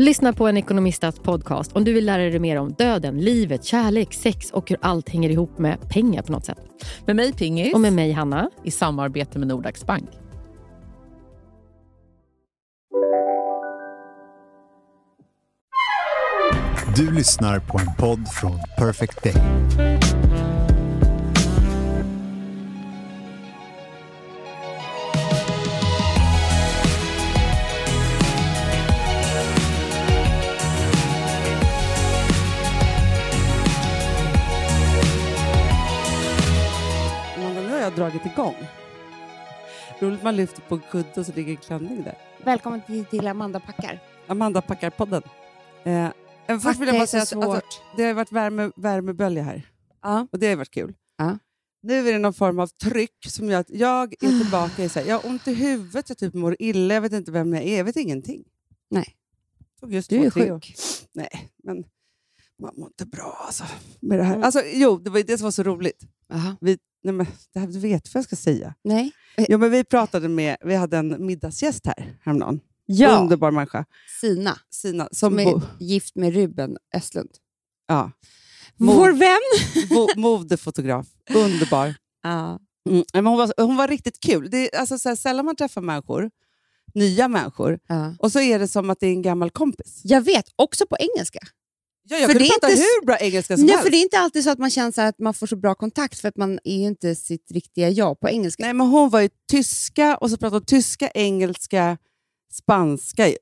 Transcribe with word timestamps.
Lyssna 0.00 0.32
på 0.32 0.48
en 0.48 0.56
ekonomistats 0.56 1.18
podcast 1.18 1.72
om 1.72 1.84
du 1.84 1.92
vill 1.92 2.06
lära 2.06 2.22
dig 2.22 2.38
mer 2.38 2.56
om 2.56 2.72
döden, 2.72 3.18
livet, 3.18 3.64
kärlek, 3.64 4.14
sex 4.14 4.50
och 4.50 4.70
hur 4.70 4.78
allt 4.82 5.08
hänger 5.08 5.30
ihop 5.30 5.58
med 5.58 5.88
pengar 5.88 6.22
på 6.22 6.32
något 6.32 6.44
sätt. 6.44 6.58
Med 7.06 7.16
mig 7.16 7.32
Pingis. 7.32 7.74
Och 7.74 7.80
med 7.80 7.92
mig 7.92 8.12
Hanna. 8.12 8.50
I 8.64 8.70
samarbete 8.70 9.38
med 9.38 9.48
Nordax 9.48 9.86
Bank. 9.86 10.10
Du 16.96 17.10
lyssnar 17.10 17.58
på 17.58 17.78
en 17.78 17.94
podd 17.98 18.28
från 18.28 18.58
Perfect 18.78 19.22
Day. 19.22 20.07
Dragit 37.98 38.26
igång. 38.26 38.54
Roligt 40.00 40.22
man 40.22 40.36
lyfter 40.36 40.62
på 40.62 40.74
en 40.74 40.80
kudde 40.90 41.20
och 41.20 41.26
så 41.26 41.32
ligger 41.32 41.50
en 41.50 41.56
klänning 41.56 42.02
där. 42.02 42.18
Välkommen 42.44 42.80
till, 42.86 43.04
till 43.04 43.26
Amanda 43.26 43.60
packar. 43.60 44.00
Amanda 44.26 44.62
packar 44.62 44.90
podden. 44.90 45.22
Eh, 45.84 46.08
men 46.46 46.60
först 46.60 46.80
vill 46.80 46.88
jag 46.88 46.96
bara 46.96 47.06
säga 47.06 47.22
att 47.22 47.32
alltså, 47.32 47.52
svårt. 47.52 47.82
det 47.96 48.04
har 48.04 48.14
varit 48.14 48.32
värme, 48.32 48.70
värmebölja 48.76 49.42
här 49.42 49.62
Ja. 50.02 50.26
och 50.32 50.38
det 50.38 50.48
har 50.48 50.56
varit 50.56 50.70
kul. 50.70 50.94
Ja. 51.16 51.38
Nu 51.82 52.08
är 52.08 52.12
det 52.12 52.18
någon 52.18 52.34
form 52.34 52.58
av 52.58 52.66
tryck 52.66 53.26
som 53.26 53.48
gör 53.48 53.60
att 53.60 53.70
jag 53.70 54.12
är 54.12 54.42
tillbaka 54.42 54.84
i 54.84 54.88
så 54.88 55.00
här, 55.00 55.06
jag 55.06 55.18
har 55.18 55.30
ont 55.30 55.48
i 55.48 55.54
huvudet, 55.54 56.08
jag 56.08 56.18
typ 56.18 56.34
mår 56.34 56.56
illa, 56.58 56.94
jag 56.94 57.00
vet 57.00 57.12
inte 57.12 57.32
vem 57.32 57.54
jag 57.54 57.62
är, 57.64 57.76
jag 57.76 57.84
vet 57.84 57.96
ingenting. 57.96 58.44
Nej. 58.90 59.16
Tog 59.80 59.94
just 59.94 60.10
Du 60.10 60.24
är 60.24 60.30
sjuk. 60.30 60.74
Nej, 61.12 61.50
men 61.64 61.84
man 62.62 62.74
mår 62.76 62.86
inte 62.86 63.06
bra 63.06 63.36
alltså, 63.46 63.64
med 64.00 64.18
det 64.18 64.24
här. 64.24 64.34
Mm. 64.34 64.44
Alltså, 64.44 64.62
jo, 64.72 64.98
det 64.98 65.10
var 65.10 65.22
det 65.22 65.38
som 65.38 65.44
var 65.44 65.50
så 65.50 65.62
roligt. 65.62 66.04
Aha. 66.32 66.56
Vi, 66.60 66.78
nej, 67.08 67.14
men, 67.14 67.26
det 67.52 67.60
här, 67.60 67.66
du 67.66 67.78
vet 67.78 68.14
vad 68.14 68.18
jag 68.20 68.24
ska 68.24 68.36
säga. 68.36 68.74
Nej. 68.84 69.12
Jo, 69.48 69.58
men 69.58 69.70
vi 69.70 69.84
pratade 69.84 70.28
med, 70.28 70.56
vi 70.64 70.74
hade 70.74 70.96
en 70.98 71.26
middagsgäst 71.26 71.86
här 71.86 72.16
häromdagen. 72.22 72.60
Ja, 72.86 73.18
Underbar 73.20 73.50
människa. 73.50 73.84
Sina, 74.20 74.58
Sina, 74.70 75.08
som 75.12 75.16
som 75.38 75.44
bo, 75.44 75.56
är 75.56 75.62
gift 75.84 76.16
med 76.16 76.34
Ruben 76.34 76.76
Östlund. 76.94 77.30
ja, 77.88 78.10
Vår 78.76 79.12
vän! 79.12 80.16
modefotograf. 80.22 81.06
Underbar. 81.34 81.94
Ja. 82.22 82.58
Mm. 82.90 83.04
Men 83.12 83.26
hon, 83.26 83.38
var, 83.38 83.52
hon 83.56 83.76
var 83.76 83.88
riktigt 83.88 84.20
kul. 84.20 84.50
Det 84.50 84.74
är 84.74 84.80
alltså, 84.80 84.98
så 84.98 85.08
här, 85.08 85.16
sällan 85.16 85.44
man 85.44 85.56
träffar 85.56 85.80
människor, 85.80 86.30
nya 86.94 87.28
människor, 87.28 87.78
Ja. 87.86 88.14
och 88.18 88.32
så 88.32 88.40
är 88.40 88.58
det 88.58 88.68
som 88.68 88.90
att 88.90 89.00
det 89.00 89.06
är 89.06 89.10
en 89.12 89.22
gammal 89.22 89.50
kompis. 89.50 90.00
Jag 90.04 90.20
vet, 90.20 90.44
också 90.56 90.86
på 90.86 90.96
engelska. 90.98 91.38
Ja, 92.10 92.16
jag 92.16 92.26
För 92.26 92.38
kunde 92.38 92.48
prata 92.48 92.70
inte 92.70 92.82
hur 92.82 93.06
bra 93.06 93.16
engelska 93.18 93.56
som 93.56 93.66
Nej, 93.66 93.74
helst. 93.74 93.84
för 93.84 93.90
det 93.90 93.96
är 93.96 94.02
inte 94.02 94.18
alltid 94.18 94.44
så 94.44 94.50
att 94.50 94.58
man 94.58 94.70
känner 94.70 95.06
att 95.08 95.18
man 95.18 95.34
får 95.34 95.46
så 95.46 95.56
bra 95.56 95.74
kontakt 95.74 96.20
för 96.20 96.28
att 96.28 96.36
man 96.36 96.58
är 96.64 96.76
ju 96.76 96.86
inte 96.86 97.14
sitt 97.14 97.50
riktiga 97.50 97.88
jag 97.88 98.20
på 98.20 98.28
engelska. 98.28 98.64
Nej, 98.64 98.74
men 98.74 98.86
hon 98.86 99.10
var 99.10 99.20
ju 99.20 99.28
tyska, 99.50 100.16
och 100.16 100.30
så 100.30 100.36
pratade 100.36 100.56
hon 100.56 100.64
tyska, 100.64 101.10
engelska, 101.14 101.98
spanska. 102.52 103.28
Ju. 103.28 103.36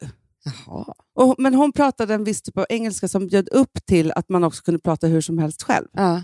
Jaha. 0.44 0.94
Och, 1.14 1.34
men 1.38 1.54
hon 1.54 1.72
pratade 1.72 2.14
en 2.14 2.24
viss 2.24 2.42
typ 2.42 2.58
av 2.58 2.66
engelska 2.68 3.08
som 3.08 3.26
bjöd 3.26 3.48
upp 3.48 3.86
till 3.86 4.12
att 4.12 4.28
man 4.28 4.44
också 4.44 4.62
kunde 4.62 4.80
prata 4.80 5.06
hur 5.06 5.20
som 5.20 5.38
helst 5.38 5.62
själv. 5.62 5.86
Ja. 5.92 6.22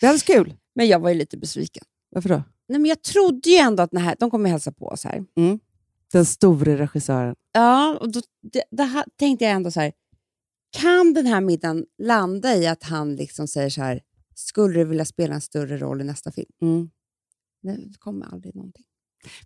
Det 0.00 0.06
alldeles 0.06 0.22
kul. 0.22 0.54
Men 0.74 0.88
jag 0.88 0.98
var 0.98 1.08
ju 1.08 1.14
lite 1.14 1.36
besviken. 1.36 1.84
Varför 2.10 2.28
då? 2.28 2.42
Nej, 2.68 2.78
men 2.78 2.88
jag 2.88 3.02
trodde 3.02 3.50
ju 3.50 3.56
ändå 3.56 3.82
att 3.82 3.94
här, 3.94 4.16
de 4.18 4.30
kommer 4.30 4.50
hälsa 4.50 4.72
på 4.72 4.86
oss 4.86 5.04
här. 5.04 5.24
Den 6.12 6.26
store 6.26 6.76
regissören. 6.78 7.34
Ja, 7.52 7.98
och 8.00 8.12
då 8.12 8.20
det, 8.52 8.64
det 8.70 8.82
här, 8.82 9.04
tänkte 9.18 9.44
jag 9.44 9.54
ändå 9.54 9.70
så 9.70 9.80
här. 9.80 9.92
Kan 10.70 11.14
den 11.14 11.26
här 11.26 11.40
middagen 11.40 11.84
landa 11.98 12.56
i 12.56 12.66
att 12.66 12.82
han 12.82 13.16
liksom 13.16 13.48
säger 13.48 13.70
så 13.70 13.80
här, 13.82 14.00
skulle 14.34 14.78
du 14.78 14.84
vilja 14.84 15.04
spela 15.04 15.34
en 15.34 15.40
större 15.40 15.78
roll 15.78 16.00
i 16.00 16.04
nästa 16.04 16.32
film? 16.32 16.50
Mm. 16.62 16.90
Det 17.62 17.98
kommer 17.98 18.26
aldrig 18.26 18.54
någonting. 18.54 18.84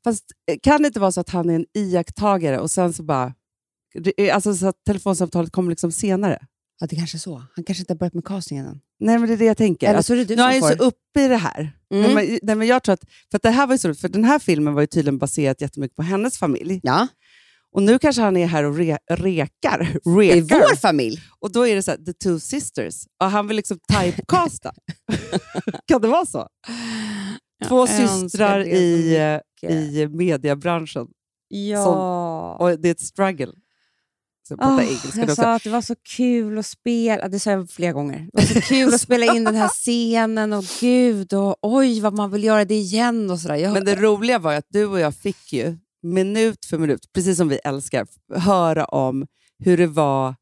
Fast 0.04 0.24
eh, 0.50 0.56
kan 0.62 0.82
det 0.82 0.86
inte 0.86 1.00
vara 1.00 1.12
så 1.12 1.20
att 1.20 1.30
han 1.30 1.50
är 1.50 1.54
en 1.54 1.66
iakttagare 1.74 2.58
och 2.58 2.70
sen 2.70 2.92
så 2.92 3.02
bara... 3.02 3.34
är- 4.16 4.32
Alltså 4.32 4.54
så 4.54 4.66
att 4.66 4.84
telefonsamtalet 4.86 5.52
kommer 5.52 5.70
liksom 5.70 5.92
senare? 5.92 6.46
Ja, 6.80 6.86
det 6.86 6.96
kanske 6.96 7.16
är 7.16 7.18
så. 7.18 7.42
Han 7.54 7.64
kanske 7.64 7.82
inte 7.82 7.92
har 7.92 7.98
börjat 7.98 8.14
med 8.14 8.24
castingen 8.24 8.66
än. 8.66 8.80
Nej, 9.00 9.18
men 9.18 9.28
det 9.28 9.34
är 9.34 9.38
det 9.38 9.44
jag 9.44 9.56
tänker. 9.56 9.90
Eller 9.90 10.02
så 10.02 10.12
är 10.12 10.16
det 10.16 10.24
du 10.24 10.36
nu 10.36 10.42
är 10.42 10.46
som 10.46 10.54
jag 10.62 10.70
ju 10.72 10.76
får. 10.76 10.84
så 10.84 10.88
uppe 10.88 11.20
i 11.24 11.28
det 11.28 11.36
här. 11.36 11.72
Mm. 11.90 12.14
Nej, 12.42 12.56
men, 12.56 12.66
jag 12.66 12.82
tror 12.82 12.92
att, 12.92 13.04
för 13.30 13.36
att 13.38 13.42
det 13.42 13.50
här 13.50 13.66
var 13.66 13.74
ju 13.74 13.78
så 13.78 13.94
för 13.94 14.08
den 14.08 14.24
här 14.24 14.38
filmen 14.38 14.74
var 14.74 14.80
ju 14.80 14.86
tydligen 14.86 15.18
baserad 15.18 15.56
jättemycket 15.62 15.96
på 15.96 16.02
hennes 16.02 16.38
familj. 16.38 16.80
Ja, 16.82 17.08
Och 17.74 17.82
nu 17.82 17.98
kanske 17.98 18.22
han 18.22 18.36
är 18.36 18.46
här 18.46 18.64
och 18.64 18.76
re, 18.76 18.98
rekar. 19.10 19.82
i 20.22 20.40
rekar. 20.40 20.58
vår 20.58 20.76
familj. 20.76 21.20
Och 21.40 21.52
då 21.52 21.66
är 21.66 21.74
det 21.74 21.82
så 21.82 21.90
här, 21.90 21.98
the 21.98 22.12
two 22.12 22.38
sisters. 22.38 22.94
Och 23.22 23.30
han 23.30 23.46
vill 23.46 23.56
liksom 23.56 23.78
typecasta. 23.92 24.72
kan 25.86 26.00
det 26.00 26.08
vara 26.08 26.26
så? 26.26 26.48
Två 27.68 27.86
systrar 27.86 28.60
i, 28.60 29.16
i 29.62 30.08
mediebranschen. 30.08 31.06
Ja. 31.48 32.56
Och 32.60 32.80
det 32.80 32.88
är 32.88 32.92
ett 32.92 33.00
struggle. 33.00 33.52
Så 34.48 34.56
engelska 34.80 35.20
jag 35.20 35.36
sa 35.36 35.54
att 35.54 35.64
det 35.64 35.70
var 35.70 35.80
så 35.80 35.94
kul 36.16 36.58
att 36.58 36.66
spela, 36.66 37.28
det 37.28 37.40
sa 37.40 37.50
jag 37.50 37.70
flera 37.70 37.92
gånger. 37.92 38.28
Det 38.32 38.42
var 38.42 38.42
så 38.42 38.60
kul 38.60 38.94
att 38.94 39.00
spela 39.00 39.34
in 39.34 39.44
den 39.44 39.54
här 39.54 39.68
scenen 39.74 40.52
och 40.52 40.64
gud 40.80 41.32
och 41.32 41.56
oj 41.62 42.00
vad 42.00 42.14
man 42.14 42.30
vill 42.30 42.44
göra 42.44 42.64
det 42.64 42.74
igen 42.74 43.30
och 43.30 43.40
sådär. 43.40 43.56
Jag, 43.56 43.72
Men 43.72 43.84
det 43.84 43.96
roliga 43.96 44.38
var 44.38 44.54
att 44.54 44.66
du 44.68 44.86
och 44.86 45.00
jag 45.00 45.14
fick 45.14 45.52
ju 45.52 45.76
minut 46.04 46.64
för 46.64 46.78
minut, 46.78 47.12
precis 47.12 47.36
som 47.36 47.48
vi 47.48 47.56
älskar, 47.64 48.06
höra 48.34 48.84
om 48.84 49.26
hur 49.58 49.76
det 49.76 49.86
var 49.86 50.34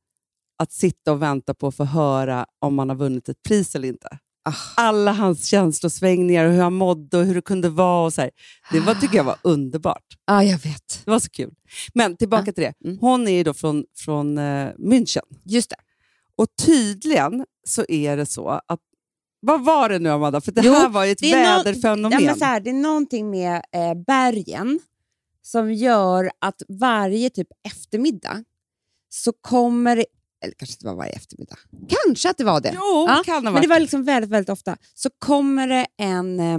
att 0.58 0.72
sitta 0.72 1.12
och 1.12 1.22
vänta 1.22 1.54
på 1.54 1.66
att 1.66 1.76
få 1.76 1.84
höra 1.84 2.46
om 2.58 2.74
man 2.74 2.88
har 2.88 2.96
vunnit 2.96 3.28
ett 3.28 3.42
pris 3.48 3.74
eller 3.74 3.88
inte. 3.88 4.18
Ah. 4.44 4.54
Alla 4.76 5.12
hans 5.12 5.46
känslosvängningar 5.46 6.44
och 6.46 6.52
hur 6.52 6.62
han 6.62 6.72
mådde 6.74 7.18
och 7.18 7.24
hur 7.24 7.34
det 7.34 7.42
kunde 7.42 7.68
vara. 7.68 8.04
Och 8.06 8.12
så 8.12 8.20
här. 8.20 8.30
Det 8.72 8.80
var, 8.80 8.94
tycker 8.94 9.16
jag 9.16 9.24
var 9.24 9.36
underbart. 9.42 10.04
Ja, 10.26 10.44
jag 10.44 10.58
vet. 10.58 11.02
Det 11.04 11.10
var 11.10 11.18
så 11.20 11.30
kul. 11.30 11.50
Men 11.94 12.16
tillbaka 12.16 12.44
Ja. 12.46 12.52
till 12.52 12.64
det. 12.64 12.74
Mm. 12.88 12.98
Hon 13.00 13.28
är 13.28 13.32
ju 13.32 13.42
då 13.42 13.54
från, 13.54 13.84
från 13.96 14.38
eh, 14.38 14.68
München. 14.78 15.22
Just 15.44 15.70
det. 15.70 15.76
Och 16.36 16.46
tydligen 16.66 17.46
så 17.68 17.84
är 17.88 18.16
det 18.16 18.26
så 18.26 18.48
att... 18.48 18.80
Vad 19.40 19.64
var 19.64 19.88
det 19.88 19.98
nu, 19.98 20.10
Amanda? 20.10 20.40
För 20.40 20.52
det 20.52 20.60
Jo, 20.64 20.72
här 20.72 20.88
var 20.88 21.04
ju 21.04 21.12
ett 21.12 21.22
väderfenomen. 21.22 22.12
Ja, 22.20 22.26
men 22.26 22.38
så 22.38 22.44
här, 22.44 22.60
det 22.60 22.70
är 22.70 22.74
någonting 22.74 23.30
med 23.30 23.54
eh, 23.72 23.94
bergen 24.06 24.80
som 25.42 25.72
gör 25.72 26.30
att 26.38 26.62
varje 26.68 27.30
typ 27.30 27.48
eftermiddag 27.64 28.44
så 29.08 29.32
kommer 29.32 30.04
eller 30.44 30.54
kanske 30.54 30.74
inte 30.74 30.86
var 30.86 30.94
varje 30.94 31.12
eftermiddag, 31.12 31.56
kanske 31.88 32.30
att 32.30 32.38
det 32.38 32.44
var 32.44 32.60
det. 32.60 32.72
Jo, 32.74 33.06
Ja, 33.08 33.22
kan 33.24 33.44
det 33.44 33.50
Men 33.50 33.62
det 33.62 33.68
var 33.68 33.80
liksom 33.80 34.04
väldigt, 34.04 34.30
väldigt 34.30 34.50
ofta. 34.50 34.76
Så 34.94 35.10
kommer 35.18 35.68
det 35.68 35.86
en, 35.98 36.40
eh, 36.40 36.58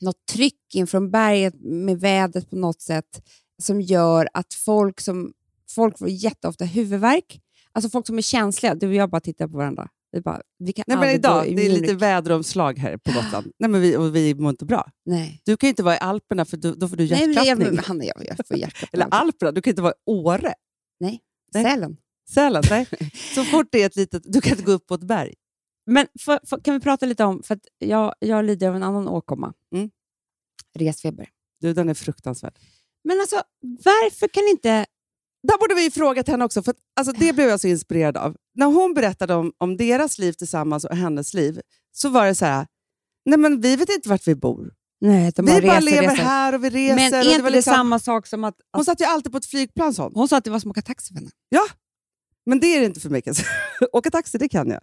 något 0.00 0.26
tryck 0.26 0.74
in 0.74 0.86
från 0.86 1.10
berget 1.10 1.54
med 1.60 2.00
vädret 2.00 2.50
på 2.50 2.56
något 2.56 2.80
sätt 2.80 3.22
som 3.62 3.80
gör 3.80 4.28
att 4.32 4.54
folk 4.54 5.00
som 5.00 5.32
folk 5.70 5.98
får 5.98 6.08
jätteofta 6.08 6.64
huvudvärk. 6.64 7.40
Alltså 7.72 7.90
folk 7.90 8.06
som 8.06 8.18
är 8.18 8.22
känsliga. 8.22 8.74
Du 8.74 8.88
och 8.88 8.94
jag 8.94 9.10
bara 9.10 9.20
tittar 9.20 9.48
på 9.48 9.56
varandra. 9.56 9.88
Vi, 10.14 10.20
bara, 10.20 10.42
vi 10.58 10.72
kan 10.72 10.84
Nej, 10.86 10.96
men 10.96 11.10
idag, 11.10 11.56
det 11.56 11.66
är 11.66 11.70
lite 11.70 11.94
väderomslag 11.94 12.78
här 12.78 12.96
på 12.96 13.12
Gotland. 13.12 13.52
Nej, 13.58 13.70
men 13.70 13.80
vi, 13.80 13.96
och 13.96 14.16
vi 14.16 14.34
mår 14.34 14.50
inte 14.50 14.64
bra. 14.64 14.90
Nej. 15.04 15.42
Du 15.44 15.56
kan 15.56 15.66
ju 15.66 15.70
inte 15.70 15.82
vara 15.82 15.94
i 15.94 15.98
Alperna 15.98 16.44
för 16.44 16.56
då, 16.56 16.74
då 16.74 16.88
får 16.88 16.96
du 16.96 17.08
Nej, 17.08 17.26
men 17.26 17.32
hjärtklappning. 17.32 17.74
jag, 17.74 17.82
Hanna, 17.82 18.04
jag, 18.04 18.26
jag 18.26 18.46
får 18.46 18.56
hjärtklappning. 18.56 19.02
Eller 19.02 19.14
Alperna, 19.14 19.52
du 19.52 19.62
kan 19.62 19.70
inte 19.70 19.82
vara 19.82 19.92
i 19.92 20.10
Åre. 20.10 20.54
Nej. 21.00 21.20
Sälen. 21.52 21.96
Sälen, 22.30 22.62
nej. 22.70 22.86
Så 23.34 23.44
fort 23.44 23.66
det 23.72 23.82
är 23.82 23.86
ett 23.86 23.96
litet... 23.96 24.22
Du 24.24 24.40
kan 24.40 24.50
inte 24.50 24.64
gå 24.64 24.72
upp 24.72 24.86
på 24.86 24.94
ett 24.94 25.04
berg. 25.04 25.34
Men 25.86 26.06
för, 26.20 26.40
för, 26.46 26.60
kan 26.60 26.74
vi 26.74 26.80
prata 26.80 27.06
lite 27.06 27.24
om, 27.24 27.42
för 27.42 27.58
jag, 27.78 28.14
jag 28.18 28.44
lider 28.44 28.68
av 28.68 28.76
en 28.76 28.82
annan 28.82 29.08
åkomma. 29.08 29.52
Mm. 29.74 29.90
Resfeber. 30.78 31.28
Du, 31.60 31.72
den 31.72 31.88
är 31.88 31.94
fruktansvärd. 31.94 32.58
Men 33.04 33.20
alltså, 33.20 33.42
varför 33.60 34.28
kan 34.28 34.48
inte... 34.48 34.86
Där 35.48 35.58
borde 35.58 35.74
vi 35.74 35.90
frågat 35.90 36.28
henne 36.28 36.44
också, 36.44 36.62
för 36.62 36.70
att, 36.70 36.76
alltså, 36.96 37.12
det 37.12 37.32
blev 37.32 37.48
jag 37.48 37.60
så 37.60 37.66
inspirerad 37.68 38.16
av. 38.16 38.36
När 38.54 38.66
hon 38.66 38.94
berättade 38.94 39.34
om, 39.34 39.52
om 39.58 39.76
deras 39.76 40.18
liv 40.18 40.32
tillsammans 40.32 40.84
och 40.84 40.96
hennes 40.96 41.34
liv, 41.34 41.60
så 41.92 42.08
var 42.08 42.26
det 42.26 42.34
så 42.34 42.44
här, 42.44 42.66
nej 43.24 43.38
men 43.38 43.60
vi 43.60 43.76
vet 43.76 43.88
inte 43.88 44.08
vart 44.08 44.26
vi 44.28 44.34
bor. 44.34 44.72
Nej, 45.00 45.32
Vi 45.36 45.42
bara 45.42 45.56
reser, 45.60 45.80
lever 45.80 46.02
reser. 46.10 46.24
här 46.24 46.54
och 46.54 46.64
vi 46.64 46.70
reser. 46.70 46.94
Men 46.94 47.14
är 47.14 47.24
det 47.24 47.30
inte 47.30 47.42
det 47.42 47.50
liksom, 47.50 47.74
samma 47.74 47.98
sak 47.98 48.26
som 48.26 48.44
att... 48.44 48.54
Hon 48.72 48.84
satt 48.84 49.00
ju 49.00 49.04
alltid 49.04 49.32
på 49.32 49.38
ett 49.38 49.46
flygplan 49.46 49.94
sånt. 49.94 50.14
Hon 50.16 50.28
sa 50.28 50.36
att 50.36 50.44
det 50.44 50.50
var 50.50 50.58
som 50.60 50.70
att 50.70 50.74
åka 50.76 50.82
taxi 50.82 51.08
för 51.14 51.20
henne. 51.20 51.30
Men 52.46 52.60
det 52.60 52.66
är 52.66 52.80
det 52.80 52.86
inte 52.86 53.00
för 53.00 53.10
mig. 53.10 53.22
jag 53.24 53.36
säga. 53.36 53.48
Åka 53.92 54.10
taxi, 54.10 54.38
det 54.38 54.48
kan 54.48 54.68
jag. 54.70 54.80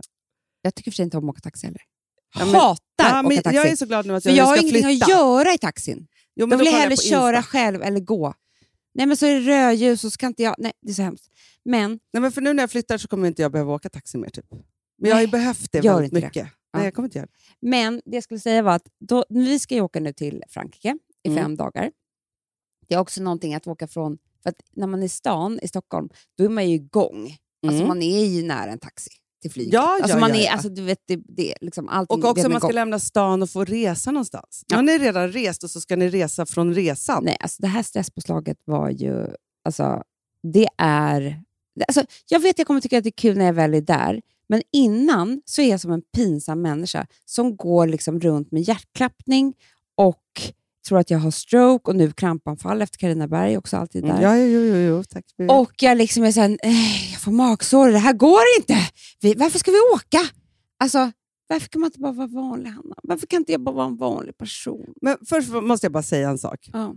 Jag 0.62 0.75
tycker 0.75 0.92
för 0.92 0.96
sig 0.96 1.04
inte 1.04 1.18
om 1.18 1.30
att 1.30 1.34
åka 1.34 1.42
taxi 1.42 1.68
heller. 1.68 1.81
Ja, 2.40 2.46
men- 2.46 2.56
Hatar 2.56 2.81
Ja, 2.98 3.06
att 3.19 3.25
men 3.25 3.31
åka 3.34 3.42
taxi. 3.42 3.56
jag 3.57 3.68
är 3.68 3.75
så 3.75 3.86
glad 3.86 4.06
nu 4.06 4.16
att 4.16 4.24
för 4.24 4.30
jag, 4.30 4.38
jag 4.38 4.46
har 4.46 4.56
ska 4.57 4.62
ingenting 4.66 4.84
flytta. 4.84 5.06
att 5.06 5.10
göra 5.12 5.54
i 5.54 5.57
taxin. 5.57 6.07
Jo, 6.36 6.48
men 6.48 6.57
vill 6.57 6.66
jag 6.66 6.74
kollar 6.74 6.81
hellre 6.81 6.98
köra 6.98 7.44
själv 7.44 7.81
eller 7.84 8.00
gå. 8.00 8.34
Nej, 8.94 9.06
men 9.06 9.18
så 9.18 9.26
är 9.26 9.34
det 9.34 9.40
rödljus 9.48 10.04
och 10.04 10.12
så 10.14 10.18
kan 10.18 10.28
inte 10.28 10.44
jag... 10.44 10.56
Nej, 10.58 10.72
det 10.82 10.90
är 10.90 10.94
så 10.94 11.02
hemskt. 11.02 11.30
Men 11.66 12.00
Nej, 12.14 12.22
men 12.22 12.32
för 12.32 12.42
nu 12.42 12.54
när 12.54 12.64
jag 12.64 12.72
flyttar 12.72 12.98
så 12.98 13.08
kommer 13.08 13.28
inte 13.28 13.42
jag 13.42 13.52
behöva 13.52 13.74
åka 13.74 13.90
taxi 13.90 14.18
mer. 14.18 14.30
Typ. 14.30 14.46
Men 14.98 15.10
jag 15.10 15.16
har 15.16 15.22
ju 15.22 15.28
behövt 15.28 15.72
det 15.72 15.82
väldigt 15.82 16.14
det. 16.14 16.22
mycket. 16.22 16.48
Ja. 16.72 16.78
Nej, 16.80 16.84
jag 16.86 16.94
kommer 16.94 17.08
inte 17.08 17.18
göra 17.18 17.26
det. 17.28 17.68
Men 17.70 18.02
det 18.06 18.18
jag 18.18 18.24
skulle 18.24 18.40
säga 18.40 18.62
var 18.62 18.76
att 18.76 18.88
då, 19.00 19.26
vi 19.30 19.60
ska 19.60 19.76
ju 19.76 19.82
åka 19.82 20.00
nu 20.00 20.14
till 20.14 20.44
Frankrike 20.50 20.98
i 21.24 21.30
Mm. 21.30 21.44
fem 21.44 21.56
dagar. 21.56 21.92
Det 22.88 22.96
är 22.96 23.00
också 23.00 23.24
någonting 23.24 23.54
att 23.56 23.68
åka 23.68 23.88
från... 23.88 24.18
För 24.44 24.50
att 24.50 24.62
när 24.72 24.88
man 24.88 25.02
är 25.02 25.06
i 25.06 25.10
stan 25.10 25.60
i 25.62 25.68
Stockholm, 25.68 26.10
då 26.38 26.44
är 26.44 26.50
man 26.50 26.70
ju 26.70 26.76
igång. 26.76 27.38
Alltså 27.68 27.76
Mm. 27.78 27.88
man 27.88 28.02
är 28.02 28.26
ju 28.26 28.44
nära 28.44 28.72
en 28.72 28.80
taxi 28.80 29.10
till 29.42 29.52
flyget. 29.52 29.74
Ja, 29.74 29.96
ja, 29.98 30.04
alltså 30.04 30.20
man 30.20 30.30
ja, 30.30 30.36
är, 30.36 30.44
ja. 30.44 30.52
Alltså, 30.52 30.70
du 30.70 30.82
vet, 30.82 31.00
det, 31.08 31.20
det, 31.28 31.52
är 31.52 31.58
liksom 31.62 31.90
allting 31.90 32.24
Och 32.24 32.30
också 32.30 32.46
om 32.46 32.52
man 32.52 32.62
ska 32.62 32.72
lämna 32.72 33.00
stan 33.00 33.42
och 33.42 33.50
få 33.50 33.66
resa 33.66 34.12
någonstans. 34.12 34.64
Ja. 34.68 34.76
har 34.76 34.84
ni 34.84 34.98
redan 34.98 35.32
rest 35.32 35.64
och 35.64 35.70
så 35.70 35.82
ska 35.82 35.96
ni 35.96 36.10
resa 36.10 36.46
från 36.46 36.74
resan. 36.74 37.24
Nej, 37.24 37.38
alltså 37.40 37.62
det 37.62 37.68
här 37.68 37.84
stresspåslaget 37.84 38.58
var 38.66 38.90
ju... 38.90 39.28
Alltså, 39.66 40.04
det 40.54 40.68
är... 40.78 41.42
Alltså, 41.88 42.04
jag 42.28 42.40
vet 42.40 42.50
att 42.50 42.58
jag 42.58 42.68
kommer 42.68 42.82
tycka 42.82 42.98
att 42.98 43.04
det 43.04 43.10
är 43.10 43.12
kul 43.12 43.38
när 43.38 43.46
jag 43.46 43.54
väl 43.54 43.74
är 43.74 43.82
där, 43.82 44.22
men 44.50 44.62
innan 44.72 45.42
så 45.46 45.62
är 45.62 45.70
jag 45.70 45.80
som 45.80 45.92
en 45.92 46.02
pinsam 46.16 46.62
människa 46.62 47.08
som 47.26 47.56
går 47.56 47.88
liksom 47.88 48.20
runt 48.20 48.52
med 48.52 48.62
hjärtklappning 48.62 49.54
och 49.96 50.24
tror 50.88 51.00
att 51.00 51.10
jag 51.10 51.19
har 51.19 51.31
stroke 51.31 51.92
och 51.92 51.95
nu 51.98 52.12
krampanfall 52.12 52.81
efter 52.81 52.98
Carina 52.98 53.28
Berg 53.28 53.57
också 53.57 53.78
alltid 53.78 54.04
där. 54.04 54.10
Mm. 54.10 54.22
Ja, 54.22 54.38
jo, 54.38 54.60
jo, 54.60 54.75
jo, 54.75 55.04
tack. 55.04 55.25
Och 55.50 55.72
jag 55.81 55.98
liksom 55.98 56.24
är 56.24 56.31
såhär, 56.31 56.57
jag 57.12 57.22
får 57.22 57.31
magsår, 57.31 57.89
det 57.89 57.98
här 57.98 58.13
går 58.13 58.42
inte. 58.60 58.78
Vi, 59.22 59.33
varför 59.33 59.60
ska 59.60 59.72
vi 59.72 59.78
åka? 59.95 60.30
Alltså, 60.80 61.12
varför 61.48 61.68
kan 61.68 61.81
man 61.81 61.88
inte 61.88 62.00
bara 62.00 62.12
vara 62.12 62.28
vanlig, 62.28 62.69
Hanna? 62.69 62.95
Varför 63.04 63.28
kan 63.28 63.38
inte 63.38 63.51
jag 63.51 63.62
bara 63.62 63.75
vara 63.75 63.86
en 63.86 63.98
vanlig 63.98 64.38
person? 64.38 64.94
Men 65.01 65.18
först 65.30 65.50
måste 65.50 65.86
jag 65.86 65.92
bara 65.92 66.04
säga 66.04 66.30
en 66.30 66.38
sak. 66.38 66.69
Ja. 66.74 66.95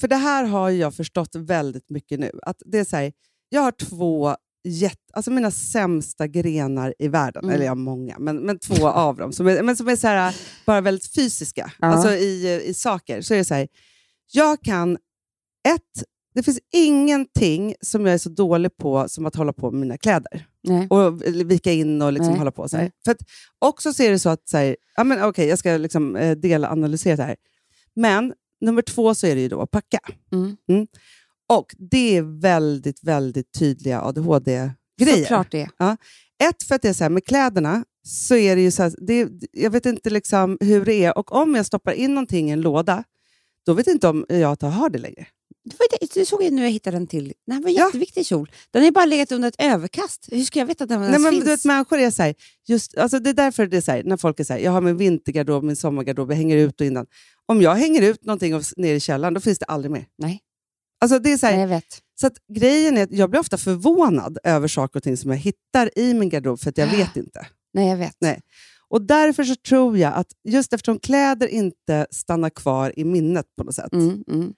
För 0.00 0.08
det 0.08 0.16
här 0.16 0.44
har 0.44 0.70
jag 0.70 0.94
förstått 0.94 1.34
väldigt 1.34 1.90
mycket 1.90 2.20
nu. 2.20 2.30
Att 2.42 2.62
det 2.66 2.78
är 2.78 2.84
så 2.84 2.96
här, 2.96 3.12
jag 3.48 3.60
har 3.60 3.72
två 3.72 4.36
jätte, 4.64 5.00
alltså 5.12 5.30
mina 5.30 5.50
sämsta 5.50 6.26
grenar 6.26 6.94
i 6.98 7.08
världen, 7.08 7.44
Mm. 7.44 7.54
eller 7.54 7.64
jag 7.64 7.70
har 7.70 7.76
många, 7.76 8.18
men, 8.18 8.36
men 8.36 8.58
två 8.58 8.88
av 8.88 9.16
dem, 9.16 9.32
som 9.32 9.46
är, 9.46 9.62
men 9.62 9.76
som 9.76 9.88
är 9.88 9.96
så 9.96 10.06
här, 10.08 10.36
bara 10.66 10.80
väldigt 10.80 11.14
fysiska, 11.14 11.72
Ja. 11.80 11.86
alltså 11.86 12.10
i, 12.10 12.62
i 12.66 12.74
saker. 12.74 13.20
Så 13.20 13.34
är 13.34 13.38
det 13.38 13.44
så 13.44 13.54
här, 13.54 13.68
jag 14.32 14.60
kan, 14.62 14.92
ett, 15.68 16.04
det 16.34 16.42
finns 16.42 16.58
ingenting 16.72 17.74
som 17.80 18.06
jag 18.06 18.14
är 18.14 18.18
så 18.18 18.28
dålig 18.28 18.76
på 18.76 19.08
som 19.08 19.26
att 19.26 19.34
hålla 19.34 19.52
på 19.52 19.70
med 19.70 19.80
mina 19.80 19.98
kläder. 19.98 20.46
Nej. 20.62 20.86
Och 20.90 21.22
vika 21.50 21.72
in 21.72 22.02
och 22.02 22.12
liksom 22.12 22.30
Nej, 22.30 22.38
hålla 22.38 22.50
på. 22.50 22.68
Så 22.68 22.76
här. 22.76 22.90
För 23.04 23.10
att 23.12 23.18
också 23.58 23.92
så 23.92 24.02
är 24.02 24.10
det 24.10 24.18
så 24.18 24.28
att, 24.28 24.48
så 24.48 24.56
här, 24.56 24.76
ja, 24.96 25.04
men, 25.04 25.22
okej, 25.24 25.48
jag 25.48 25.58
ska 25.58 25.76
liksom, 25.76 26.16
eh, 26.16 26.36
delanalysera 26.36 27.16
det 27.16 27.22
här. 27.22 27.36
Men 27.96 28.32
nummer 28.60 28.82
två 28.82 29.14
så 29.14 29.26
är 29.26 29.34
det 29.34 29.40
ju 29.40 29.48
då 29.48 29.60
att 29.60 29.70
packa. 29.70 29.98
Mm. 30.32 30.86
Och 31.48 31.74
det 31.78 32.16
är 32.16 32.40
väldigt, 32.40 33.04
väldigt 33.04 33.52
tydliga 33.58 34.00
ADHD-grejer. 34.02 35.22
Såklart 35.22 35.50
det. 35.50 35.68
Ett, 36.44 36.62
för 36.68 36.74
att 36.74 36.82
det 36.82 36.88
är 36.88 36.92
så 36.92 37.04
här, 37.04 37.10
med 37.10 37.24
kläderna 37.24 37.84
så 38.06 38.34
är 38.36 38.56
det 38.56 38.62
ju 38.62 38.70
så 38.70 38.82
här, 38.82 38.94
det, 39.06 39.28
jag 39.52 39.70
vet 39.70 39.86
inte 39.86 40.10
liksom 40.10 40.58
hur 40.60 40.84
det 40.84 40.94
är. 41.04 41.18
Och 41.18 41.32
om 41.32 41.54
jag 41.54 41.66
stoppar 41.66 41.92
in 41.92 42.14
någonting 42.14 42.48
i 42.48 42.52
en 42.52 42.60
låda, 42.60 43.04
då 43.66 43.72
vet 43.74 43.86
jag 43.86 43.96
inte 43.96 44.08
om 44.08 44.26
jag 44.28 44.58
tar 44.58 44.68
har 44.70 44.88
det 44.90 44.98
längre. 44.98 45.26
Det 45.64 45.76
var 45.78 45.86
det, 46.00 46.14
du 46.20 46.24
såg 46.24 46.42
ju 46.42 46.50
nu 46.50 46.62
jag 46.62 46.70
hittade 46.70 46.96
den 46.96 47.06
till. 47.06 47.32
Den 47.46 47.62
var 47.62 47.68
en 47.70 47.74
Ja. 47.76 47.86
jätteviktig 47.86 48.26
kjol. 48.26 48.50
Den 48.70 48.82
har 48.82 48.86
ju 48.86 48.92
bara 48.92 49.04
legat 49.04 49.32
under 49.32 49.48
ett 49.48 49.54
överkast. 49.62 50.28
Hur 50.32 50.44
ska 50.44 50.58
jag 50.58 50.66
veta 50.66 50.84
att 50.84 50.90
den 50.90 51.00
Nej, 51.00 51.18
men, 51.20 51.32
finns? 51.32 51.44
du 51.44 51.50
vet, 51.50 51.64
människor 51.64 51.98
är 51.98 52.10
så 52.10 52.22
här, 52.22 52.34
just, 52.68 52.98
alltså 52.98 53.18
det 53.18 53.30
är 53.30 53.34
därför 53.34 53.66
det 53.66 53.76
är 53.76 53.80
så 53.80 53.92
här, 53.92 54.02
när 54.04 54.16
folk 54.16 54.40
är 54.40 54.44
så 54.44 54.52
här, 54.52 54.60
jag 54.60 54.70
har 54.70 54.80
min 54.80 54.96
vintergarderob, 54.96 55.64
min 55.64 55.76
sommargarderob, 55.76 56.30
jag 56.30 56.36
hänger 56.36 56.56
ut 56.56 56.80
och 56.80 56.86
innan. 56.86 57.06
Om 57.46 57.62
jag 57.62 57.74
hänger 57.74 58.02
ut 58.02 58.24
någonting 58.24 58.54
och 58.54 58.62
ner 58.76 58.94
i 58.94 59.00
källaren, 59.00 59.34
då 59.34 59.40
finns 59.40 59.58
det 59.58 59.64
aldrig 59.64 59.90
mer. 59.92 60.06
Nej. 60.18 60.40
Alltså 61.04 61.18
det 61.18 61.32
är 61.32 61.38
så 61.38 61.46
här, 61.46 61.58
jag 61.60 61.68
vet. 61.68 62.00
Så 62.20 62.26
att 62.26 62.36
grejen 62.54 62.96
är 62.96 63.02
att 63.02 63.12
jag 63.12 63.30
blir 63.30 63.40
ofta 63.40 63.56
förvånad 63.58 64.38
över 64.44 64.68
saker 64.68 64.98
och 64.98 65.02
ting 65.02 65.16
som 65.16 65.30
jag 65.30 65.38
hittar 65.38 65.98
i 65.98 66.14
min 66.14 66.28
garderob, 66.28 66.60
för 66.60 66.70
att 66.70 66.78
jag 66.78 66.86
vet 66.86 67.16
inte. 67.16 67.46
Nej, 67.74 67.88
jag 67.88 67.96
vet. 67.96 68.16
Nej. 68.20 68.40
Och 68.88 69.02
därför 69.02 69.44
så 69.44 69.54
tror 69.68 69.98
jag 69.98 70.14
att 70.14 70.26
just 70.48 70.72
eftersom 70.72 70.98
kläder 70.98 71.48
inte 71.48 72.06
stannar 72.10 72.50
kvar 72.50 72.92
i 72.96 73.04
minnet 73.04 73.46
på 73.56 73.64
något 73.64 73.74
sätt, 73.74 73.92
Mm, 73.92 74.24
mm, 74.28 74.52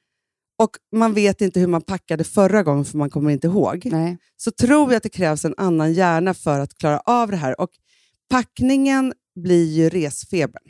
och 0.59 0.71
man 0.97 1.15
vet 1.15 1.41
inte 1.41 1.61
hur 1.61 1.67
man 1.67 1.83
packade 1.83 2.25
förra 2.25 2.63
gången 2.63 2.85
för 2.85 2.99
man 2.99 3.11
kommer 3.11 3.31
inte 3.31 3.47
ihåg, 3.47 3.89
nej. 3.93 4.19
så 4.37 4.51
tror 4.51 4.93
jag 4.93 4.97
att 4.97 5.03
det 5.03 5.09
krävs 5.09 5.45
en 5.45 5.55
annan 5.57 5.93
hjärna 5.93 6.35
för 6.35 6.61
att 6.61 6.75
klara 6.75 6.99
av 6.99 7.31
det 7.31 7.37
här. 7.37 7.61
Och 7.61 7.71
packningen 8.31 9.13
blir 9.41 9.65
ju 9.65 9.89
resfebern. 9.89 10.63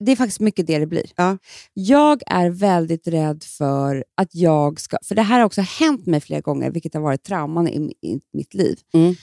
Det 0.00 0.12
är 0.12 0.16
faktiskt 0.16 0.40
mycket 0.40 0.66
det 0.66 0.78
det 0.78 0.86
blir. 0.86 1.06
Ja. 1.16 1.38
Jag 1.74 2.22
är 2.26 2.50
väldigt 2.50 3.08
rädd 3.08 3.44
för 3.44 4.04
att 4.14 4.34
jag 4.34 4.80
ska... 4.80 4.96
För 5.04 5.14
det 5.14 5.22
här 5.22 5.38
har 5.38 5.46
också 5.46 5.60
hänt 5.60 6.06
mig 6.06 6.20
flera 6.20 6.40
gånger, 6.40 6.70
vilket 6.70 6.94
har 6.94 7.00
varit 7.00 7.22
trauman 7.22 7.68
i, 7.68 7.94
i 8.02 8.20
mitt 8.32 8.54
liv. 8.54 8.78
Mm. 8.94 9.14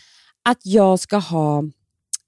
Att 0.50 0.60
jag 0.66 1.00
ska 1.00 1.18
ha... 1.18 1.60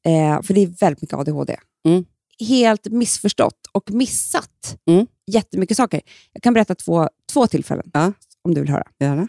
Eh, 0.05 0.41
för 0.41 0.53
det 0.53 0.61
är 0.63 0.67
väldigt 0.79 1.01
mycket 1.01 1.17
ADHD. 1.17 1.57
Mm. 1.85 2.05
Helt 2.39 2.85
missförstått 2.85 3.67
och 3.71 3.91
missat 3.91 4.77
Mm. 4.85 5.07
jättemycket 5.27 5.77
saker. 5.77 6.01
Jag 6.33 6.43
kan 6.43 6.53
berätta 6.53 6.75
två, 6.75 7.09
två 7.33 7.47
tillfällen, 7.47 7.91
Ja. 7.93 8.13
om 8.41 8.53
du 8.53 8.61
vill 8.61 8.69
höra. 8.69 8.87
Gärna. 8.99 9.27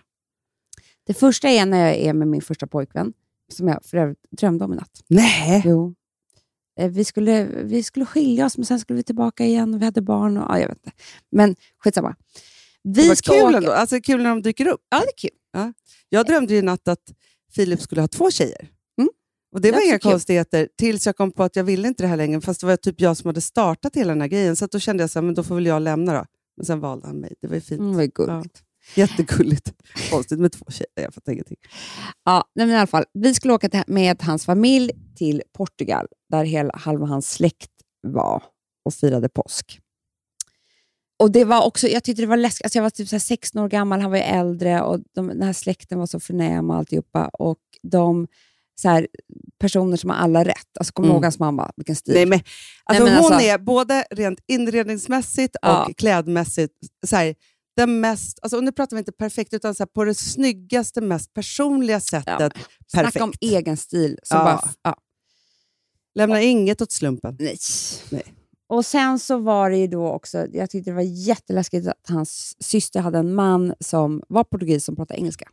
Det 1.07 1.15
första 1.15 1.49
är 1.49 1.67
när 1.67 1.87
jag 1.87 1.97
är 1.97 2.13
med 2.13 2.29
min 2.29 2.43
första 2.43 2.67
pojkvän, 2.67 3.13
som 3.53 3.69
jag 3.69 3.85
för 3.85 3.97
övrigt 3.97 4.19
drömde 4.31 4.65
om 4.65 4.73
i 4.73 4.77
natt. 4.77 5.03
Nej! 5.09 5.63
Jo. 5.65 5.95
Eh, 6.79 6.89
Vi 6.91 7.05
skulle, 7.05 7.45
vi 7.45 7.83
skulle 7.83 8.07
skilja 8.07 8.47
oss, 8.47 8.57
men 8.59 8.67
sen 8.67 8.81
skulle 8.81 8.97
vi 8.97 9.03
tillbaka 9.03 9.45
igen 9.45 9.75
och 9.75 9.81
vi 9.81 9.85
hade 9.85 10.01
barn. 10.03 10.37
Och, 10.37 10.45
ja, 10.49 10.59
jag 10.61 10.69
vet 10.69 10.77
inte. 10.87 10.91
Men 11.31 11.57
skitsamma. 11.85 12.15
Vi 12.83 13.03
Det 13.03 13.09
var 13.09 13.15
kul 13.35 13.43
åka... 13.45 13.57
ändå. 13.57 13.73
Alltså 13.73 14.01
kul 14.01 14.23
när 14.23 14.31
de 14.31 14.43
dyker 14.43 14.67
upp. 14.69 14.81
Ja, 14.91 14.99
det 14.99 15.05
är 15.05 15.29
kul. 15.29 15.73
Jag 16.09 16.27
drömde 16.27 16.55
i 16.55 16.63
natt 16.63 16.89
att 16.89 17.13
Filip 17.55 17.81
skulle 17.83 18.01
ha 18.01 18.09
två 18.09 18.31
tjejer. 18.31 18.69
Mm. 18.99 19.11
Och 19.55 19.61
Det 19.61 19.69
Det 19.69 19.73
var 19.73 19.81
är 19.81 19.87
inga 19.87 19.99
kul. 19.99 20.11
konstigheter 20.13 20.69
tills 20.79 21.07
jag 21.07 21.17
kom 21.17 21.31
på 21.33 21.43
att 21.43 21.57
jag 21.57 21.65
ville 21.65 21.89
inte 21.89 22.03
det 22.03 22.07
här 22.07 22.17
längre. 22.17 22.41
Fast 22.41 22.61
det 22.61 22.67
var 22.67 22.77
typ 22.77 23.01
jag 23.01 23.17
som 23.17 23.27
hade 23.29 23.41
startat 23.41 23.97
hela 23.97 24.13
den 24.13 24.21
här 24.21 24.29
grejen. 24.29 24.57
Så 24.57 24.65
att 24.65 24.71
då 24.71 24.79
kände 24.79 25.09
jag 25.15 25.25
men 25.25 25.35
då 25.35 25.43
får 25.43 25.55
väl 25.55 25.67
jag 25.67 25.83
lämna 25.83 26.13
då. 26.15 26.25
Men 26.57 26.67
sen 26.67 26.81
valde 26.81 27.07
han 27.07 27.17
mig. 27.17 27.35
Det 27.41 27.49
var 27.49 27.55
ju 27.55 27.61
fint. 27.61 27.81
Mm, 27.81 27.97
vad 27.97 28.13
gulligt. 28.13 28.63
Jättegulligt. 28.95 29.73
Konstigt 30.11 30.39
med 30.41 30.53
två 30.53 30.65
tjejer. 30.69 30.89
Jag 30.95 31.15
fattar 31.15 31.33
ingenting. 31.33 31.57
Ja, 32.25 32.45
nej, 32.55 32.67
men 32.67 32.75
i 32.77 32.79
alla 32.79 32.87
fall, 32.87 33.05
vi 33.15 33.35
skulle 33.35 33.55
åka 33.55 33.85
med 33.87 34.23
hans 34.23 34.45
familj 34.45 34.91
till 35.17 35.43
Portugal, 35.57 36.07
där 36.31 36.45
hela, 36.45 36.77
halva 36.77 37.07
hans 37.07 37.31
släkt 37.33 37.71
var 38.07 38.43
och 38.85 38.95
firade 38.95 39.29
påsk. 39.29 39.81
Och 41.19 41.31
det 41.33 41.45
var 41.45 41.65
också, 41.67 41.89
Jag 41.89 42.05
tyckte 42.05 42.23
det 42.23 42.27
var 42.27 42.37
läskigt. 42.37 42.65
Alltså 42.65 42.79
jag 42.79 42.83
var 42.83 42.91
typ 42.91 43.09
så 43.09 43.15
här 43.15 43.21
16 43.21 43.63
år 43.63 43.69
gammal, 43.69 44.01
han 44.01 44.11
var 44.11 44.19
ju 44.19 44.23
äldre 44.25 44.83
och 44.83 45.01
de, 45.15 45.29
den 45.29 45.43
här 45.43 45.53
släkten 45.53 45.99
var 45.99 46.07
så 46.07 46.21
förnäma 46.21 46.73
och 46.75 46.79
alltihopa. 46.79 47.29
Och 47.29 47.59
de 47.83 48.27
så 48.81 48.89
här, 48.89 49.09
personer 49.61 49.97
som 49.97 50.11
har 50.11 50.17
alla 50.17 50.45
rätt. 50.45 50.79
Alltså, 50.81 50.93
kommer 50.93 51.07
Mm. 51.09 51.15
ihåg 51.15 51.25
hans 51.25 51.39
mamma? 51.39 51.73
Vilken 51.77 51.97
stil. 51.97 52.15
Nej, 52.15 52.27
men, 52.27 52.41
alltså, 52.85 53.05
men 53.05 53.13
hon 53.15 53.33
alltså- 53.33 53.49
är 53.49 53.59
både 53.59 54.05
rent 54.11 54.39
inredningsmässigt 54.49 55.57
Ja. 55.63 55.85
och 55.87 55.97
klädmässigt 55.97 56.75
så 57.07 57.17
här, 57.17 57.35
den 57.79 58.01
mest, 58.01 58.39
alltså, 58.43 58.57
och 58.57 58.65
nu 58.65 58.73
pratar 58.73 58.97
vi 58.97 58.99
inte 58.99 59.13
perfekt, 59.13 59.55
utan 59.55 59.75
så 59.75 59.83
här, 59.83 59.87
på 59.87 60.05
det 60.05 60.15
snyggaste, 60.15 61.01
mest 61.01 61.35
personliga 61.35 62.01
sättet. 62.01 62.27
Ja, 62.39 62.49
perfekt. 62.49 62.67
Snacka 62.91 63.25
om 63.25 63.33
egen 63.41 63.77
stil. 63.77 64.19
Så 64.23 64.35
Ja. 64.37 64.45
bara, 64.45 64.71
ja. 64.83 64.97
Lämna 66.15 66.43
inget 66.43 66.81
åt 66.83 66.93
slumpen. 66.93 67.37
Nej. 67.41 67.57
Nej. 68.11 68.35
Och 68.67 68.87
sen 68.87 69.19
så 69.19 69.39
var 69.39 69.71
det 69.71 69.77
ju 69.77 69.87
då 69.87 70.09
också, 70.09 70.47
jag 70.53 70.71
tyckte 70.71 70.91
det 70.91 70.95
var 70.95 71.03
jätteläskigt 71.03 71.89
att 71.89 72.09
hans 72.09 72.57
syster 72.65 73.01
hade 73.01 73.19
en 73.19 73.35
man 73.35 73.75
som 73.81 74.23
var 74.29 74.45
portugis 74.45 74.85
som 74.85 74.97
pratade 74.97 75.21
engelska. 75.21 75.49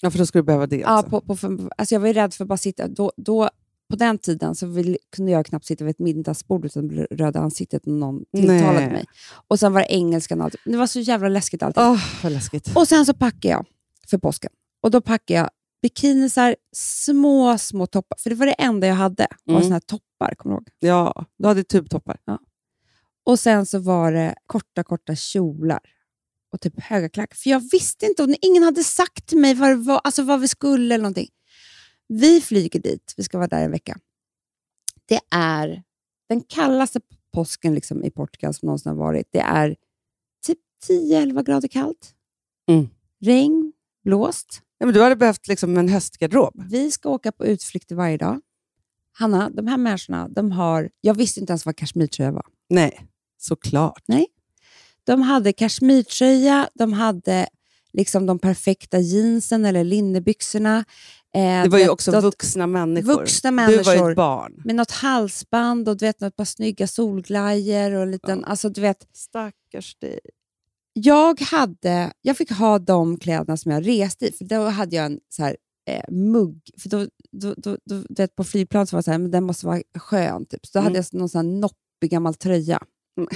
Ja, 0.00 0.10
för 0.10 0.18
då 0.18 0.26
skulle 0.26 0.42
du 0.42 0.46
behöva 0.46 0.66
det 0.66 0.76
Ja, 0.76 0.98
också. 0.98 1.10
på, 1.10 1.36
på, 1.36 1.70
alltså 1.78 1.94
jag 1.94 2.00
var 2.00 2.06
ju 2.06 2.12
rädd 2.12 2.34
för 2.34 2.44
att 2.44 2.48
bara 2.48 2.56
sitta... 2.58 2.88
Då, 2.88 3.12
då, 3.16 3.50
på 3.90 3.96
den 3.96 4.18
tiden 4.18 4.54
så 4.54 4.66
vill, 4.66 4.98
kunde 5.16 5.32
jag 5.32 5.46
knappt 5.46 5.64
sitta 5.66 5.84
vid 5.84 5.90
ett 5.90 5.98
middagsbord 5.98 6.64
utan 6.64 6.88
bli 6.88 7.06
röd 7.10 7.36
i 7.36 7.38
ansiktet 7.38 7.86
när 7.86 7.94
någon 7.94 8.24
tilltalade 8.36 8.80
Nej. 8.80 8.92
mig. 8.92 9.04
Och 9.48 9.58
sen 9.60 9.72
var 9.72 9.80
det 9.80 9.86
engelskan 9.92 10.40
och 10.40 10.44
allt. 10.44 10.56
Det 10.64 10.76
var 10.76 10.86
så 10.86 11.00
jävla 11.00 11.28
läskigt 11.28 11.62
allting. 11.62 11.82
Vad 12.22 12.32
läskigt. 12.32 12.76
Och 12.76 12.88
sen 12.88 13.06
så 13.06 13.14
packade 13.14 13.48
jag 13.48 13.66
för 14.10 14.18
påsken. 14.18 14.50
Och 14.82 14.90
då 14.90 15.00
packade 15.00 15.40
jag 15.40 15.50
bikinisar, 15.82 16.56
små, 16.76 17.58
små 17.58 17.86
toppar. 17.86 18.16
För 18.20 18.30
det 18.30 18.36
var 18.36 18.46
det 18.46 18.52
enda 18.52 18.86
jag 18.86 18.94
hade. 18.94 19.26
var 19.44 19.54
Mm. 19.54 19.62
såna 19.62 19.74
här 19.74 19.80
toppar, 19.80 20.34
kommer 20.34 20.54
du 20.54 20.58
ihåg? 20.58 20.68
Ja, 20.78 21.24
du 21.38 21.46
hade 21.48 21.64
tubtoppar. 21.64 22.16
Och 23.24 23.38
sen 23.40 23.66
så 23.66 23.78
var 23.78 24.12
det 24.12 24.34
korta, 24.46 24.84
korta 24.84 25.14
kjolar 25.16 25.80
och 26.52 26.60
typ 26.60 26.80
höga 26.80 27.08
klackar. 27.08 27.36
För 27.36 27.50
jag 27.50 27.70
visste 27.72 28.06
inte, 28.06 28.22
och 28.22 28.28
ingen 28.40 28.62
hade 28.62 28.84
sagt 28.84 29.26
till 29.26 29.38
mig 29.38 29.54
vad, 29.54 29.70
det 29.70 29.74
var, 29.74 30.00
alltså 30.04 30.22
vad 30.22 30.40
vi 30.40 30.48
skulle 30.48 30.94
eller 30.94 31.02
någonting. 31.02 31.28
Vi 32.08 32.40
flyger 32.40 32.80
dit, 32.80 33.14
vi 33.16 33.22
ska 33.22 33.38
vara 33.38 33.48
där 33.48 33.64
en 33.64 33.70
vecka. 33.70 33.98
Det 35.06 35.20
är 35.30 35.82
den 36.28 36.40
kallaste 36.40 37.00
påsken 37.34 37.74
liksom 37.74 38.04
i 38.04 38.10
Portugal 38.10 38.54
som 38.54 38.66
någonsin 38.66 38.90
har 38.90 38.96
varit. 38.96 39.28
Det 39.30 39.40
är 39.40 39.76
typ 40.46 40.58
10-11 40.88 41.42
grader 41.42 41.68
kallt. 41.68 42.14
Mm. 42.68 42.88
Regn, 43.20 43.72
blåst. 44.04 44.62
Ja, 44.78 44.86
men 44.86 44.94
du 44.94 45.02
hade 45.02 45.16
behövt 45.16 45.48
liksom 45.48 45.76
en 45.78 45.88
höstgarderob. 45.88 46.64
Vi 46.70 46.90
ska 46.90 47.08
åka 47.08 47.32
på 47.32 47.46
utflykter 47.46 47.94
varje 47.94 48.16
dag. 48.16 48.40
Hanna, 49.12 49.50
de 49.50 49.66
här 49.66 49.76
människorna, 49.76 50.28
de 50.28 50.52
har... 50.52 50.90
Jag 51.00 51.14
visste 51.14 51.40
inte 51.40 51.50
ens 51.50 51.66
vad 51.66 51.76
kashmirtröja 51.76 52.32
var. 52.32 52.46
Nej, 52.68 53.06
såklart. 53.38 54.02
De 55.04 55.22
hade 55.22 55.52
kashmirtröja, 55.52 56.68
de 56.74 56.92
hade 56.92 57.48
liksom 57.92 58.26
de 58.26 58.38
perfekta 58.38 58.98
jeansen 58.98 59.64
eller 59.64 59.84
linnebyxorna. 59.84 60.84
Eh, 61.34 61.62
Det 61.62 61.68
var 61.68 61.78
ju 61.78 61.88
också 61.88 62.10
något- 62.12 62.24
vuxna 62.24 62.66
människor. 62.66 63.12
vuxna 63.14 63.50
Du 63.50 63.56
var 63.56 63.66
människor. 63.66 64.10
ett 64.10 64.16
barn. 64.16 64.62
med 64.64 64.74
något 64.74 64.90
halsband 64.90 65.88
och 65.88 65.96
du 65.96 66.06
vet, 66.06 66.22
ett 66.22 66.36
par 66.36 66.44
snygga 66.44 66.86
solglajjor 66.86 67.92
och 67.92 68.02
en 68.02 68.10
liten, 68.10 68.44
alltså 68.44 68.68
du 68.68 68.80
vet, 68.80 69.06
Stackars 69.12 69.96
dig. 70.00 70.20
jag, 70.92 71.40
hade, 71.40 72.12
jag 72.22 72.36
fick 72.36 72.50
ha 72.52 72.78
de 72.78 73.16
kläderna 73.18 73.56
som 73.56 73.72
jag 73.72 73.86
reste 73.86 74.26
i, 74.28 74.32
för 74.32 74.44
då 74.44 74.64
hade 74.64 74.96
jag 74.96 75.06
en 75.06 75.20
så 75.28 75.42
här, 75.42 75.56
eh, 75.90 76.02
mugg. 76.14 76.70
För 76.78 76.88
då, 76.88 77.06
då, 77.30 77.54
då, 77.56 77.76
då, 77.84 78.02
du 78.08 78.22
vet, 78.22 78.36
på 78.36 78.44
flygplan 78.44 78.86
så 78.86 78.96
var 78.96 78.98
det 78.98 79.04
så 79.04 79.10
här, 79.10 79.18
men 79.18 79.30
den 79.30 79.44
måste 79.44 79.66
vara 79.66 79.82
skön. 79.98 80.46
Typ. 80.46 80.66
Så 80.66 80.78
då 80.78 80.82
hade 80.82 80.98
Mm. 80.98 81.04
jag 81.12 81.18
någon 81.20 81.28
sån 81.28 81.46
här 81.46 81.52
noppig 81.60 82.10
gammal 82.10 82.34
tröja. 82.34 82.82
Mm. 83.18 83.28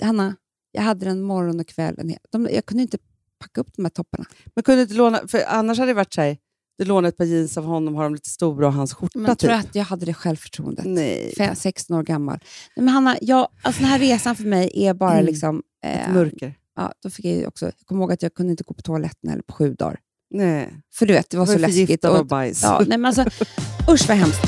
Hanna, 0.00 0.36
jag 0.72 0.82
hade 0.82 1.06
den 1.06 1.22
morgon 1.22 1.60
och 1.60 1.66
kväll. 1.68 2.14
De, 2.30 2.48
jag 2.52 2.66
kunde 2.66 2.82
inte 2.82 2.98
packa 3.38 3.60
upp 3.60 3.76
de 3.76 3.84
här 3.84 3.90
topparna. 3.90 4.24
Men 4.54 4.62
kunde 4.64 4.82
inte 4.82 4.94
låna, 4.94 5.20
för 5.28 5.42
annars 5.48 5.78
hade 5.78 5.90
det 5.90 5.94
varit 5.94 6.14
så 6.14 6.20
här, 6.20 6.36
du 6.78 6.84
lånar 6.84 7.08
ett 7.08 7.16
par 7.16 7.24
jeans 7.24 7.58
av 7.58 7.64
honom, 7.64 7.94
har 7.94 8.04
dem 8.04 8.14
lite 8.14 8.28
stora 8.30 8.66
och 8.66 8.72
hans 8.72 8.94
skjorta 8.94 9.18
Men 9.18 9.26
jag 9.28 9.38
tror 9.38 9.50
typ. 9.50 9.60
att 9.68 9.74
jag 9.74 9.84
hade 9.84 10.06
det 10.06 10.14
självförtroendet. 10.14 10.84
Nej, 10.84 11.34
Fe- 11.36 11.54
16 11.54 11.96
år 11.96 12.02
gammal. 12.02 12.38
Nej, 12.76 12.84
men 12.84 12.94
Hanna, 12.94 13.16
jag, 13.20 13.48
alltså 13.62 13.82
den 13.82 13.90
här 13.90 13.98
resan 13.98 14.36
för 14.36 14.44
mig 14.44 14.70
är 14.74 14.94
bara 14.94 15.12
Mm. 15.12 15.26
liksom... 15.26 15.62
Eh, 15.84 16.12
mörker. 16.12 16.54
ja, 16.76 16.92
då 17.02 17.10
fick 17.10 17.24
jag 17.24 17.48
också, 17.48 17.64
jag 17.66 17.74
kommer 17.86 18.00
ihåg 18.02 18.12
att 18.12 18.22
jag 18.22 18.34
kunde 18.34 18.50
inte 18.50 18.64
gå 18.64 18.74
på 18.74 18.82
toaletten 18.82 19.30
eller 19.30 19.42
på 19.42 19.52
sju 19.52 19.74
dagar. 19.74 19.98
Nej. 20.30 20.74
För 20.94 21.06
du 21.06 21.12
vet, 21.12 21.30
det 21.30 21.36
var 21.36 21.46
så 21.46 21.52
ju 21.52 21.58
läskigt. 21.58 21.86
förgiftad 21.86 22.10
Och, 22.10 22.18
av 22.18 22.26
bajs. 22.26 22.62
ja, 22.62 22.82
nej, 22.86 22.98
men 22.98 23.04
alltså, 23.04 23.22
usch 23.92 24.08
vad 24.08 24.16
hemskt. 24.16 24.40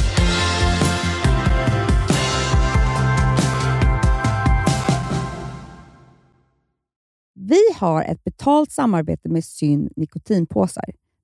Vi 7.34 7.60
har 7.76 8.02
ett 8.04 8.24
betalt 8.24 8.72
samarbete 8.72 9.28
med 9.28 9.44
Syn 9.44 9.88
nikotinpåsar. 9.96 10.84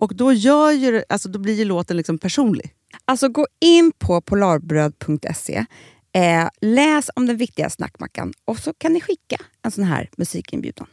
Och 0.00 0.16
då, 0.16 0.32
gör 0.32 0.70
ju, 0.72 1.02
alltså, 1.08 1.28
då 1.28 1.38
blir 1.38 1.54
ju 1.54 1.64
låten 1.64 1.96
liksom 1.96 2.18
personlig. 2.18 2.74
Alltså 3.04 3.28
gå 3.28 3.46
in 3.60 3.92
på 3.98 4.20
polarbröd.se, 4.20 5.64
eh, 6.12 6.48
läs 6.60 7.10
om 7.14 7.26
den 7.26 7.36
viktiga 7.36 7.70
snackmackan 7.70 8.32
och 8.44 8.58
så 8.58 8.72
kan 8.74 8.92
ni 8.92 9.00
skicka 9.00 9.36
en 9.62 9.70
sån 9.70 9.84
här 9.84 10.10
musikinbjudan. 10.16 10.86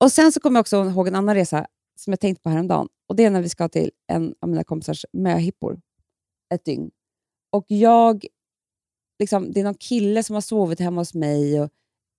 Och 0.00 0.12
Sen 0.12 0.32
så 0.32 0.40
kommer 0.40 0.56
jag 0.56 0.60
också 0.60 0.84
ihåg 0.84 1.08
en 1.08 1.14
annan 1.14 1.34
resa 1.34 1.66
som 1.96 2.12
jag 2.12 2.20
tänkte 2.20 2.42
på 2.42 2.50
häromdagen. 2.50 2.88
Och 3.08 3.16
Det 3.16 3.24
är 3.24 3.30
när 3.30 3.42
vi 3.42 3.48
ska 3.48 3.68
till 3.68 3.90
en 4.12 4.34
av 4.40 4.48
mina 4.48 4.64
kompisars 4.64 5.04
möhippor 5.12 5.80
ett 6.54 6.64
dygn. 6.64 6.90
Och 7.52 7.64
jag 7.68 8.26
liksom, 9.18 9.52
det 9.52 9.60
är 9.60 9.64
någon 9.64 9.74
kille 9.74 10.22
som 10.22 10.34
har 10.34 10.40
sovit 10.40 10.80
hemma 10.80 11.00
hos 11.00 11.14
mig, 11.14 11.60
och, 11.60 11.70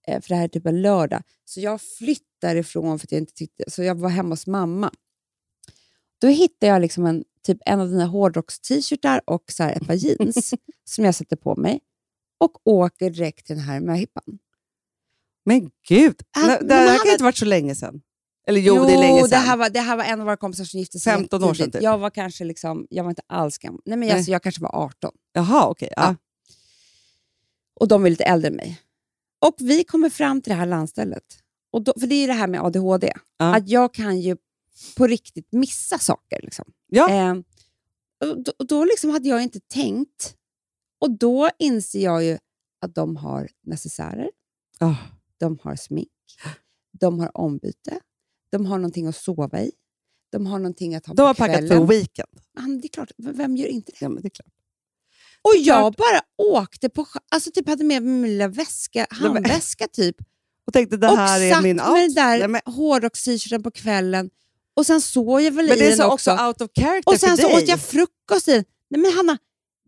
eh, 0.08 0.22
för 0.22 0.30
det 0.30 0.36
här 0.36 0.44
är 0.44 0.48
typ 0.48 0.66
en 0.66 0.82
lördag. 0.82 1.22
Så 1.46 1.60
jag 1.60 1.82
flyttar 1.82 2.56
ifrån 2.56 3.00
för 3.00 3.08
att 3.08 3.12
jag 3.12 3.22
inte 3.22 3.34
tyckte... 3.34 3.64
Så 3.72 3.84
jag 3.84 3.96
var 3.96 4.10
hemma 4.10 4.30
hos 4.30 4.48
mamma. 4.48 4.92
Då 6.22 6.28
hittade 6.28 6.72
jag 6.72 6.82
liksom 6.82 7.06
en, 7.06 7.24
typ 7.42 7.58
en 7.66 7.80
av 7.80 7.90
dina 7.90 8.06
hårdrocks-t-shirtar 8.06 9.22
och 9.26 9.44
så 9.52 9.64
här 9.64 9.76
ett 9.76 9.88
par 9.88 9.94
jeans 9.94 10.54
som 10.84 11.06
jag 11.06 11.16
sätter 11.16 11.36
på 11.36 11.56
mig 11.56 11.80
och 12.38 12.68
åker 12.68 13.10
direkt 13.10 13.46
till 13.46 13.56
den 13.56 13.66
här 13.66 13.80
möhippan. 13.80 14.40
Men 15.46 15.72
gud! 15.88 16.22
Ah, 16.38 16.48
det, 16.48 16.68
det 16.68 16.74
här 16.74 16.98
kan 16.98 17.08
är- 17.08 17.12
inte 17.12 17.24
varit 17.24 17.38
så 17.38 17.46
länge 17.46 17.76
sedan. 17.76 18.02
Eller 18.48 18.62
jo, 18.62 18.86
det 18.86 18.94
är 18.94 18.98
länge 18.98 19.20
sedan. 19.22 19.30
Det 19.30 19.36
här, 19.36 19.58
var, 19.58 19.70
det 19.70 19.80
här 19.80 19.96
var 19.98 20.04
en 20.04 20.20
av 20.20 20.26
våra 20.26 20.38
kompisar 20.38 20.64
som 20.66 20.80
gifte 20.80 21.00
sig 21.00 21.14
15 21.14 21.44
år 21.44 21.54
sedan, 21.54 21.72
typ. 21.72 21.82
Jag 21.82 21.98
var 21.98 22.10
kanske 22.10 22.44
liksom, 22.44 22.88
jag 22.90 23.04
var 23.04 23.10
inte 23.12 23.22
alls 23.28 23.58
gammal. 23.58 23.82
Nej, 23.86 23.98
men 23.98 24.08
Nej. 24.08 24.18
Alltså, 24.18 24.32
jag 24.32 24.44
kanske 24.44 24.62
var 24.62 24.76
18. 24.76 25.12
Jaha, 25.34 25.68
okej. 25.68 25.90
ja. 25.96 26.02
Ja. 26.04 26.16
Och 27.80 27.88
de 27.88 28.06
är 28.06 28.10
lite 28.10 28.24
äldre 28.24 28.48
än 28.48 28.56
mig. 28.56 28.82
Och 29.42 29.56
vi 29.60 29.84
kommer 29.84 30.10
fram 30.10 30.42
till 30.42 30.50
det 30.50 30.56
här 30.56 30.66
landstället. 30.66 31.24
Och 31.72 31.82
då, 31.84 31.94
för 32.00 32.08
det 32.08 32.16
är 32.16 32.22
ju 32.22 32.28
det 32.28 32.34
här 32.34 32.48
med 32.48 32.62
ADHD. 32.62 33.14
Ja. 33.38 33.56
Att 33.56 33.70
jag 33.70 33.94
kan 33.94 34.22
ju 34.22 34.38
på 34.98 35.08
riktigt 35.08 35.52
missa 35.52 36.00
saker. 36.00 36.40
Liksom. 36.44 36.66
Ja. 36.88 37.10
Eh, 37.10 37.32
och 38.30 38.44
då, 38.44 38.52
och 38.60 38.68
då 38.68 38.86
liksom 38.86 39.10
hade 39.10 39.30
jag 39.30 39.44
inte 39.44 39.60
tänkt. 39.60 40.36
Och 41.00 41.12
då 41.18 41.50
inser 41.60 42.04
jag 42.04 42.24
ju 42.24 42.38
att 42.82 42.96
de 42.96 43.16
har 43.16 43.50
necessärer, 43.66 44.30
Ah. 44.80 44.96
de 45.38 45.60
har 45.64 45.76
smink, 45.76 46.10
de 47.00 47.20
har 47.20 47.38
ombyte, 47.38 48.00
de 48.54 48.66
har 48.66 48.78
någonting 48.78 49.08
att 49.08 49.16
sova 49.16 49.62
i, 49.62 49.72
de 50.32 50.46
har 50.46 50.60
någonting 50.60 50.96
att 50.96 51.06
ha 51.06 51.14
De 51.14 51.22
på 51.22 51.26
har 51.28 51.34
packat 51.34 51.68
för 51.68 51.86
weekend. 51.88 52.30
Men 52.60 52.82
det 52.82 52.88
är 52.88 52.90
klart, 52.90 53.12
vem 53.18 53.58
gör 53.58 53.68
inte 53.68 53.92
det? 53.92 53.98
Ja, 54.02 54.10
men 54.10 54.22
det 54.22 54.28
är 54.28 54.30
klart. 54.30 54.54
Och 55.42 55.54
jag 55.58 55.94
bara 55.94 56.22
åkte 56.38 56.90
på... 56.90 57.06
Alltså 57.32 57.52
typ 57.52 57.70
hade 57.70 57.84
med 57.84 58.04
mig 58.04 58.12
min 58.14 58.32
lilla 58.32 58.48
väska, 58.48 59.08
men- 59.12 59.20
handväska 59.20 59.88
typ. 59.88 60.16
Och 60.68 60.74
tänkte 60.74 60.98
det 60.98 61.10
och 61.10 61.18
här 61.18 61.42
är 61.42 61.54
satt 61.54 61.64
min 61.64 61.76
med 61.76 61.90
outfit. 61.90 62.16
den 62.16 62.26
där 62.26 62.40
Nej, 62.40 62.48
men, 62.48 62.62
hårdrocks-t-shirten 62.74 63.64
på 63.64 63.72
kvällen. 63.72 64.30
Och 64.76 64.86
sen 64.86 65.02
såg 65.02 65.42
jag 65.42 65.52
väl 65.52 65.68
men 65.68 65.78
i 65.78 65.80
det 65.80 65.86
är 65.86 65.90
den 65.90 65.98
så 65.98 66.12
också. 66.12 66.32
också 66.32 66.46
out 66.46 66.62
of 66.62 66.70
character 66.80 67.14
Och 67.14 67.20
sen 67.20 67.36
för 67.38 67.44
så 67.44 67.50
dig. 67.50 67.58
åt 67.64 67.68
jag 67.68 67.80
frukost 67.80 68.48
i 68.48 68.52
den. 68.52 68.66
Nej 68.90 69.02
men 69.02 69.12
Hanna, 69.14 69.38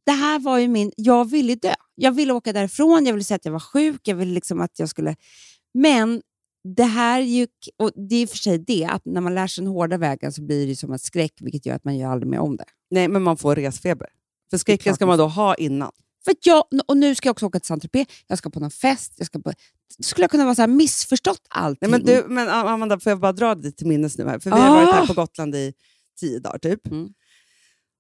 det 0.05 0.11
här 0.11 0.39
var 0.39 0.57
ju 0.57 0.67
min... 0.67 0.91
Jag 0.97 1.29
ville 1.29 1.55
dö. 1.55 1.73
Jag 1.95 2.11
ville 2.11 2.33
åka 2.33 2.53
därifrån, 2.53 3.05
jag 3.05 3.13
ville 3.13 3.23
säga 3.23 3.35
att 3.35 3.45
jag 3.45 3.51
var 3.51 3.59
sjuk, 3.59 4.01
jag 4.03 4.15
ville 4.15 4.33
liksom 4.33 4.61
att 4.61 4.79
jag 4.79 4.89
skulle... 4.89 5.15
Men 5.73 6.21
det 6.75 6.83
här 6.83 7.19
gick... 7.19 7.69
Och 7.77 7.91
det 8.09 8.15
är 8.15 8.21
i 8.21 8.25
och 8.25 8.29
för 8.29 8.37
sig 8.37 8.57
det, 8.57 8.85
att 8.85 9.01
när 9.05 9.21
man 9.21 9.35
lär 9.35 9.47
sig 9.47 9.63
den 9.63 9.73
hårda 9.73 9.97
vägen 9.97 10.31
så 10.33 10.41
blir 10.41 10.67
det 10.67 10.75
som 10.75 10.93
ett 10.93 11.01
skräck, 11.01 11.33
vilket 11.39 11.65
gör 11.65 11.75
att 11.75 11.83
man 11.83 11.97
gör 11.97 12.09
aldrig 12.09 12.29
mer 12.29 12.39
om 12.39 12.57
det. 12.57 12.65
Nej, 12.89 13.07
men 13.07 13.21
man 13.23 13.37
får 13.37 13.55
resfeber. 13.55 14.07
För 14.49 14.57
skräcken 14.57 14.95
ska 14.95 15.05
man 15.05 15.17
då 15.17 15.27
ha 15.27 15.55
innan. 15.55 15.91
För 16.25 16.33
jag, 16.43 16.63
och 16.87 16.97
nu 16.97 17.15
ska 17.15 17.27
jag 17.27 17.31
också 17.33 17.45
åka 17.45 17.59
till 17.59 17.67
Saint-Tropez, 17.67 18.07
jag 18.27 18.37
ska 18.37 18.49
på 18.49 18.59
någon 18.59 18.71
fest, 18.71 19.13
jag 19.17 19.27
ska 19.27 19.39
på, 19.39 19.53
skulle 20.03 20.23
jag 20.23 20.31
kunna 20.31 20.43
vara 20.43 20.55
så 20.55 20.61
här 20.61 20.67
missförstått 20.67 21.41
allting? 21.49 21.89
Nej, 21.91 21.99
men, 21.99 22.07
du, 22.07 22.25
men 22.27 22.49
Amanda, 22.49 22.99
får 22.99 23.09
jag 23.09 23.19
bara 23.19 23.31
dra 23.31 23.55
dig 23.55 23.71
till 23.71 23.87
minnes 23.87 24.17
nu? 24.17 24.27
här? 24.27 24.39
För 24.39 24.49
vi 24.49 24.57
har 24.57 24.69
Ah. 24.69 24.73
varit 24.85 24.95
här 24.95 25.07
på 25.07 25.13
Gotland 25.13 25.55
i 25.55 25.73
tio 26.19 26.39
dagar 26.39 26.57
typ. 26.57 26.87
Mm. 26.87 27.09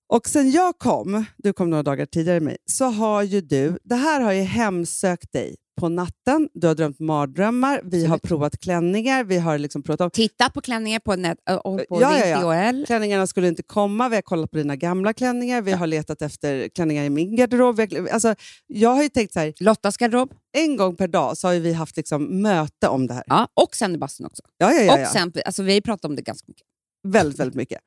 Och 0.09 0.27
sen 0.27 0.51
jag 0.51 0.77
kom, 0.77 1.25
du 1.37 1.53
kom 1.53 1.69
några 1.69 1.83
dagar 1.83 2.05
tidigare 2.05 2.37
än 2.37 2.43
mig, 2.43 2.57
så 2.65 2.85
har 2.85 3.23
ju 3.23 3.41
du, 3.41 3.77
det 3.83 3.95
här 3.95 4.21
har 4.21 4.31
ju 4.31 4.41
hemsökt 4.41 5.31
dig 5.31 5.55
på 5.77 5.89
natten. 5.89 6.49
Du 6.53 6.67
har 6.67 6.75
drömt 6.75 6.99
mardrömmar, 6.99 7.81
vi 7.83 8.05
har 8.05 8.17
provat 8.17 8.59
klänningar, 8.59 9.23
vi 9.23 9.37
har 9.37 9.57
liksom 9.57 9.83
provat 9.83 10.01
om. 10.01 10.09
Tittat 10.11 10.53
på 10.53 10.61
klänningar 10.61 10.99
på, 10.99 11.13
äh, 11.13 11.55
och 11.55 11.77
på 11.89 12.01
Ja, 12.01 12.19
ja, 12.27 12.55
ja. 12.55 12.85
Klänningarna 12.85 13.27
skulle 13.27 13.47
inte 13.47 13.63
komma, 13.63 14.09
vi 14.09 14.15
har 14.15 14.21
kollat 14.21 14.51
på 14.51 14.57
dina 14.57 14.75
gamla 14.75 15.13
klänningar, 15.13 15.61
vi 15.61 15.71
har 15.71 15.87
letat 15.87 16.21
efter 16.21 16.69
klänningar 16.69 17.03
i 17.03 17.09
min 17.09 17.35
garderob. 17.35 17.79
Har- 17.79 18.09
Alltså, 18.09 18.35
jag 18.67 18.89
har 18.89 19.03
ju 19.03 19.09
tänkt 19.09 19.33
så 19.33 19.39
här, 19.39 19.53
Lottas 19.59 19.97
garderob. 19.97 20.33
en 20.57 20.77
gång 20.77 20.95
per 20.95 21.07
dag 21.07 21.37
så 21.37 21.47
har 21.47 21.55
vi 21.55 21.73
haft 21.73 21.97
liksom 21.97 22.41
möte 22.41 22.87
om 22.87 23.07
det 23.07 23.13
här. 23.13 23.23
Ja, 23.27 23.47
och 23.53 23.75
sen 23.75 23.95
i 23.95 23.97
bastun 23.97 24.25
också. 24.25 24.43
Ja, 24.57 24.71
ja, 24.73 24.81
ja, 24.81 24.97
ja. 24.99 25.01
Och 25.07 25.13
sen, 25.13 25.33
alltså, 25.45 25.63
vi 25.63 25.73
har 25.73 25.81
pratat 25.81 26.05
om 26.05 26.15
det 26.15 26.21
ganska 26.21 26.45
mycket. 26.47 26.63
Väldigt, 27.07 27.39
väldigt 27.39 27.55
mycket. 27.55 27.79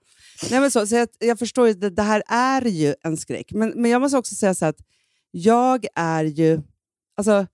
Nej, 0.50 0.60
men 0.60 0.70
så, 0.70 0.86
så 0.86 0.94
jag, 0.94 1.08
jag 1.18 1.38
förstår 1.38 1.68
ju, 1.68 1.74
det, 1.74 1.90
det 1.90 2.02
här 2.02 2.22
är 2.28 2.62
ju 2.66 2.94
en 3.04 3.16
skräck. 3.16 3.52
Men, 3.52 3.72
men 3.76 3.90
jag 3.90 4.00
måste 4.00 4.18
också 4.18 4.34
säga 4.34 4.54
så 4.54 4.66
att 4.66 4.76
jag 5.30 5.86
är 5.94 6.24
ju... 6.24 6.60
Alltså, 7.16 7.46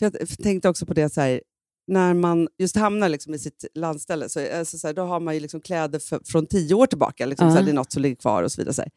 för 0.00 0.12
jag 0.20 0.28
tänkte 0.42 0.68
också 0.68 0.86
på 0.86 0.94
det 0.94 1.12
så 1.14 1.20
här, 1.20 1.40
när 1.86 2.14
man 2.14 2.48
just 2.58 2.76
hamnar 2.76 3.08
liksom 3.08 3.34
i 3.34 3.38
sitt 3.38 3.64
landställe, 3.74 4.28
så, 4.28 4.58
alltså, 4.58 4.78
så 4.78 4.86
här, 4.86 4.94
då 4.94 5.02
har 5.02 5.20
man 5.20 5.34
ju 5.34 5.40
liksom 5.40 5.60
kläder 5.60 5.98
för, 5.98 6.20
från 6.24 6.46
tio 6.46 6.74
år 6.74 6.86
tillbaka. 6.86 7.26
Liksom, 7.26 7.48
så 7.48 7.52
här, 7.54 7.60
Ja. 7.60 7.64
det 7.64 7.70
är 7.70 7.74
något 7.74 7.92
som 7.92 8.02
ligger 8.02 8.16
kvar 8.16 8.42
och 8.42 8.52
så 8.52 8.60
vidare. 8.60 8.74
Så 8.74 8.82
här. 8.82 8.90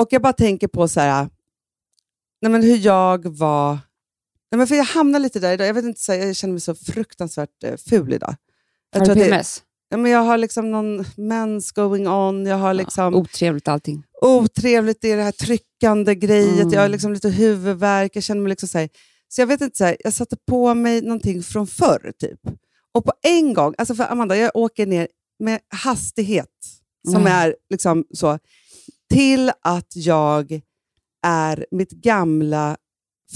Och 0.00 0.08
jag 0.10 0.22
bara 0.22 0.32
tänker 0.32 0.68
på 0.68 0.88
så 0.88 1.00
här, 1.00 1.28
nej, 2.42 2.52
men 2.52 2.62
hur 2.62 2.76
jag 2.76 3.26
var... 3.38 3.78
Nej, 4.50 4.58
men 4.58 4.66
för 4.66 4.74
jag 4.74 4.84
hamnar 4.84 5.18
lite 5.18 5.40
där 5.40 5.52
idag. 5.52 5.66
Jag, 5.66 5.74
vet 5.74 5.84
inte, 5.84 6.00
så 6.00 6.12
jag 6.14 6.36
känner 6.36 6.52
mig 6.52 6.60
så 6.60 6.74
fruktansvärt 6.74 7.64
eh, 7.64 7.76
ful 7.76 8.12
idag. 8.12 8.34
Jag 8.92 9.00
Har 9.00 9.14
du 9.14 9.14
PMS? 9.14 9.62
Ja, 9.88 9.96
men 9.96 10.10
jag 10.10 10.20
har 10.20 10.38
liksom 10.38 10.70
någon 10.70 11.04
mens 11.16 11.72
going 11.72 12.08
on, 12.08 12.46
jag 12.46 12.56
har 12.56 12.74
liksom 12.74 13.14
Otrevligt 13.14 13.68
allting. 13.68 14.02
otrevligt, 14.22 15.00
det 15.00 15.12
är 15.12 15.16
det 15.16 15.22
här 15.22 15.32
tryckande 15.32 16.14
grejet, 16.14 16.60
Mm. 16.62 16.70
jag 16.72 16.80
har 16.80 16.88
liksom 16.88 17.12
lite 17.12 17.28
huvudvärk, 17.28 18.16
jag 18.16 18.22
känner 18.22 18.40
mig 18.42 18.50
liksom 18.50 18.68
så 18.68 18.78
här, 18.78 18.88
Så 19.34 19.40
jag 19.40 19.46
vet 19.46 19.60
inte, 19.60 19.76
så 19.78 19.84
här, 19.84 19.96
jag 20.04 20.12
satte 20.12 20.36
på 20.48 20.74
mig 20.74 21.00
någonting 21.02 21.42
från 21.42 21.66
förr 21.66 22.12
typ. 22.18 22.40
Och 22.94 23.04
på 23.04 23.12
en 23.22 23.54
gång, 23.54 23.74
alltså 23.78 23.94
för 23.94 24.12
Amanda, 24.12 24.36
jag 24.36 24.50
åker 24.56 24.86
ner 24.86 25.08
med 25.38 25.60
hastighet 25.68 26.48
som 27.08 27.20
Mm. 27.20 27.32
är 27.32 27.56
liksom 27.70 28.04
så, 28.14 28.38
till 29.12 29.50
att 29.62 29.96
jag 29.96 30.60
är 31.26 31.66
mitt 31.70 31.90
gamla 31.90 32.76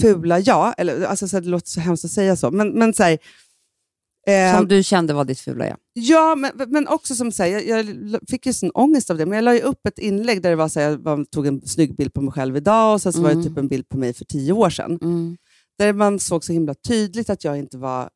fula 0.01 0.39
jag. 0.39 0.73
Eller, 0.77 1.01
alltså, 1.05 1.27
så 1.27 1.35
här, 1.35 1.41
det 1.41 1.49
låter 1.49 1.69
så 1.69 1.79
hemskt 1.79 2.05
att 2.05 2.11
säga 2.11 2.35
så, 2.35 2.51
men, 2.51 2.69
men 2.69 2.93
så 2.93 3.03
här, 3.03 3.17
eh, 4.27 4.55
Som 4.57 4.67
du 4.67 4.83
kände 4.83 5.13
var 5.13 5.25
ditt 5.25 5.39
fula 5.39 5.67
jag. 5.67 5.77
Ja, 5.93 6.35
men, 6.35 6.51
men 6.67 6.87
också 6.87 7.15
som 7.15 7.31
säger, 7.31 7.61
jag, 7.61 7.85
jag 7.85 8.21
fick 8.29 8.45
ju 8.45 8.53
sån 8.53 8.71
ångest 8.71 9.09
av 9.09 9.17
det, 9.17 9.25
men 9.25 9.35
jag 9.35 9.43
la 9.43 9.53
ju 9.53 9.61
upp 9.61 9.87
ett 9.87 9.99
inlägg 9.99 10.41
där 10.41 10.49
det 10.49 10.55
var 10.55 10.69
så 10.69 10.79
jag 10.79 11.31
tog 11.31 11.47
en 11.47 11.61
snygg 11.67 11.95
bild 11.95 12.13
på 12.13 12.21
mig 12.21 12.33
själv 12.33 12.57
idag 12.57 12.93
och 12.93 13.01
sen 13.01 13.13
så 13.13 13.21
var 13.21 13.29
Mm. 13.31 13.43
det 13.43 13.49
typ 13.49 13.57
en 13.57 13.67
bild 13.67 13.89
på 13.89 13.97
mig 13.97 14.13
för 14.13 14.25
tio 14.25 14.53
år 14.53 14.69
sedan. 14.69 14.99
Där 15.77 15.93
man 15.93 16.19
såg 16.19 16.43
så 16.43 16.53
himla 16.53 16.73
tydligt 16.73 17.29
att 17.29 17.43
jag 17.43 17.57
inte 17.57 17.77
var 17.77 18.09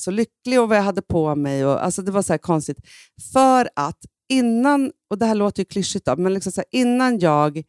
så 0.00 0.10
lycklig 0.10 0.60
och 0.60 0.68
vad 0.68 0.78
jag 0.78 0.82
hade 0.82 1.02
på 1.02 1.34
mig. 1.34 1.66
Och, 1.66 1.84
alltså 1.84 2.02
det 2.02 2.10
var 2.12 2.22
så 2.22 2.32
här 2.32 2.38
konstigt. 2.38 2.78
För 3.32 3.68
att 3.76 3.98
innan, 4.28 4.92
och 5.10 5.18
det 5.18 5.26
här 5.26 5.34
låter 5.34 5.60
ju 5.60 5.64
klyschigt, 5.64 6.04
då, 6.06 6.16
men 6.16 6.34
liksom 6.34 6.52
så 6.52 6.60
här, 6.60 6.80
innan 6.80 7.18
jag 7.18 7.62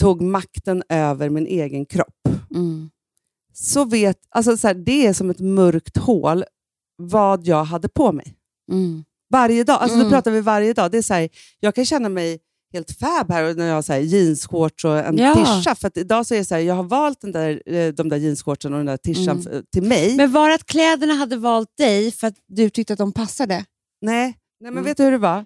tog 0.00 0.22
makten 0.22 0.82
över 0.88 1.28
min 1.30 1.46
egen 1.46 1.86
kropp, 1.86 2.28
Mm. 2.54 2.90
så 3.52 3.84
vet, 3.84 4.18
alltså 4.28 4.56
så 4.56 4.66
här, 4.66 4.74
det 4.74 5.06
är 5.06 5.12
som 5.12 5.30
ett 5.30 5.40
mörkt 5.40 5.96
hål 5.96 6.44
vad 6.96 7.46
jag 7.46 7.64
hade 7.64 7.88
på 7.88 8.12
mig. 8.12 8.34
Mm. 8.72 9.04
Varje 9.30 9.64
dag. 9.64 9.78
Alltså, 9.80 9.94
Mm. 9.96 10.04
Då 10.06 10.10
pratar 10.10 10.30
vi 10.30 10.40
varje 10.40 10.72
dag. 10.72 10.90
Det 10.90 10.98
är 10.98 11.02
så 11.02 11.14
här, 11.14 11.28
jag 11.60 11.74
kan 11.74 11.84
känna 11.84 12.08
mig 12.08 12.38
helt 12.76 12.90
fab 12.98 13.30
här 13.32 13.54
när 13.54 13.66
jag 13.66 13.74
har 13.74 13.82
så 13.82 13.92
här, 13.92 14.00
jeansshorts 14.00 14.84
och 14.84 14.98
en 14.98 15.18
Ja. 15.18 15.34
tischa. 15.34 15.74
För 15.74 15.90
idag 15.98 16.26
så 16.26 16.34
är 16.34 16.38
det 16.38 16.44
så 16.44 16.54
här, 16.54 16.62
jag 16.62 16.74
har 16.74 16.82
valt 16.82 17.20
den 17.20 17.32
där, 17.32 17.62
eh, 17.66 17.92
de 17.92 18.08
där 18.08 18.16
jeansshortsen 18.16 18.72
och 18.72 18.78
den 18.78 18.86
där 18.86 18.96
tischan 18.96 19.40
Mm. 19.50 19.64
till 19.72 19.82
mig. 19.82 20.16
Men 20.16 20.32
var 20.32 20.48
det 20.48 20.54
att 20.54 20.66
kläderna 20.66 21.14
hade 21.14 21.36
valt 21.36 21.76
dig 21.78 22.12
för 22.12 22.26
att 22.26 22.34
du 22.48 22.70
tyckte 22.70 22.92
att 22.92 22.98
de 22.98 23.12
passade? 23.12 23.54
Nej, 24.00 24.24
Nej 24.26 24.34
men 24.60 24.72
Mm. 24.72 24.84
vet 24.84 24.96
du 24.96 25.02
hur 25.04 25.10
det 25.12 25.18
var? 25.18 25.44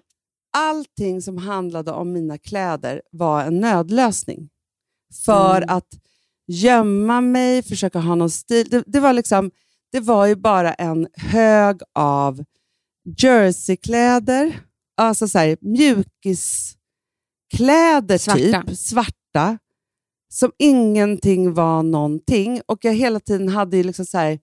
Allting 0.57 1.21
som 1.21 1.37
handlade 1.37 1.91
om 1.91 2.11
mina 2.13 2.37
kläder 2.37 3.01
var 3.11 3.43
en 3.43 3.59
nödlösning. 3.59 4.49
För 5.25 5.57
Mm. 5.57 5.69
att 5.77 5.87
gömma 6.47 7.21
mig, 7.21 7.63
försöka 7.63 7.99
ha 7.99 8.15
någon 8.15 8.29
stil. 8.29 8.67
Det, 8.69 8.83
det, 8.87 8.99
var 8.99 9.13
liksom, 9.13 9.51
det 9.91 9.99
var 9.99 10.25
ju 10.25 10.35
bara 10.35 10.73
en 10.73 11.07
hög 11.13 11.81
av 11.95 12.43
jerseykläder, 13.17 14.59
alltså 14.97 15.27
så 15.27 15.37
här, 15.39 15.57
mjukiskläder 17.51 18.17
Svarta. 18.17 18.63
typ, 18.67 18.77
svarta, 18.77 19.57
som 20.29 20.51
ingenting 20.59 21.53
var 21.53 21.83
någonting. 21.83 22.61
Och 22.65 22.85
jag 22.85 22.93
hela 22.93 23.19
tiden 23.19 23.49
hade 23.49 23.77
ju 23.77 23.83
liksom 23.83 24.05
så 24.05 24.17
här, 24.17 24.39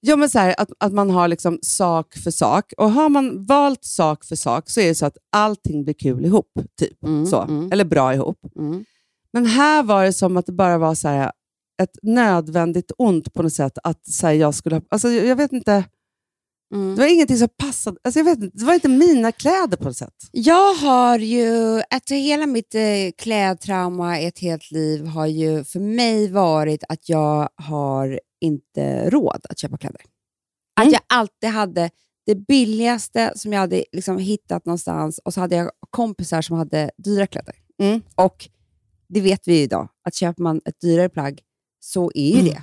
Ja, 0.00 0.16
men 0.16 0.28
så 0.30 0.38
här, 0.38 0.54
att, 0.58 0.68
att 0.78 0.92
man 0.92 1.10
har 1.10 1.28
liksom 1.28 1.58
sak 1.62 2.14
för 2.14 2.30
sak. 2.30 2.72
Och 2.76 2.90
har 2.90 3.08
man 3.08 3.46
valt 3.46 3.84
sak 3.84 4.24
för 4.24 4.36
sak 4.36 4.70
så 4.70 4.80
är 4.80 4.88
det 4.88 4.94
så 4.94 5.06
att 5.06 5.16
allting 5.32 5.84
blir 5.84 5.94
kul 5.94 6.24
ihop. 6.24 6.52
typ 6.78 7.04
Mm, 7.04 7.26
så. 7.26 7.42
mm. 7.42 7.72
Eller 7.72 7.84
bra 7.84 8.14
ihop. 8.14 8.38
Mm. 8.56 8.84
Men 9.32 9.46
här 9.46 9.82
var 9.82 10.04
det 10.04 10.12
som 10.12 10.36
att 10.36 10.46
det 10.46 10.52
bara 10.52 10.78
var 10.78 10.94
så 10.94 11.08
här, 11.08 11.32
ett 11.82 11.98
nödvändigt 12.02 12.92
ont 12.98 13.32
på 13.32 13.42
något 13.42 13.52
sätt. 13.52 13.78
Att 13.84 14.06
så 14.06 14.26
här, 14.26 14.34
jag 14.34 14.54
skulle 14.54 14.82
alltså, 14.88 15.08
jag 15.08 15.36
vet 15.36 15.52
inte, 15.52 15.84
Mm. 16.74 16.94
det 16.96 17.02
var 17.02 17.08
ingenting 17.08 17.36
som 17.36 17.48
passade. 17.48 17.96
Alltså, 18.04 18.18
jag 18.20 18.24
vet 18.24 18.38
inte, 18.42 18.58
det 18.58 18.64
var 18.64 18.74
inte 18.74 18.88
mina 18.88 19.32
kläder 19.32 19.76
på 19.76 19.84
något 19.84 19.96
sätt. 19.96 20.14
Jag 20.32 20.74
har 20.74 21.18
ju, 21.18 21.82
alltså 21.90 22.14
hela 22.14 22.46
mitt 22.46 22.74
eh, 22.74 22.80
klädtrauma 23.18 24.18
ett 24.18 24.38
helt 24.38 24.70
liv 24.70 25.06
har 25.06 25.26
ju 25.26 25.64
för 25.64 25.80
mig 25.80 26.30
varit 26.32 26.84
att 26.88 27.08
jag 27.08 27.48
har 27.56 28.20
inte 28.40 29.10
råd 29.10 29.46
att 29.48 29.58
köpa 29.58 29.76
kläder. 29.78 30.00
Att 30.76 30.82
Mm. 30.84 30.92
jag 30.92 31.00
alltid 31.18 31.50
hade 31.50 31.90
det 32.26 32.34
billigaste 32.34 33.32
som 33.36 33.52
jag 33.52 33.60
hade 33.60 33.84
liksom 33.92 34.18
hittat 34.18 34.64
någonstans 34.66 35.18
och 35.24 35.34
så 35.34 35.40
hade 35.40 35.56
jag 35.56 35.70
kompisar 35.90 36.42
som 36.42 36.56
hade 36.56 36.90
dyra 36.96 37.26
kläder. 37.26 37.54
Mm. 37.82 38.02
Och 38.14 38.48
det 39.08 39.20
vet 39.20 39.48
vi 39.48 39.56
ju 39.56 39.62
idag, 39.62 39.88
att 40.04 40.14
köper 40.14 40.42
man 40.42 40.60
ett 40.64 40.80
dyrare 40.80 41.08
plagg 41.08 41.40
så 41.80 42.10
är 42.14 42.28
ju 42.28 42.40
Mm. 42.40 42.44
det. 42.46 42.62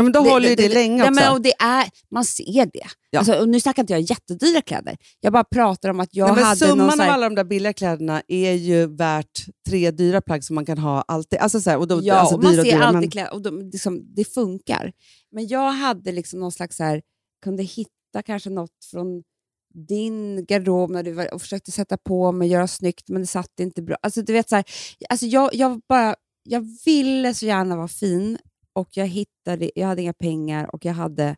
Ja, 0.00 0.02
men 0.04 0.12
då 0.12 0.20
håller 0.20 0.48
ju 0.48 0.54
det, 0.54 0.68
länge 0.68 0.98
nej, 0.98 1.02
också. 1.10 1.22
men, 1.22 1.32
och 1.32 1.40
det 1.42 1.52
är, 1.62 1.88
Man 2.10 2.24
ser 2.24 2.66
det. 2.72 2.86
Ja. 3.10 3.18
Alltså, 3.18 3.34
och 3.34 3.48
nu 3.48 3.60
snackar 3.60 3.82
inte 3.82 3.92
jag 3.92 4.00
jättedyra 4.00 4.62
kläder. 4.62 4.96
Jag 5.20 5.32
bara 5.32 5.44
pratar 5.44 5.88
om 5.88 6.00
att 6.00 6.08
jag 6.14 6.26
Nej, 6.26 6.34
men 6.34 6.44
hade 6.44 6.66
någon 6.66 6.78
summan 6.78 6.96
så 6.96 7.02
av 7.02 7.08
alla 7.10 7.28
de 7.28 7.34
där 7.34 7.44
billiga 7.44 7.72
kläderna 7.72 8.22
är 8.28 8.52
ju 8.52 8.86
värt 8.96 9.46
tre 9.68 9.90
dyra 9.90 10.20
plagg 10.20 10.44
som 10.44 10.54
man 10.54 10.66
kan 10.66 10.78
ha 10.78 11.04
alltid. 11.08 11.38
Alltså, 11.38 11.60
så 11.60 11.70
här, 11.70 11.78
och 11.78 11.88
då, 11.88 12.00
Ja, 12.02 12.14
alltså, 12.14 12.34
och 12.36 12.42
man 12.42 12.58
och 12.58 12.64
ser 12.64 12.72
dyra, 12.72 12.84
alltid 12.84 13.00
men- 13.00 13.10
kläder 13.10 13.32
och 13.34 13.42
de, 13.42 13.60
liksom, 13.72 14.14
det 14.14 14.24
funkar. 14.24 14.92
Men 15.32 15.46
jag 15.48 15.70
hade 15.72 16.12
liksom 16.12 16.40
någon 16.40 16.52
slags 16.52 16.76
så 16.76 16.84
här, 16.84 17.02
kunde 17.44 17.62
hitta 17.62 18.22
kanske 18.26 18.50
något 18.50 18.84
från 18.90 19.22
din 19.88 20.44
garderob 20.46 20.90
när 20.90 21.02
du 21.02 21.12
var, 21.12 21.34
och 21.34 21.42
försökte 21.42 21.70
sätta 21.70 21.96
på 21.96 22.32
mig, 22.32 22.48
göra 22.48 22.66
snyggt, 22.68 23.08
men 23.08 23.20
det 23.20 23.26
satt 23.26 23.60
inte 23.60 23.82
bra. 23.82 23.96
Alltså, 24.02 24.22
du 24.22 24.32
vet, 24.32 24.48
så 24.48 24.56
här, 24.56 24.64
alltså, 25.08 25.26
jag, 25.26 25.54
jag, 25.54 25.80
bara, 25.88 26.14
jag 26.42 26.66
ville 26.84 27.34
så 27.34 27.46
gärna 27.46 27.76
vara 27.76 27.88
fin 27.88 28.38
och 28.80 28.88
jag 28.90 29.06
hittade, 29.06 29.70
jag 29.74 29.86
hade 29.86 30.02
inga 30.02 30.12
pengar 30.12 30.74
och 30.74 30.84
jag 30.84 30.92
hade 30.92 31.36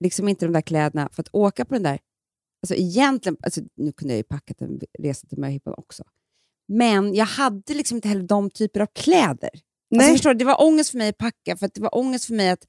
liksom 0.00 0.28
inte 0.28 0.46
de 0.46 0.52
där 0.52 0.60
kläderna 0.60 1.08
för 1.12 1.22
att 1.22 1.28
åka 1.32 1.64
på 1.64 1.74
den 1.74 1.82
där... 1.82 1.98
Alltså 2.62 2.74
egentligen, 2.74 3.36
alltså, 3.42 3.60
nu 3.76 3.92
kunde 3.92 4.14
jag 4.14 4.18
ju 4.18 4.22
packat 4.24 4.60
en 4.60 4.80
resa 4.98 5.26
till 5.26 5.38
Möhippan 5.38 5.74
också. 5.76 6.04
Men 6.68 7.14
jag 7.14 7.26
hade 7.26 7.74
liksom 7.74 7.96
inte 7.96 8.08
heller 8.08 8.22
de 8.22 8.50
typer 8.50 8.80
av 8.80 8.86
kläder. 8.94 9.50
Alltså, 9.52 9.62
Nej. 9.90 10.12
förstår 10.12 10.30
du? 10.30 10.38
Det 10.38 10.44
var 10.44 10.62
ångest 10.62 10.90
för 10.90 10.98
mig 10.98 11.08
att 11.08 11.18
packa, 11.18 11.56
för 11.56 11.66
att 11.66 11.74
det 11.74 11.80
var 11.80 11.98
ångest 11.98 12.24
för 12.24 12.34
mig 12.34 12.50
att... 12.50 12.66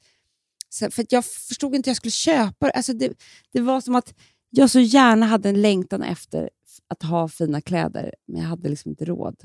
För 0.92 1.02
att 1.02 1.12
jag 1.12 1.26
förstod 1.26 1.76
inte 1.76 1.88
hur 1.88 1.92
jag 1.92 1.98
skulle 1.98 2.12
köpa 2.12 2.70
alltså 2.70 2.94
det. 2.94 3.14
Det 3.54 3.62
var 3.62 3.82
som 3.82 3.96
att 3.96 4.14
jag 4.50 4.70
så 4.70 4.80
gärna 4.80 5.26
hade 5.26 5.50
en 5.50 5.62
längtan 5.62 6.04
efter 6.04 6.50
att 6.88 7.04
ha 7.04 7.28
fina 7.28 7.62
kläder, 7.62 8.14
men 8.28 8.42
jag 8.42 8.48
hade 8.48 8.70
liksom 8.70 8.90
inte 8.90 9.06
råd. 9.06 9.36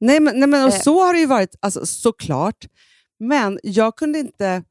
Nej, 0.00 0.20
men, 0.20 0.40
nej, 0.40 0.48
men 0.48 0.64
och 0.64 0.74
Eh. 0.74 0.80
så 0.82 1.04
har 1.04 1.14
det 1.14 1.20
ju 1.20 1.26
varit, 1.26 1.56
alltså, 1.60 1.86
såklart. 1.86 2.66
Men 3.20 3.58
jag 3.62 3.96
kunde 3.96 4.18
inte... 4.18 4.64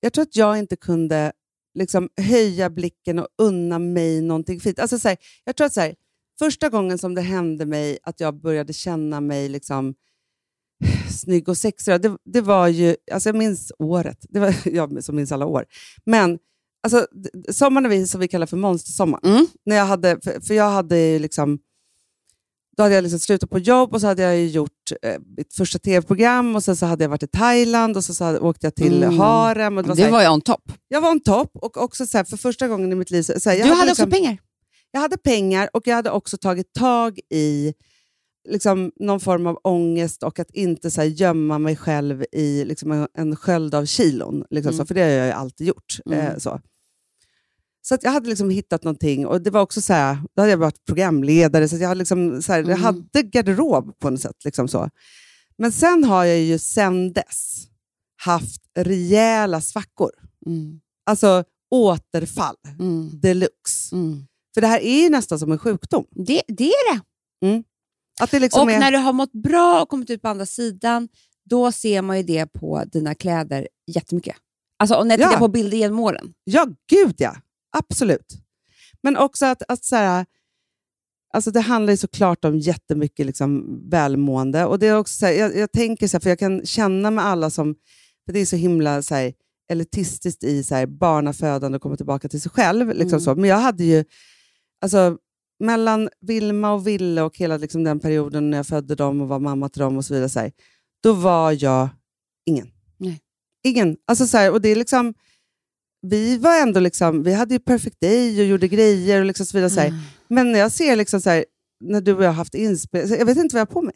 Jag 0.00 0.12
tror 0.12 0.22
att 0.22 0.36
jag 0.36 0.58
inte 0.58 0.76
kunde 0.76 1.32
liksom 1.74 2.08
höja 2.16 2.70
blicken 2.70 3.18
och 3.18 3.28
unna 3.38 3.78
mig 3.78 4.20
någonting 4.20 4.60
fint. 4.60 4.78
Alltså, 4.78 4.98
så 4.98 5.08
här, 5.08 5.16
jag 5.44 5.56
tror 5.56 5.66
att 5.66 5.72
så 5.72 5.80
här, 5.80 5.94
första 6.38 6.68
gången 6.68 6.98
som 6.98 7.14
det 7.14 7.20
hände 7.20 7.66
mig 7.66 7.98
att 8.02 8.20
jag 8.20 8.40
började 8.40 8.72
känna 8.72 9.20
mig 9.20 9.48
liksom 9.48 9.94
snygg 11.10 11.48
och 11.48 11.58
sexig, 11.58 12.00
det, 12.00 12.16
det 12.24 12.40
var 12.40 12.68
ju... 12.68 12.96
Alltså 13.12 13.28
jag 13.28 13.36
minns 13.36 13.72
året. 13.78 14.18
Det 14.28 14.40
var 14.40 14.54
jag 14.64 15.04
som 15.04 15.16
minns 15.16 15.32
alla 15.32 15.46
år. 15.46 15.64
Men 16.04 16.38
alltså, 16.82 17.06
sommaren 17.48 17.90
vi, 17.90 18.06
som 18.06 18.20
vi 18.20 18.28
kallar 18.28 18.46
för 18.46 18.56
monstersommaren. 18.56 19.34
Mm. 19.34 19.46
När 19.66 19.76
jag 19.76 19.84
hade, 19.84 20.18
för, 20.24 20.40
för 20.40 20.54
jag 20.54 20.70
hade 20.70 20.98
ju 20.98 21.18
liksom... 21.18 21.58
Då 22.78 22.82
hade 22.82 22.94
jag 22.94 23.02
liksom 23.02 23.18
slutat 23.20 23.50
på 23.50 23.58
jobb 23.58 23.94
och 23.94 24.00
så 24.00 24.06
hade 24.06 24.22
jag 24.22 24.46
gjort 24.46 24.70
eh, 25.02 25.14
mitt 25.36 25.54
första 25.54 25.78
tv-program 25.78 26.56
och 26.56 26.64
sen 26.64 26.76
så 26.76 26.86
hade 26.86 27.04
jag 27.04 27.08
varit 27.08 27.22
i 27.22 27.26
Thailand 27.26 27.96
och 27.96 28.04
så, 28.04 28.14
så 28.14 28.24
hade, 28.24 28.38
åkte 28.40 28.66
jag 28.66 28.74
till 28.74 29.02
Mm. 29.02 29.18
Harem. 29.18 29.76
Och 29.78 29.82
det 29.82 29.88
var 29.88 29.96
så 29.96 30.02
här, 30.02 30.08
Det 30.08 30.12
var 30.12 30.22
jag 30.22 30.32
on 30.32 30.40
top. 30.40 30.72
jag 30.88 31.00
var 31.00 31.10
en 31.10 31.20
topp 31.20 31.50
och 31.54 31.76
också 31.76 32.06
så 32.06 32.16
här, 32.16 32.24
för 32.24 32.36
första 32.36 32.68
gången 32.68 32.92
i 32.92 32.94
mitt 32.94 33.10
liv... 33.10 33.22
Så, 33.22 33.40
så 33.40 33.50
här, 33.50 33.56
Du 33.56 33.62
hade 33.62 33.86
liksom, 33.86 34.04
också 34.08 34.16
pengar. 34.16 34.38
Jag 34.90 35.00
hade 35.00 35.16
pengar 35.16 35.68
och 35.72 35.86
jag 35.86 35.94
hade 35.96 36.10
också 36.10 36.36
tagit 36.36 36.72
tag 36.72 37.18
i 37.30 37.74
liksom, 38.48 38.92
någon 39.00 39.20
form 39.20 39.46
av 39.46 39.58
ångest 39.64 40.22
och 40.22 40.38
att 40.38 40.50
inte 40.50 40.90
så 40.90 41.00
här, 41.00 41.08
gömma 41.08 41.58
mig 41.58 41.76
själv 41.76 42.24
i 42.32 42.64
liksom, 42.64 42.92
en, 42.92 43.08
en 43.18 43.36
sköld 43.36 43.74
av 43.74 43.86
kilon. 43.86 44.44
Liksom, 44.50 44.70
Mm. 44.70 44.78
så, 44.78 44.86
för 44.86 44.94
det 44.94 45.02
har 45.02 45.08
jag 45.08 45.26
ju 45.26 45.32
alltid 45.32 45.66
gjort. 45.66 45.96
Mm. 46.06 46.18
Eh, 46.18 46.36
så 46.38 46.60
så 47.82 47.94
att 47.94 48.02
jag 48.02 48.10
hade 48.10 48.28
liksom 48.28 48.50
hittat 48.50 48.84
någonting 48.84 49.26
och 49.26 49.42
det 49.42 49.50
var 49.50 49.60
också 49.60 49.80
så 49.80 49.92
här, 49.92 50.18
då 50.36 50.42
hade 50.42 50.50
jag 50.50 50.58
varit 50.58 50.84
programledare 50.84 51.68
så 51.68 51.76
jag, 51.76 51.88
hade 51.88 51.98
liksom, 51.98 52.42
så 52.42 52.52
här, 52.52 52.58
jag 52.58 52.68
Mm. 52.68 52.82
hade 52.82 53.22
garderob 53.22 53.98
på 53.98 54.10
något 54.10 54.20
sätt. 54.20 54.44
Liksom 54.44 54.68
så. 54.68 54.90
Men 55.58 55.72
sen 55.72 56.04
har 56.04 56.24
jag 56.24 56.38
ju 56.38 56.58
sen 56.58 57.12
dess 57.12 57.64
haft 58.24 58.62
rejäla 58.78 59.60
svackor. 59.60 60.10
Mm. 60.46 60.80
Alltså 61.06 61.44
återfall 61.70 62.56
Mm. 62.78 63.10
deluxe. 63.20 63.96
Mm. 63.96 64.26
För 64.54 64.60
det 64.60 64.66
här 64.66 64.80
är 64.80 65.02
ju 65.02 65.08
nästan 65.10 65.38
som 65.38 65.52
en 65.52 65.58
sjukdom. 65.58 66.04
Det, 66.10 66.42
det 66.48 66.68
är 66.70 66.94
det. 66.94 67.00
Att 68.20 68.30
det 68.30 68.40
liksom 68.40 68.62
och 68.62 68.70
är... 68.72 68.78
när 68.80 68.92
du 68.92 68.98
har 68.98 69.12
mått 69.12 69.32
bra 69.32 69.82
och 69.82 69.88
kommit 69.88 70.10
ut 70.10 70.22
på 70.22 70.28
andra 70.28 70.46
sidan, 70.46 71.08
då 71.44 71.72
ser 71.72 72.02
man 72.02 72.16
ju 72.16 72.22
det 72.22 72.46
på 72.46 72.84
dina 72.92 73.14
kläder 73.14 73.68
jättemycket. 73.86 74.36
Alltså, 74.78 74.94
och 74.96 75.06
när 75.06 75.18
jag 75.18 75.24
Ja. 75.24 75.28
tittar 75.28 75.38
på 75.40 75.48
bilder 75.48 75.76
genom 75.78 75.98
åren. 76.00 76.32
Ja, 76.44 76.66
gud 76.90 77.14
ja. 77.18 77.36
Absolut. 77.70 78.34
Men 79.02 79.16
också 79.16 79.46
att, 79.46 79.62
att 79.68 79.84
så 79.84 79.96
här, 79.96 80.26
alltså 81.32 81.50
det 81.50 81.60
handlar 81.60 81.92
ju 81.92 81.96
såklart 81.96 82.44
om 82.44 82.58
jättemycket 82.58 83.26
liksom 83.26 83.80
välmående. 83.90 84.66
Och 84.66 84.78
det 84.78 84.86
är 84.86 84.96
också 84.96 85.18
så 85.18 85.26
här, 85.26 85.32
jag, 85.32 85.56
jag 85.56 85.72
tänker 85.72 86.08
så 86.08 86.16
här, 86.16 86.20
för 86.20 86.30
jag 86.30 86.38
kan 86.38 86.66
känna 86.66 87.10
med 87.10 87.24
alla 87.24 87.50
som... 87.50 87.74
För 88.26 88.32
det 88.32 88.40
är 88.40 88.46
så 88.46 88.56
himla 88.56 89.02
så 89.02 89.14
här, 89.14 89.32
elitistiskt 89.70 90.44
i 90.44 90.62
så 90.62 90.74
här, 90.74 90.86
barnafödande 90.86 91.76
och 91.76 91.82
komma 91.82 91.96
tillbaka 91.96 92.28
till 92.28 92.40
sig 92.40 92.50
själv. 92.50 92.88
Liksom 92.88 93.08
Mm. 93.08 93.20
så. 93.20 93.34
Men 93.34 93.50
jag 93.50 93.58
hade 93.58 93.84
ju... 93.84 94.04
Alltså, 94.80 95.16
mellan 95.60 96.08
Vilma 96.20 96.72
och 96.72 96.86
Ville 96.86 97.22
och 97.22 97.38
hela 97.38 97.56
liksom, 97.56 97.84
den 97.84 98.00
perioden 98.00 98.50
när 98.50 98.56
jag 98.56 98.66
födde 98.66 98.94
dem 98.94 99.20
och 99.20 99.28
var 99.28 99.38
mamma 99.38 99.68
till 99.68 99.80
dem 99.82 99.96
och 99.96 100.04
så 100.04 100.14
vidare, 100.14 100.28
så 100.28 100.40
här, 100.40 100.52
då 101.02 101.12
var 101.12 101.64
jag 101.64 101.88
ingen. 102.46 102.70
Nej. 102.96 103.20
Ingen. 103.64 103.96
Alltså, 104.06 104.26
så 104.26 104.52
och 104.52 104.60
det 104.60 104.68
är 104.68 104.76
liksom 104.76 105.14
vi 106.02 106.38
var 106.38 106.60
ändå 106.62 106.80
liksom, 106.80 107.22
vi 107.22 107.32
hade 107.34 107.54
ju 107.54 107.58
perfect 107.60 108.00
day 108.00 108.40
och 108.40 108.46
gjorde 108.46 108.68
grejer 108.68 109.20
och 109.20 109.26
liksom 109.26 109.46
så 109.46 109.56
vidare. 109.56 109.70
Så 109.70 109.80
här. 109.80 109.92
Men 110.28 110.52
när 110.52 110.58
jag 110.58 110.72
ser 110.72 110.96
liksom 110.96 111.20
så 111.20 111.30
här, 111.30 111.44
när 111.84 112.00
du 112.00 112.12
och 112.14 112.22
jag 112.24 112.28
har 112.28 112.34
haft 112.34 112.54
inspel, 112.54 113.08
så 113.08 113.14
jag 113.14 113.26
vet 113.26 113.38
inte 113.38 113.56
vad 113.56 113.60
jag 113.60 113.66
har 113.66 113.72
på 113.72 113.82
mig. 113.82 113.94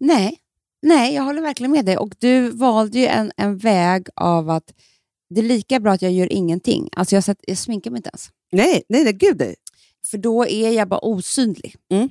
Nej, 0.00 0.38
nej, 0.82 1.14
jag 1.14 1.22
håller 1.22 1.42
verkligen 1.42 1.70
med 1.72 1.84
dig. 1.84 1.96
Och 1.98 2.14
du 2.18 2.50
valde 2.50 2.98
ju 2.98 3.06
en, 3.06 3.32
en 3.36 3.58
väg 3.58 4.06
av 4.14 4.50
att 4.50 4.74
det 5.34 5.40
är 5.40 5.44
lika 5.44 5.80
bra 5.80 5.92
att 5.92 6.02
jag 6.02 6.12
gör 6.12 6.32
ingenting. 6.32 6.88
Alltså 6.92 7.14
jag, 7.14 7.24
sätt, 7.24 7.38
jag 7.46 7.58
sminkar 7.58 7.90
mig 7.90 7.98
inte 7.98 8.08
ens. 8.10 8.28
Nej, 8.52 8.82
nej, 8.88 9.04
nej 9.04 9.12
gud 9.12 9.36
nej. 9.38 9.54
För 10.10 10.18
då 10.18 10.46
är 10.46 10.70
jag 10.70 10.88
bara 10.88 11.00
osynlig. 11.00 11.76
Mm. 11.92 12.08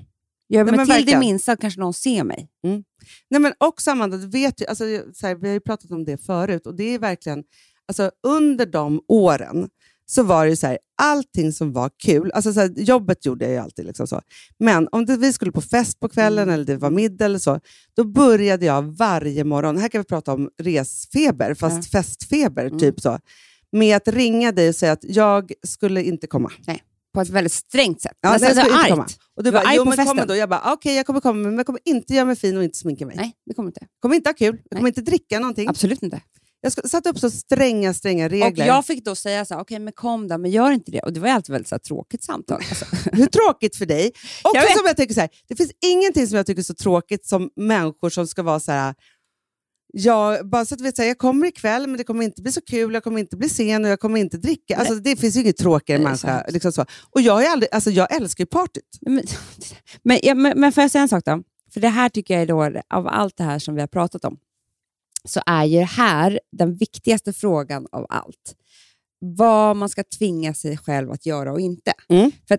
Gör 0.49 0.63
Nej, 0.63 0.71
mig 0.77 0.85
men 0.87 0.97
till 0.97 1.05
det 1.05 1.19
minsta 1.19 1.55
kanske 1.55 1.79
någon 1.79 1.93
ser 1.93 2.23
mig. 2.23 2.47
nej 3.29 3.41
men 3.41 3.53
också 3.57 3.91
Amanda, 3.91 4.17
du 4.17 4.27
vet 4.27 4.61
ju, 4.61 4.65
alltså, 4.65 4.85
jag- 4.85 5.15
så 5.15 5.27
här, 5.27 5.35
vi 5.35 5.47
har 5.47 5.53
ju 5.53 5.59
pratat 5.59 5.91
om 5.91 6.05
det 6.05 6.17
förut 6.17 6.67
och 6.67 6.75
det 6.75 6.83
är 6.83 6.99
verkligen, 6.99 7.43
alltså 7.87 8.11
under 8.27 8.65
de 8.65 9.01
åren 9.07 9.69
så 10.07 10.23
var 10.23 10.45
det 10.47 10.55
så 10.57 10.67
här, 10.67 10.77
allting 11.01 11.51
som 11.53 11.73
var 11.73 11.89
kul, 12.03 12.31
alltså 12.31 12.53
så 12.53 12.59
här, 12.59 12.69
jobbet 12.77 13.25
gjorde 13.25 13.45
jag 13.45 13.51
ju 13.53 13.57
alltid. 13.59 13.85
Liksom 13.85 14.07
så. 14.07 14.21
Men 14.59 14.87
om 14.91 15.05
det, 15.05 15.17
vi 15.17 15.33
skulle 15.33 15.51
på 15.51 15.61
fest 15.61 15.99
på 15.99 16.09
kvällen 16.09 16.43
Mm. 16.43 16.53
eller 16.53 16.65
det 16.65 16.77
var 16.77 16.89
middag 16.89 17.25
eller 17.25 17.39
så, 17.39 17.59
då 17.95 18.03
började 18.03 18.65
jag 18.65 18.81
varje 18.97 19.43
morgon, 19.43 19.77
här 19.77 19.87
kan 19.89 20.01
vi 20.01 20.05
prata 20.05 20.33
om 20.33 20.49
resfeber, 20.61 21.53
fast 21.53 21.91
festfeber, 21.91 22.65
Mm. 22.65 22.79
typ 22.79 23.01
så, 23.01 23.19
med 23.71 23.97
att 23.97 24.07
ringa 24.07 24.51
dig 24.51 24.69
och 24.69 24.75
säga 24.75 24.91
att 24.91 25.03
jag 25.03 25.51
skulle 25.67 26.03
inte 26.03 26.27
komma. 26.27 26.51
På 27.13 27.21
ett 27.21 27.29
väldigt 27.29 27.53
strängt 27.53 28.01
sätt. 28.01 28.17
Ja, 28.21 28.31
Nästan 28.31 28.47
nej, 28.47 28.57
jag 28.57 28.65
så 28.65 28.71
skulle 28.71 28.79
inte 28.79 28.93
argt. 29.03 29.17
komma. 29.17 29.29
Och 29.35 29.43
du 29.43 29.51
Du 29.51 29.57
bara, 29.57 29.73
jo 29.75 29.85
men 29.85 29.97
kom 29.97 30.05
festen. 30.05 30.27
då. 30.27 30.35
Jag 30.35 30.49
bara, 30.49 30.73
okej 30.73 30.95
jag 30.95 31.05
kommer 31.05 31.19
komma, 31.21 31.39
men 31.43 31.57
jag 31.57 31.65
kommer 31.65 31.79
inte 31.85 32.13
göra 32.13 32.25
mig 32.25 32.35
fin 32.35 32.57
och 32.57 32.63
inte 32.63 32.77
sminka 32.77 33.05
mig. 33.05 33.15
Nej, 33.15 33.33
det 33.45 33.53
kommer 33.53 33.69
inte. 33.69 33.85
kommer 33.99 34.15
inte 34.15 34.29
ha 34.29 34.33
kul, 34.33 34.55
jag 34.55 34.63
Nej. 34.71 34.77
kommer 34.79 34.87
inte 34.87 35.01
dricka 35.01 35.39
någonting. 35.39 35.69
Absolut 35.69 36.03
inte. 36.03 36.21
Jag 36.65 36.89
satte 36.89 37.09
upp 37.09 37.19
så 37.19 37.29
stränga, 37.29 37.93
stränga 37.93 38.29
regler. 38.29 38.49
Och 38.49 38.57
jag 38.57 38.85
fick 38.85 39.05
då 39.05 39.15
säga 39.15 39.45
så 39.45 39.53
här, 39.53 39.61
okej 39.61 39.79
men 39.79 39.93
kom 39.93 40.27
då, 40.27 40.37
men 40.37 40.51
gör 40.51 40.71
inte 40.71 40.91
det. 40.91 40.99
Och 40.99 41.13
det 41.13 41.19
var 41.19 41.27
ju 41.27 41.33
alltid 41.33 41.53
väldigt 41.53 41.67
så 41.67 41.75
här, 41.75 41.79
tråkigt 41.79 42.23
samtal. 42.23 42.61
Alltså. 42.69 42.85
Hur 43.11 43.25
tråkigt 43.25 43.75
för 43.75 43.85
dig. 43.85 44.11
Och 44.43 44.51
Jag 44.53 44.61
vet. 44.61 44.77
som 44.77 44.85
jag 44.85 44.97
tycker 44.97 45.13
så 45.13 45.19
här, 45.19 45.29
det 45.47 45.55
finns 45.55 45.71
ingenting 45.85 46.27
som 46.27 46.37
jag 46.37 46.45
tycker 46.45 46.61
är 46.61 46.63
så 46.63 46.73
tråkigt 46.73 47.25
som 47.25 47.49
människor 47.55 48.09
som 48.09 48.27
ska 48.27 48.43
vara 48.43 48.59
så 48.59 48.71
här. 48.71 48.95
Ja, 49.93 50.43
bara 50.43 50.65
så 50.65 50.75
att 50.75 50.77
du 50.77 50.83
vet, 50.83 50.95
så 50.95 51.01
här, 51.01 51.09
jag 51.09 51.17
kommer 51.17 51.47
ikväll, 51.47 51.87
men 51.87 51.97
det 51.97 52.03
kommer 52.03 52.23
inte 52.23 52.41
bli 52.41 52.51
så 52.51 52.61
kul, 52.61 52.93
jag 52.93 53.03
kommer 53.03 53.19
inte 53.19 53.37
bli 53.37 53.49
sen 53.49 53.85
och 53.85 53.91
jag 53.91 53.99
kommer 53.99 54.19
inte 54.19 54.37
dricka. 54.37 54.77
Alltså, 54.77 54.95
det 54.95 55.15
finns 55.15 55.35
ju 55.35 55.41
inget 55.41 55.57
tråkigare 55.57 55.99
Nej, 55.99 56.05
människa. 56.05 56.45
Liksom 56.47 56.71
så. 56.71 56.85
Och 57.11 57.21
jag, 57.21 57.45
är 57.45 57.49
aldrig, 57.49 57.69
alltså, 57.71 57.91
jag 57.91 58.15
älskar 58.15 58.41
ju 58.41 58.45
partyt. 58.45 58.97
Men, 59.01 59.23
men, 60.03 60.41
men, 60.41 60.59
men 60.59 60.71
får 60.71 60.81
jag 60.81 60.91
säga 60.91 61.01
en 61.01 61.09
sak 61.09 61.25
då? 61.25 61.43
För 61.73 61.81
det 61.81 61.89
här 61.89 62.09
tycker 62.09 62.33
jag 62.33 62.43
är 62.43 62.47
då, 62.47 62.81
av 62.89 63.07
allt 63.07 63.37
det 63.37 63.43
här 63.43 63.59
som 63.59 63.75
vi 63.75 63.81
har 63.81 63.87
pratat 63.87 64.25
om, 64.25 64.37
så 65.25 65.41
är 65.45 65.65
ju 65.65 65.79
det 65.79 65.85
här 65.85 66.39
den 66.51 66.75
viktigaste 66.75 67.33
frågan 67.33 67.87
av 67.91 68.05
allt. 68.09 68.55
Vad 69.19 69.75
man 69.77 69.89
ska 69.89 70.03
tvinga 70.17 70.53
sig 70.53 70.77
själv 70.77 71.11
att 71.11 71.25
göra 71.25 71.51
och 71.51 71.59
inte. 71.59 71.93
Mm. 72.09 72.31
För 72.47 72.57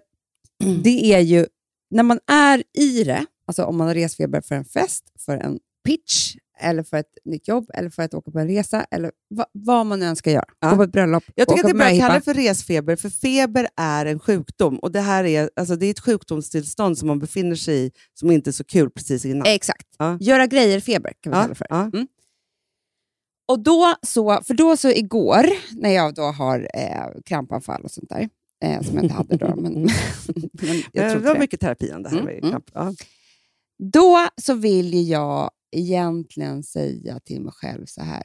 det 0.82 1.12
är 1.14 1.20
ju, 1.20 1.46
när 1.90 2.02
man 2.02 2.18
är 2.30 2.62
i 2.78 3.04
det, 3.04 3.26
alltså 3.46 3.64
om 3.64 3.76
man 3.76 3.86
har 3.86 3.94
resfeber 3.94 4.40
för 4.40 4.54
en 4.54 4.64
fest, 4.64 5.04
för 5.18 5.36
en 5.36 5.58
pitch, 5.86 6.36
eller 6.60 6.82
för 6.82 6.96
ett 6.96 7.18
nytt 7.24 7.48
jobb, 7.48 7.70
eller 7.74 7.90
för 7.90 8.02
att 8.02 8.14
åka 8.14 8.30
på 8.30 8.38
en 8.38 8.48
resa, 8.48 8.86
eller 8.90 9.10
va, 9.34 9.46
vad 9.52 9.86
man 9.86 10.00
nu 10.00 10.06
ön 10.06 10.16
ska 10.16 10.30
göra. 10.30 10.44
Ja. 10.60 10.70
Gå 10.70 10.76
på 10.76 10.82
ett 10.82 10.92
bröllop, 10.92 11.24
Jag 11.34 11.48
tycker 11.48 11.60
att 11.60 11.66
det 11.66 11.72
är 11.72 11.74
bra 11.74 11.86
att 11.86 11.98
kalla 11.98 12.14
det 12.14 12.20
för 12.20 12.34
resfeber, 12.34 12.96
för 12.96 13.10
feber 13.10 13.68
är 13.76 14.06
en 14.06 14.18
sjukdom. 14.18 14.78
Och 14.78 14.92
det 14.92 15.00
här 15.00 15.24
är, 15.24 15.50
alltså, 15.56 15.76
det 15.76 15.86
är 15.86 15.90
ett 15.90 16.00
sjukdomstillstånd 16.00 16.98
som 16.98 17.08
man 17.08 17.18
befinner 17.18 17.56
sig 17.56 17.86
i 17.86 17.90
som 18.14 18.30
inte 18.30 18.50
är 18.50 18.52
så 18.52 18.64
kul 18.64 18.90
precis 18.90 19.24
innan. 19.24 19.46
Exakt. 19.46 19.86
Ja. 19.98 20.18
Göra 20.20 20.46
grejer-feber 20.46 21.12
kan 21.20 21.32
vi 21.32 21.34
kalla 21.34 21.42
Ja, 21.44 21.48
det 21.48 21.54
för. 21.54 21.66
ja. 21.70 21.82
Mm. 21.82 22.06
Och 23.46 23.60
då 23.60 23.94
så, 24.02 24.42
för 24.42 24.54
då 24.54 24.76
så 24.76 24.88
igår, 24.90 25.46
när 25.80 25.90
jag 25.90 26.14
då 26.14 26.22
har 26.22 26.70
eh, 26.74 27.20
krampanfall 27.24 27.82
och 27.82 27.90
sånt 27.90 28.08
där, 28.08 28.28
eh, 28.64 28.82
som 28.82 28.94
jag 28.94 29.04
inte 29.04 29.14
hade 29.14 29.36
då, 29.36 29.56
men, 29.56 29.72
men 29.72 30.82
jag 30.92 31.10
tror 31.10 31.20
det 31.20 31.26
var 31.26 31.34
det. 31.34 31.40
mycket 31.40 31.60
terapi 31.60 31.92
om 31.92 32.02
det 32.02 32.08
här. 32.08 32.16
Mm, 32.16 32.24
med 32.26 32.38
mm. 32.38 32.50
kramp. 32.50 32.70
Ja. 32.74 32.94
Då 33.78 34.28
så 34.36 34.54
vill 34.54 35.08
jag 35.08 35.50
egentligen 35.76 36.62
säga 36.62 37.20
till 37.20 37.40
mig 37.40 37.52
själv 37.52 37.86
så 37.86 38.02
här, 38.02 38.22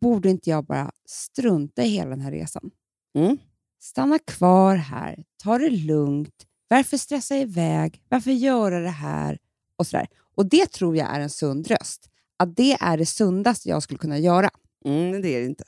borde 0.00 0.30
inte 0.30 0.50
jag 0.50 0.64
bara 0.64 0.90
strunta 1.08 1.82
i 1.82 1.88
hela 1.88 2.10
den 2.10 2.20
här 2.20 2.32
resan? 2.32 2.70
Mm. 3.18 3.38
Stanna 3.80 4.18
kvar 4.18 4.76
här, 4.76 5.24
ta 5.42 5.58
det 5.58 5.70
lugnt, 5.70 6.46
varför 6.68 6.96
stressa 6.96 7.36
iväg, 7.36 8.02
varför 8.08 8.30
göra 8.30 8.80
det 8.80 8.88
här? 8.88 9.38
Och, 9.76 9.86
så 9.86 9.96
där. 9.96 10.08
och 10.34 10.46
det 10.46 10.66
tror 10.66 10.96
jag 10.96 11.14
är 11.16 11.20
en 11.20 11.30
sund 11.30 11.66
röst. 11.66 12.11
Att 12.42 12.56
det 12.56 12.72
är 12.80 12.96
det 12.96 13.06
sundaste 13.06 13.68
jag 13.68 13.82
skulle 13.82 13.98
kunna 13.98 14.18
göra. 14.18 14.50
Mm, 14.84 15.22
det 15.22 15.28
är 15.28 15.40
det 15.40 15.46
inte. 15.46 15.64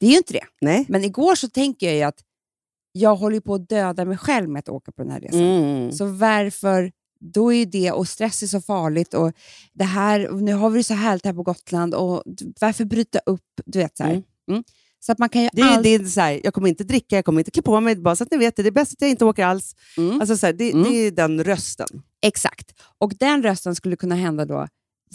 Det 0.00 0.06
är 0.06 0.10
ju 0.10 0.16
inte 0.16 0.32
det. 0.32 0.44
Nej. 0.60 0.84
Men 0.88 1.04
igår 1.04 1.34
så 1.34 1.48
tänker 1.48 1.86
jag 1.86 1.96
ju 1.96 2.02
att 2.02 2.20
jag 2.92 3.16
håller 3.16 3.40
på 3.40 3.54
att 3.54 3.68
döda 3.68 4.04
mig 4.04 4.16
själv 4.18 4.48
med 4.48 4.60
att 4.60 4.68
åka 4.68 4.92
på 4.92 5.02
den 5.02 5.12
här 5.12 5.20
resan. 5.20 5.40
Mm. 5.40 5.92
Så 5.92 6.06
varför, 6.06 6.92
då 7.20 7.52
är 7.52 7.56
ju 7.58 7.64
det, 7.64 7.92
och 7.92 8.08
stress 8.08 8.42
är 8.42 8.46
så 8.46 8.60
farligt 8.60 9.14
och 9.14 9.32
det 9.72 9.84
här, 9.84 10.28
nu 10.30 10.52
har 10.54 10.70
vi 10.70 10.78
det 10.78 10.84
så 10.84 10.94
härligt 10.94 11.24
här 11.24 11.32
på 11.32 11.42
Gotland 11.42 11.94
och 11.94 12.22
varför 12.60 12.84
bryta 12.84 13.18
upp, 13.26 13.44
du 13.66 13.78
vet 13.78 13.96
så 13.96 14.02
här. 14.04 14.10
Mm. 14.10 14.24
Mm. 14.50 14.64
Så 15.00 15.12
att 15.12 15.18
man 15.18 15.28
kan 15.28 15.42
ju 15.42 15.48
Det 15.52 15.62
är, 15.62 15.66
allt... 15.74 15.82
det 15.82 15.94
är 15.94 16.04
så 16.04 16.20
här, 16.20 16.40
jag 16.44 16.54
kommer 16.54 16.68
inte 16.68 16.84
dricka, 16.84 17.16
jag 17.16 17.24
kommer 17.24 17.40
inte 17.40 17.50
klä 17.50 17.62
på 17.62 17.80
mig, 17.80 17.96
bara 17.96 18.16
så 18.16 18.24
att 18.24 18.30
ni 18.30 18.36
vet 18.38 18.56
det. 18.56 18.62
Det 18.62 18.68
är 18.68 18.70
bäst 18.70 18.92
att 18.92 19.00
jag 19.00 19.10
inte 19.10 19.24
åker 19.24 19.44
alls. 19.44 19.74
Mm. 19.96 20.20
Alltså, 20.20 20.36
så 20.36 20.46
här, 20.46 20.52
det, 20.52 20.72
Mm. 20.72 20.90
det 20.90 20.96
är 20.96 21.10
den 21.10 21.44
rösten. 21.44 21.86
Exakt. 22.22 22.74
Och 22.98 23.12
den 23.18 23.42
rösten 23.42 23.74
skulle 23.74 23.96
kunna 23.96 24.14
hända 24.14 24.44
då 24.44 24.68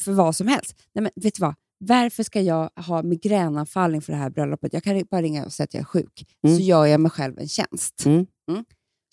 för 0.03 0.11
vad 0.11 0.35
som 0.35 0.47
helst. 0.47 0.75
Nej, 0.95 1.03
men 1.03 1.11
vet 1.15 1.35
du 1.35 1.41
vad? 1.41 1.55
Varför 1.83 2.23
ska 2.23 2.41
jag 2.41 2.69
ha 2.75 3.03
migränanfall 3.03 3.95
inför 3.95 4.13
det 4.13 4.19
här 4.19 4.29
bröllopet? 4.29 4.73
Jag 4.73 4.83
kan 4.83 5.03
bara 5.11 5.21
ringa 5.21 5.45
och 5.45 5.53
säga 5.53 5.63
att 5.65 5.73
jag 5.73 5.81
är 5.81 5.85
sjuk, 5.85 6.25
Mm. 6.43 6.57
så 6.57 6.61
gör 6.63 6.85
jag 6.85 6.99
mig 7.01 7.11
själv 7.11 7.39
en 7.39 7.47
tjänst. 7.47 8.05
Mm. 8.05 8.25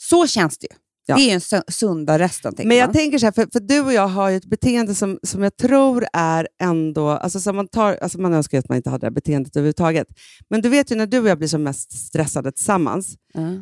Så 0.01 0.27
känns 0.27 0.59
det 0.59 0.67
ju. 0.71 0.77
Ja. 1.11 1.17
Det 1.17 1.31
är 1.31 1.35
ju 1.57 1.63
sunda 1.69 2.19
tänker 2.29 2.65
Men 2.69 2.77
jag 2.77 2.87
man. 2.87 2.95
tänker 2.95 3.19
så 3.19 3.27
här, 3.27 3.33
för, 3.33 3.49
för 3.53 3.61
du 3.61 3.81
och 3.81 3.93
jag 3.93 4.09
har 4.09 4.29
ju 4.31 4.37
ett 4.37 4.45
beteende 4.45 4.95
som, 4.95 5.19
som 5.23 5.43
jag 5.43 5.57
tror 5.57 6.07
är 6.13 6.49
ändå... 6.63 7.09
Alltså 7.09 7.41
som 7.41 7.57
man, 7.57 7.69
tar, 7.69 7.95
alltså 7.95 8.21
man 8.21 8.33
önskar 8.35 8.59
att 8.59 8.69
man 8.69 8.77
inte 8.77 8.91
hade 8.91 9.01
det 9.01 9.07
här 9.07 9.11
beteendet 9.15 9.57
överhuvudtaget. 9.57 10.07
Men 10.51 10.61
du 10.63 10.69
vet 10.69 10.91
ju 10.91 10.95
när 10.97 11.07
du 11.07 11.19
och 11.19 11.29
jag 11.29 11.39
blir 11.39 11.49
som 11.49 11.63
mest 11.63 11.93
stressade 11.93 12.53
tillsammans, 12.53 13.17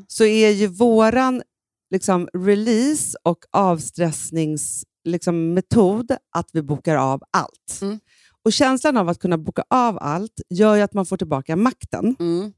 så 0.08 0.24
är 0.24 0.50
ju 0.50 0.66
våran 0.66 1.42
liksom, 1.90 2.28
release 2.34 3.16
och 3.24 3.38
avstressningsmetod 3.52 4.86
liksom, 5.06 5.54
metod 5.54 6.10
att 6.36 6.48
vi 6.52 6.62
bokar 6.62 6.96
av 6.96 7.22
allt. 7.30 7.78
Mm. 7.82 7.98
Och 8.44 8.52
känslan 8.52 8.96
av 8.96 9.08
att 9.08 9.18
kunna 9.18 9.38
boka 9.38 9.64
av 9.70 9.98
allt 10.00 10.40
gör 10.50 10.74
ju 10.76 10.82
att 10.82 10.94
man 10.94 11.06
får 11.06 11.16
tillbaka 11.16 11.56
makten. 11.56 12.16
Mm. 12.20 12.52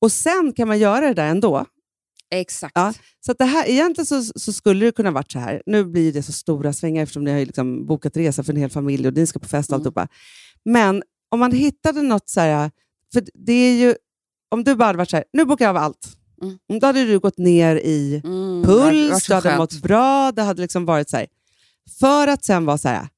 Och 0.00 0.12
sen 0.12 0.52
kan 0.56 0.68
man 0.68 0.78
göra 0.78 1.00
det 1.08 1.14
där 1.14 1.26
ändå. 1.26 1.66
Exakt. 2.30 2.72
Ja. 2.74 2.92
Så 3.26 3.32
det 3.32 3.44
här, 3.44 3.68
egentligen 3.68 4.06
så, 4.06 4.22
så 4.36 4.52
skulle 4.52 4.84
det 4.86 4.92
kunna 4.92 5.10
varit 5.10 5.32
så 5.32 5.38
här. 5.38 5.62
Nu 5.66 5.84
blir 5.84 6.12
det 6.12 6.22
så 6.22 6.32
stora 6.32 6.72
svängar 6.72 7.02
eftersom 7.02 7.24
ni 7.24 7.30
har 7.32 7.38
liksom 7.46 7.86
bokat 7.86 8.16
resa 8.16 8.42
för 8.44 8.52
en 8.52 8.58
hel 8.60 8.70
familj 8.70 9.08
och 9.08 9.14
ni 9.14 9.26
ska 9.26 9.38
på 9.38 9.48
fest 9.48 9.68
och 9.70 9.74
Mm. 9.74 9.80
alltihopa. 9.80 10.08
Men 10.64 11.02
om 11.30 11.40
man 11.40 11.52
hittade 11.52 12.02
något 12.02 12.28
så 12.28 12.40
här, 12.40 12.70
för 13.12 13.24
det 13.34 13.52
är 13.52 13.74
ju, 13.74 13.94
om 14.50 14.64
du 14.64 14.74
bara 14.74 14.84
hade 14.86 14.96
varit 14.98 15.10
så 15.10 15.16
här, 15.16 15.24
nu 15.32 15.44
bokar 15.44 15.64
jag 15.64 15.76
av 15.76 15.82
allt. 15.82 16.16
Mm. 16.42 16.80
Då 16.80 16.86
hade 16.86 17.04
du 17.04 17.18
gått 17.18 17.38
ner 17.38 17.76
i 17.76 18.20
Mm, 18.24 18.62
puls, 18.64 19.26
du 19.26 19.34
hade 19.34 19.48
skönt. 19.48 19.58
mått 19.58 19.82
bra, 19.82 20.32
det 20.32 20.42
hade 20.42 20.62
liksom 20.62 20.84
varit 20.86 21.10
så 21.10 21.16
här. 21.16 21.26
För 22.00 22.28
att 22.28 22.44
sen 22.44 22.64
vara 22.64 22.78
så 22.78 22.88
här, 22.88 23.08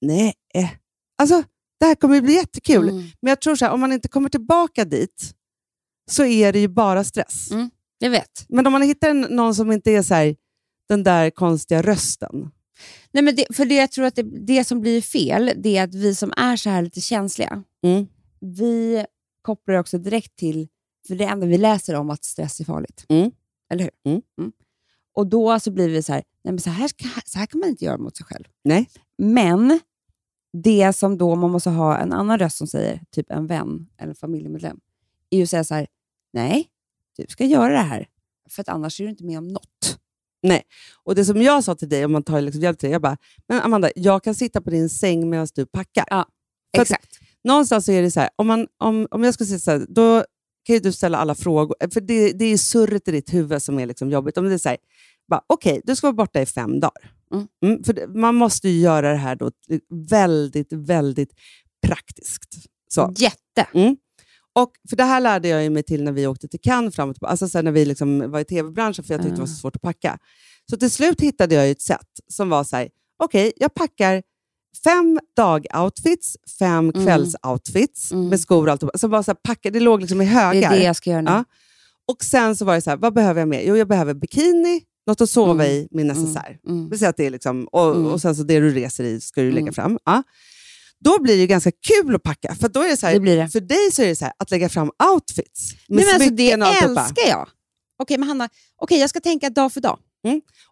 nej, 0.00 0.34
eh, 0.54 0.70
alltså 1.18 1.42
det 1.80 1.86
här 1.86 1.94
kommer 1.94 2.20
bli 2.20 2.34
jättekul. 2.34 2.88
Mm. 2.88 3.02
Men 3.20 3.30
jag 3.30 3.40
tror 3.40 3.56
så 3.56 3.64
här, 3.64 3.72
om 3.72 3.80
man 3.80 3.92
inte 3.92 4.08
kommer 4.08 4.28
tillbaka 4.28 4.84
dit 4.84 5.34
så 6.10 6.24
är 6.24 6.52
det 6.52 6.58
ju 6.58 6.68
bara 6.68 7.04
stress. 7.04 7.50
Mm. 7.50 7.70
Jag 7.98 8.10
vet. 8.10 8.46
Men 8.48 8.66
om 8.66 8.72
man 8.72 8.82
hittar 8.82 9.14
någon 9.14 9.54
som 9.54 9.72
inte 9.72 9.90
är 9.90 10.02
så 10.02 10.14
här, 10.14 10.36
den 10.88 11.02
där 11.02 11.30
konstiga 11.30 11.82
rösten. 11.82 12.50
Nej, 13.12 13.22
men 13.24 13.36
det, 13.36 13.46
för 13.50 13.64
det 13.64 13.74
jag 13.74 13.92
tror 13.92 14.04
att 14.04 14.14
det, 14.16 14.22
det 14.22 14.64
som 14.64 14.80
blir 14.80 15.02
fel, 15.02 15.52
det 15.56 15.76
är 15.76 15.84
att 15.84 15.94
vi 15.94 16.14
som 16.14 16.32
är 16.36 16.56
så 16.56 16.70
här 16.70 16.82
lite 16.82 17.00
känsliga, 17.00 17.62
Mm. 17.82 18.06
vi 18.40 19.04
kopplar 19.42 19.74
också 19.74 19.98
direkt 19.98 20.36
till, 20.36 20.68
för 21.08 21.14
det 21.14 21.24
enda 21.24 21.46
vi 21.46 21.58
läser 21.58 21.94
om 21.94 22.10
att 22.10 22.24
stress 22.24 22.60
är 22.60 22.64
farligt. 22.64 23.06
Mm. 23.08 23.30
Eller 23.72 23.90
hur? 24.04 24.12
Mm. 24.38 24.52
Och 25.12 25.26
då 25.26 25.60
så 25.60 25.70
blir 25.70 25.88
vi 25.88 26.02
så 26.02 26.12
här, 26.12 26.22
nej 26.44 26.52
men 26.52 26.60
så 26.60 26.70
här, 26.70 26.88
ska, 26.88 27.04
så 27.24 27.38
här 27.38 27.46
kan 27.46 27.60
man 27.60 27.68
inte 27.68 27.84
göra 27.84 27.98
mot 27.98 28.16
sig 28.16 28.26
själv. 28.26 28.44
Nej. 28.64 28.88
Men 29.18 29.80
det 30.52 30.92
som 30.92 31.18
då 31.18 31.34
man 31.34 31.50
måste 31.50 31.70
ha 31.70 31.98
en 31.98 32.12
annan 32.12 32.38
röst 32.38 32.56
som 32.56 32.66
säger, 32.66 33.00
typ 33.10 33.30
en 33.30 33.46
vän 33.46 33.88
eller 33.98 34.14
familjemedlem, 34.14 34.80
är 35.30 35.36
ju 35.36 35.42
att 35.42 35.50
säga 35.50 35.64
så 35.64 35.74
här, 35.74 35.86
nej, 36.32 36.68
du 37.16 37.26
ska 37.28 37.44
göra 37.44 37.72
det 37.72 37.78
här, 37.78 38.08
för 38.50 38.60
att 38.60 38.68
annars 38.68 39.00
är 39.00 39.04
du 39.04 39.10
inte 39.10 39.24
med 39.24 39.38
om 39.38 39.48
något. 39.48 39.98
Och 41.04 41.14
det 41.14 41.24
som 41.24 41.42
jag 41.42 41.64
sa 41.64 41.74
till 41.74 41.88
dig, 41.88 42.04
om 42.04 42.12
man 42.12 42.22
tar 42.22 42.40
liksom 42.40 42.62
hjälp 42.62 42.78
till 42.78 42.86
dig, 42.86 42.92
jag 42.92 43.02
bara, 43.02 43.16
men 43.46 43.60
Amanda, 43.60 43.90
jag 43.94 44.24
kan 44.24 44.34
sitta 44.34 44.60
på 44.60 44.70
din 44.70 44.88
säng 44.88 45.30
medan 45.30 45.46
du 45.54 45.66
packar. 45.66 46.04
Ja, 46.10 46.26
För 46.74 46.82
att 46.82 46.90
Exakt. 46.90 47.18
Någonstans 47.44 47.88
är 47.88 48.02
det 48.02 48.10
så 48.10 48.20
här, 48.20 48.30
om, 48.36 48.46
man, 48.46 48.66
om, 48.78 49.08
om 49.10 49.24
jag 49.24 49.34
ska 49.34 49.44
säga 49.44 49.58
så 49.58 49.70
här, 49.70 49.86
då 49.88 50.24
kan 50.62 50.74
ju 50.74 50.80
du 50.80 50.92
ställa 50.92 51.18
alla 51.18 51.34
frågor, 51.34 51.76
för 51.92 52.00
det, 52.00 52.32
det 52.32 52.44
är 52.44 52.56
surret 52.56 53.08
i 53.08 53.10
ditt 53.10 53.34
huvud 53.34 53.62
som 53.62 53.78
är 53.78 53.86
liksom 53.86 54.10
jobbigt. 54.10 54.38
Om 54.38 54.44
det 54.44 54.54
är 54.54 54.58
så 54.58 54.68
här, 54.68 54.78
okej, 55.46 55.80
du 55.84 55.96
ska 55.96 56.06
vara 56.06 56.14
borta 56.14 56.40
i 56.40 56.46
fem 56.46 56.80
dagar. 56.80 57.12
Mm. 57.62 57.84
för 57.84 57.92
det, 57.92 58.08
man 58.08 58.34
måste 58.34 58.68
ju 58.68 58.80
göra 58.80 59.10
det 59.10 59.16
här 59.16 59.36
då 59.36 59.50
väldigt, 60.10 60.72
väldigt 60.72 61.30
praktiskt. 61.86 62.54
Så. 62.88 63.14
Jätte. 63.16 63.66
Och 64.52 64.72
för 64.88 64.96
Det 64.96 65.04
här 65.04 65.20
lärde 65.20 65.48
jag 65.48 65.72
mig 65.72 65.82
till 65.82 66.04
när 66.04 66.12
vi 66.12 66.26
åkte 66.26 66.48
till 66.48 66.60
Cannes 66.60 66.96
fram 66.96 67.08
och 67.08 67.14
tillbaka, 67.14 67.30
alltså 67.30 67.48
sen 67.48 67.64
när 67.64 67.72
vi 67.72 67.84
liksom 67.84 68.30
var 68.30 68.40
i 68.40 68.44
tv-branschen, 68.44 69.04
för 69.04 69.14
jag 69.14 69.22
tyckte 69.22 69.34
det 69.36 69.40
var 69.40 69.46
så 69.46 69.54
svårt 69.54 69.76
att 69.76 69.82
packa. 69.82 70.18
Så 70.70 70.76
till 70.76 70.90
slut 70.90 71.20
hittade 71.20 71.54
jag 71.54 71.70
ett 71.70 71.82
sätt 71.82 72.08
som 72.28 72.48
var 72.48 72.64
så 72.64 72.76
här, 72.76 72.88
okej, 73.18 73.52
jag 73.56 73.74
packar 73.74 74.22
fem 74.84 75.20
dag-outfits, 75.36 76.36
fem 76.58 76.90
Mm. 76.90 77.06
kvälls-outfits 77.08 78.12
Mm. 78.12 78.28
med 78.28 78.40
skor 78.40 78.66
och 78.66 78.72
allt. 78.72 79.00
Så 79.00 79.08
bara 79.08 79.22
så 79.22 79.34
packa, 79.34 79.70
det 79.70 79.80
låg 79.80 80.00
liksom 80.00 80.20
i 80.20 80.24
Det 80.24 80.30
högar. 80.30 80.72
är 80.72 80.76
det 80.78 80.84
jag 80.84 80.96
ska 80.96 81.10
göra 81.10 81.20
nu. 81.22 81.30
Ja. 81.30 81.44
Och 82.12 82.24
sen 82.24 82.56
så 82.56 82.64
var 82.64 82.74
det 82.74 82.80
så 82.82 82.90
här, 82.90 82.96
vad 82.96 83.14
behöver 83.14 83.40
jag 83.40 83.48
mer? 83.48 83.62
Jo, 83.64 83.76
jag 83.76 83.88
behöver 83.88 84.14
bikini, 84.14 84.80
något 85.06 85.20
att 85.20 85.30
sova 85.30 85.64
Mm. 85.64 85.66
i, 85.66 85.88
min 85.90 86.06
necessär. 86.06 86.58
Mm. 86.68 86.90
Vi 86.90 86.98
säger 86.98 87.10
att 87.10 87.16
det 87.16 87.26
är 87.26 87.30
liksom, 87.30 87.64
och, 87.72 87.90
Mm. 87.96 88.06
och 88.06 88.20
sen 88.20 88.36
så 88.36 88.42
det 88.42 88.60
du 88.60 88.70
reser 88.74 89.04
i 89.04 89.20
ska 89.20 89.40
du 89.42 89.50
lägga 89.50 89.62
Mm. 89.62 89.74
fram. 89.74 89.98
Ja. 90.04 90.22
Då 91.04 91.22
blir 91.22 91.34
det 91.34 91.40
ju 91.40 91.46
ganska 91.46 91.70
kul 91.70 92.14
att 92.14 92.22
packa. 92.22 92.54
För 92.54 92.68
då 92.68 92.80
är 92.82 92.88
det 92.88 92.96
så 92.96 93.06
här, 93.06 93.18
Det 93.20 93.36
det. 93.36 93.48
För 93.48 93.60
dig 93.60 93.90
så 93.92 94.02
är 94.02 94.06
det 94.06 94.16
så 94.16 94.24
här, 94.24 94.34
att 94.38 94.50
lägga 94.50 94.68
fram 94.68 94.90
outfits. 95.12 95.72
Med 95.88 95.96
Nej, 95.96 96.04
men 96.06 96.14
alltså, 96.14 96.30
det 96.30 96.50
älskar 96.52 97.28
jag. 97.28 97.48
Okej, 98.02 98.18
men 98.18 98.28
Hanna, 98.28 98.48
okej, 98.76 98.98
jag 99.00 99.10
ska 99.10 99.20
tänka 99.20 99.50
dag 99.50 99.72
för 99.72 99.80
dag. 99.80 99.98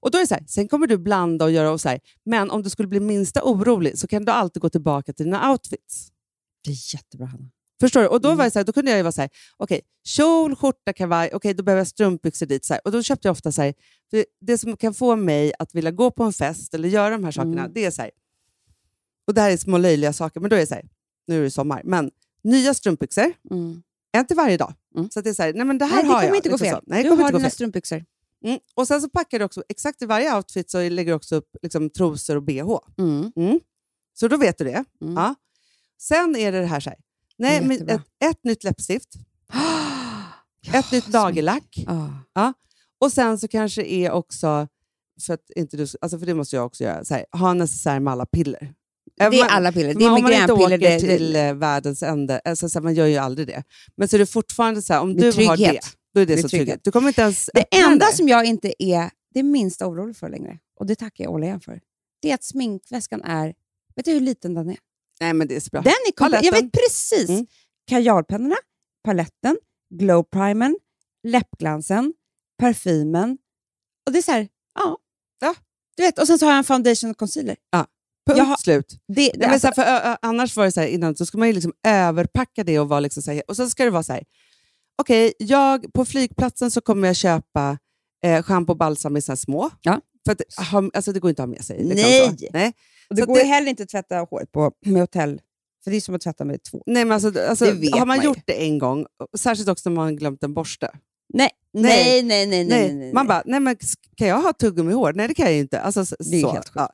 Och 0.00 0.10
då 0.10 0.18
är 0.18 0.26
så 0.26 0.34
här, 0.34 0.44
sen 0.48 0.68
kommer 0.68 0.86
du 0.86 0.98
blanda 0.98 1.44
och 1.44 1.50
göra 1.50 1.70
och 1.70 1.80
så 1.80 1.88
här. 1.88 2.00
Men 2.24 2.50
om 2.50 2.62
du 2.62 2.70
skulle 2.70 2.88
bli 2.88 3.00
minsta 3.00 3.42
orolig 3.44 3.98
så 3.98 4.06
kan 4.06 4.24
du 4.24 4.32
alltid 4.32 4.62
gå 4.62 4.68
tillbaka 4.70 5.12
till 5.12 5.24
dina 5.24 5.50
outfits. 5.50 6.08
Det 6.64 6.70
är 6.70 6.94
jättebra, 6.94 7.26
Hanna. 7.26 7.50
Förstår 7.80 8.00
du? 8.00 8.06
Och 8.08 8.20
då, 8.20 8.28
Mm. 8.28 8.38
var 8.38 8.44
det 8.44 8.50
så 8.50 8.58
här, 8.58 8.64
då 8.64 8.72
kunde 8.72 8.90
jag 8.90 9.04
vara 9.04 9.12
så 9.12 9.20
här, 9.20 9.30
okej, 9.56 9.80
kjol, 10.04 10.56
skjorta, 10.56 10.92
kavaj, 10.92 11.30
okej, 11.32 11.54
då 11.54 11.62
behöver 11.62 11.80
jag 11.80 11.86
strumpbyxor 11.86 12.46
dit. 12.46 12.64
Så 12.64 12.74
här. 12.74 12.80
Och 12.84 12.92
då 12.92 13.02
köpte 13.02 13.28
jag 13.28 13.32
ofta 13.32 13.52
så 13.52 13.62
här, 13.62 13.74
det 14.40 14.58
som 14.58 14.76
kan 14.76 14.94
få 14.94 15.16
mig 15.16 15.52
att 15.58 15.74
vilja 15.74 15.90
gå 15.90 16.10
på 16.10 16.22
en 16.24 16.32
fest 16.32 16.74
eller 16.74 16.88
göra 16.88 17.10
de 17.10 17.24
här 17.24 17.30
sakerna, 17.30 17.60
Mm. 17.60 17.72
det 17.74 17.84
är 17.84 17.90
så 17.90 18.02
här, 18.02 18.10
och 19.26 19.34
det 19.34 19.40
här 19.40 19.50
är 19.50 19.56
små 19.56 19.78
löjliga 19.78 20.12
saker, 20.12 20.40
men 20.40 20.50
då 20.50 20.56
är 20.56 20.60
det 20.60 20.66
så 20.66 20.76
nu 21.26 21.38
är 21.40 21.42
det 21.44 21.50
sommar, 21.50 21.82
men 21.84 22.10
nya 22.44 22.74
strumpbyxor, 22.74 23.32
Mm. 23.50 23.82
en 24.12 24.26
till 24.26 24.36
varje 24.36 24.56
dag. 24.56 24.74
Mm. 24.96 25.10
Så 25.10 25.20
det 25.20 25.30
är 25.30 25.34
så 25.34 25.42
nej 25.42 25.64
men 25.64 25.78
det 25.78 25.84
här 25.84 25.94
Nej, 25.96 26.02
det 26.04 26.08
har 26.08 26.14
kommer 26.14 26.28
jag. 26.28 26.36
inte 26.36 26.48
gå 26.48 26.52
liksom 26.54 26.66
fel. 26.66 26.74
så. 26.76 26.82
Nej, 26.86 27.02
det 27.02 27.08
du 27.08 27.10
kommer 27.10 27.22
har 27.22 27.28
inte 27.28 27.32
gå 27.32 27.38
dina 27.38 27.48
fel. 27.50 27.54
strumpbyxor. 27.54 28.04
Mm. 28.44 28.58
Och 28.74 28.88
sen 28.88 29.00
så 29.00 29.08
packar 29.08 29.38
du 29.38 29.44
också, 29.44 29.62
exakt 29.68 30.02
i 30.02 30.06
varje 30.06 30.36
outfit 30.36 30.70
så 30.70 30.78
lägger 30.88 31.12
du 31.12 31.12
också 31.12 31.36
upp 31.36 31.56
liksom, 31.62 31.90
trosor 31.90 32.36
och 32.36 32.42
bh. 32.42 32.78
Mm. 32.98 33.32
Mm. 33.36 33.60
Så 34.14 34.28
då 34.28 34.36
vet 34.36 34.58
du 34.58 34.64
det. 34.64 34.84
Mm. 35.02 35.14
Ja. 35.16 35.34
Sen 36.00 36.36
är 36.36 36.52
det 36.52 36.60
det 36.60 36.66
här, 36.66 36.80
så 36.80 36.90
här. 36.90 36.98
Nej, 37.38 37.60
men 37.64 37.88
ett, 37.88 38.02
ett 38.24 38.44
nytt 38.44 38.64
läppstift, 38.64 39.08
ett 40.72 40.92
nytt 40.92 41.08
nagellack 41.08 41.84
Ja. 42.34 42.52
och 43.00 43.12
sen 43.12 43.38
så 43.38 43.48
kanske 43.48 43.82
är 43.82 44.10
också, 44.10 44.68
för, 45.26 45.34
att 45.34 45.50
inte 45.56 45.76
du, 45.76 45.86
alltså 46.00 46.18
för 46.18 46.26
det 46.26 46.34
måste 46.34 46.56
jag 46.56 46.66
också 46.66 46.84
göra, 46.84 47.02
här, 47.10 47.24
ha 47.32 47.50
en 47.50 47.58
necessär 47.58 48.00
med 48.00 48.12
alla 48.12 48.26
piller. 48.26 48.74
Det 49.16 49.24
är 49.24 49.48
alla 49.48 49.72
piller. 49.72 49.94
Det 49.94 50.04
är 50.04 50.14
migränpiller. 50.14 50.78
Det, 50.78 51.00
till 51.00 51.32
det, 51.32 51.40
eh, 51.40 51.54
världens 51.54 52.02
ände, 52.02 52.40
alltså, 52.44 52.68
så 52.68 52.78
här, 52.78 52.84
man 52.84 52.94
gör 52.94 53.06
ju 53.06 53.16
aldrig 53.16 53.46
det. 53.46 53.62
Men 53.96 54.08
så 54.08 54.16
är 54.16 54.18
det 54.18 54.26
fortfarande 54.26 54.82
så 54.82 54.92
här, 54.92 55.00
om 55.00 55.16
Det 55.16 55.28
är 55.28 55.32
du 55.32 55.46
har 55.46 55.56
det, 55.56 55.64
trygghet. 55.64 55.84
Då 56.14 56.20
är 56.20 56.26
det, 56.26 56.36
Det 56.36 56.42
så 56.42 56.48
trygghet. 56.48 56.80
Du 56.84 56.90
kommer 56.92 57.08
inte 57.08 57.20
ens 57.22 57.50
det 57.54 57.64
enda 57.76 58.06
där. 58.06 58.12
som 58.12 58.28
jag 58.28 58.44
inte 58.44 58.82
är 58.82 59.10
det 59.34 59.42
minsta 59.42 59.86
orolig 59.86 60.16
för 60.16 60.28
längre, 60.28 60.58
och 60.80 60.86
det 60.86 60.94
tackar 60.94 61.24
jag 61.24 61.32
återigen 61.32 61.60
för, 61.60 61.80
det 62.22 62.30
är 62.30 62.34
att 62.34 62.44
sminkväskan 62.44 63.22
är... 63.22 63.54
Vet 63.94 64.04
du 64.04 64.10
hur 64.12 64.20
liten 64.20 64.54
den 64.54 64.70
är? 64.70 64.76
Nej, 65.20 65.32
men 65.34 65.48
det 65.48 65.56
är 65.56 65.60
så 65.60 65.70
bra. 65.70 65.80
Den 65.80 65.92
är 66.08 66.12
komplett. 66.12 66.44
Jag 66.44 66.52
vet 66.52 66.72
precis. 66.72 67.28
Mm. 67.28 67.46
Kajalpennorna, 67.90 68.56
paletten, 69.04 69.56
glow 69.94 70.22
primern, 70.22 70.76
läppglansen, 71.22 72.14
parfymen. 72.58 73.38
Och 74.06 74.12
det 74.12 74.18
är 74.18 74.22
så 74.22 74.32
här, 74.32 74.48
ja. 74.74 74.96
Ja. 75.40 75.54
Du 75.96 76.02
vet, 76.02 76.18
och 76.18 76.26
sen 76.26 76.38
så 76.38 76.46
har 76.46 76.50
jag 76.52 76.58
en 76.58 76.64
foundation 76.64 77.10
och 77.10 77.16
concealer. 77.16 77.56
Punkt 78.26 78.38
jag 78.38 78.44
har- 78.44 78.56
slut. 78.56 79.00
Det, 79.08 79.14
det, 79.14 79.20
Nej, 79.22 79.32
men 79.38 79.50
alltså, 79.50 79.72
för, 79.72 80.16
annars 80.22 80.56
var 80.56 80.64
det 80.64 80.72
så 80.72 80.80
här, 80.80 80.86
innan 80.88 81.16
så 81.16 81.26
ska 81.26 81.38
man 81.38 81.48
ju 81.48 81.54
liksom 81.54 81.72
överpacka 81.86 82.64
det 82.64 82.78
och 82.78 82.88
vara 82.88 83.00
liksom 83.00 83.22
så 83.22 83.32
här, 83.32 83.42
och 83.48 83.56
sen 83.56 83.70
ska 83.70 83.84
det 83.84 83.90
vara 83.90 84.02
så 84.02 84.12
här. 84.12 84.24
Okej, 85.02 85.32
jag 85.38 85.92
på 85.94 86.04
flygplatsen 86.04 86.70
så 86.70 86.80
kommer 86.80 87.06
jag 87.08 87.16
köpa 87.16 87.78
eh, 88.24 88.42
schampo 88.42 88.72
och 88.72 88.76
balsam 88.78 89.16
i 89.16 89.22
så 89.22 89.32
här 89.32 89.36
små. 89.36 89.70
Ja. 89.82 90.00
För 90.26 90.32
att, 90.32 90.40
alltså 90.96 91.12
det 91.12 91.20
går 91.20 91.28
inte 91.30 91.42
att 91.42 91.48
ha 91.48 91.54
med 91.54 91.64
sig. 91.64 91.84
Liksom 91.84 92.10
Nej. 92.10 92.28
Så. 92.38 92.46
Nej. 92.52 92.72
och 93.10 93.16
det 93.16 93.22
så 93.22 93.26
går 93.26 93.34
det- 93.34 93.44
heller 93.44 93.68
inte 93.70 93.82
att 93.82 93.88
tvätta 93.88 94.16
håret 94.18 94.52
på 94.52 94.72
med 94.86 95.02
hotell, 95.02 95.40
för 95.84 95.90
det 95.90 95.96
är 95.96 96.00
som 96.00 96.14
att 96.14 96.20
tvätta 96.20 96.44
med 96.44 96.62
två. 96.62 96.82
Nej, 96.86 97.04
men 97.04 97.12
alltså, 97.12 97.40
alltså, 97.48 97.64
har 97.64 97.98
man 97.98 98.08
man 98.08 98.24
gjort 98.24 98.42
det 98.46 98.64
en 98.66 98.78
gång, 98.78 99.06
särskilt 99.38 99.68
också 99.68 99.90
när 99.90 99.96
man 99.96 100.04
har 100.04 100.12
glömt 100.12 100.42
en 100.44 100.54
borste. 100.54 100.90
Nej, 101.34 101.50
Nej. 101.72 102.22
nej, 102.22 102.46
nej, 102.46 102.46
nej. 102.46 102.64
nej, 102.64 102.94
nej. 102.94 103.12
Man 103.12 103.26
bara, 103.26 103.42
nej 103.46 103.60
men 103.60 103.76
kan 104.16 104.28
jag 104.28 104.40
ha 104.42 104.52
tuggummi 104.52 104.90
i 104.90 104.94
hår? 104.94 105.12
Nej 105.12 105.28
det 105.28 105.34
kan 105.34 105.44
jag 105.46 105.54
ju 105.54 105.60
inte. 105.60 105.80
Alltså, 105.80 106.04
så, 106.06 106.16
Det 106.18 106.36
är 106.36 106.40
så. 106.42 106.52
helt 106.52 106.68
sjukt. 106.68 106.76
Ja. 106.76 106.88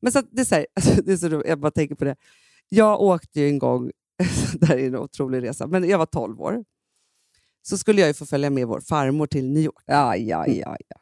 Men 0.00 0.12
så 0.12 0.22
det 0.30 0.40
är 0.40 0.44
så 0.44 0.54
här, 0.54 0.66
alltså, 0.74 1.02
det 1.02 1.12
är 1.12 1.16
så 1.16 1.42
jag 1.46 1.60
bara 1.60 1.70
tänker 1.70 1.94
på 1.94 2.04
det. 2.04 2.16
Jag 2.68 3.00
åkte 3.00 3.40
ju 3.40 3.48
en 3.48 3.58
gång, 3.58 3.90
det 4.60 4.66
här 4.66 4.78
är 4.78 4.86
en 4.86 4.96
otrolig 4.96 5.42
resa, 5.42 5.66
men 5.66 5.88
jag 5.88 5.98
var 5.98 6.06
12 6.06 6.40
år. 6.40 6.64
Så 7.62 7.78
skulle 7.78 8.00
jag 8.00 8.08
ju 8.08 8.14
få 8.14 8.26
följa 8.26 8.50
med 8.50 8.66
vår 8.66 8.80
farmor 8.80 9.26
till 9.26 9.50
New 9.50 9.62
York. 9.62 9.84
Ja, 9.86 10.16
ja, 10.16 10.46
ja, 10.46 10.76
ja. 10.88 10.96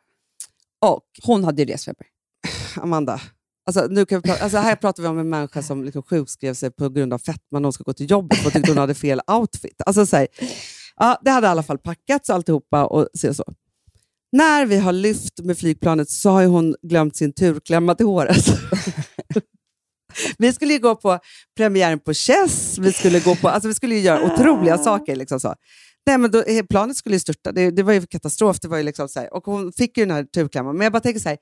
Och 0.89 1.05
Hon 1.23 1.45
hade 1.45 1.63
ju 1.63 1.73
resfeber. 1.73 2.07
Amanda, 2.77 3.21
alltså, 3.67 3.87
nu 3.91 4.07
kan 4.07 4.21
vi 4.21 4.29
prata, 4.29 4.43
alltså, 4.43 4.59
här 4.59 4.77
pratar 4.77 5.03
vi 5.03 5.09
om 5.09 5.19
en 5.19 5.29
människa 5.29 5.63
som 5.63 5.85
liksom 5.85 6.03
sjukskrev 6.03 6.55
sig 6.55 6.71
på 6.71 6.89
grund 6.89 7.13
av 7.13 7.19
fetma 7.19 7.59
när 7.59 7.65
hon 7.65 7.73
ska 7.73 7.85
gå 7.85 7.93
till 7.93 8.11
jobbet 8.11 8.47
och 8.47 8.53
tyckte 8.53 8.71
hon 8.71 8.79
hade 8.79 8.95
fel 8.95 9.21
outfit. 9.27 9.83
Alltså, 9.87 10.07
så 10.07 10.17
här, 10.17 10.27
ja, 10.97 11.21
det 11.25 11.31
hade 11.31 11.47
i 11.47 11.51
alla 11.51 11.63
fall 11.63 11.79
packats 11.79 12.31
alltihopa 12.31 12.87
och 12.87 13.09
så, 13.15 13.29
och 13.29 13.37
så. 13.37 13.45
När 14.33 14.67
vi 14.67 14.77
har 14.77 14.93
lyft 14.93 15.41
med 15.41 15.59
flygplanet 15.59 16.11
så 16.11 16.31
har 16.31 16.41
ju 16.41 16.47
hon 16.47 16.77
glömt 16.83 17.17
sin 17.17 17.33
turklämma 17.33 17.95
till 17.95 18.07
håret. 18.07 18.47
vi 20.39 20.53
skulle 20.53 20.73
ju 20.73 20.79
gå 20.79 20.95
på 20.95 21.19
premiären 21.57 22.01
på 22.01 22.15
Chess, 22.15 22.79
vi 22.79 22.93
skulle, 22.93 23.21
gå 23.21 23.37
på, 23.37 23.49
alltså 23.49 23.69
vi 23.69 23.75
skulle 23.75 23.95
göra 23.99 24.23
otroliga 24.23 24.79
saker. 24.79 25.17
Liksom 25.17 25.41
så. 25.41 25.55
Nej, 26.09 26.19
men 26.19 26.31
då, 26.31 26.43
eh, 26.43 26.65
planet 26.65 26.97
skulle 26.97 27.17
ju 27.17 27.21
störta, 27.21 27.53
det, 27.53 27.71
det 27.71 27.83
var 27.83 27.93
ju 27.93 28.07
katastrof. 28.07 28.61
Det 28.61 28.69
var 28.69 28.77
ju 28.77 28.83
liksom 28.83 29.09
så 29.09 29.21
här, 29.21 29.35
och 29.35 29.45
hon 29.45 29.73
fick 29.73 29.99
ju 29.99 30.07
den 30.07 30.17
här 30.17 30.25
turklämman, 30.25 30.77
men 30.77 30.85
jag 30.85 30.93
bara 30.93 31.01
tänker 31.01 31.21
så 31.21 31.29
här, 31.29 31.39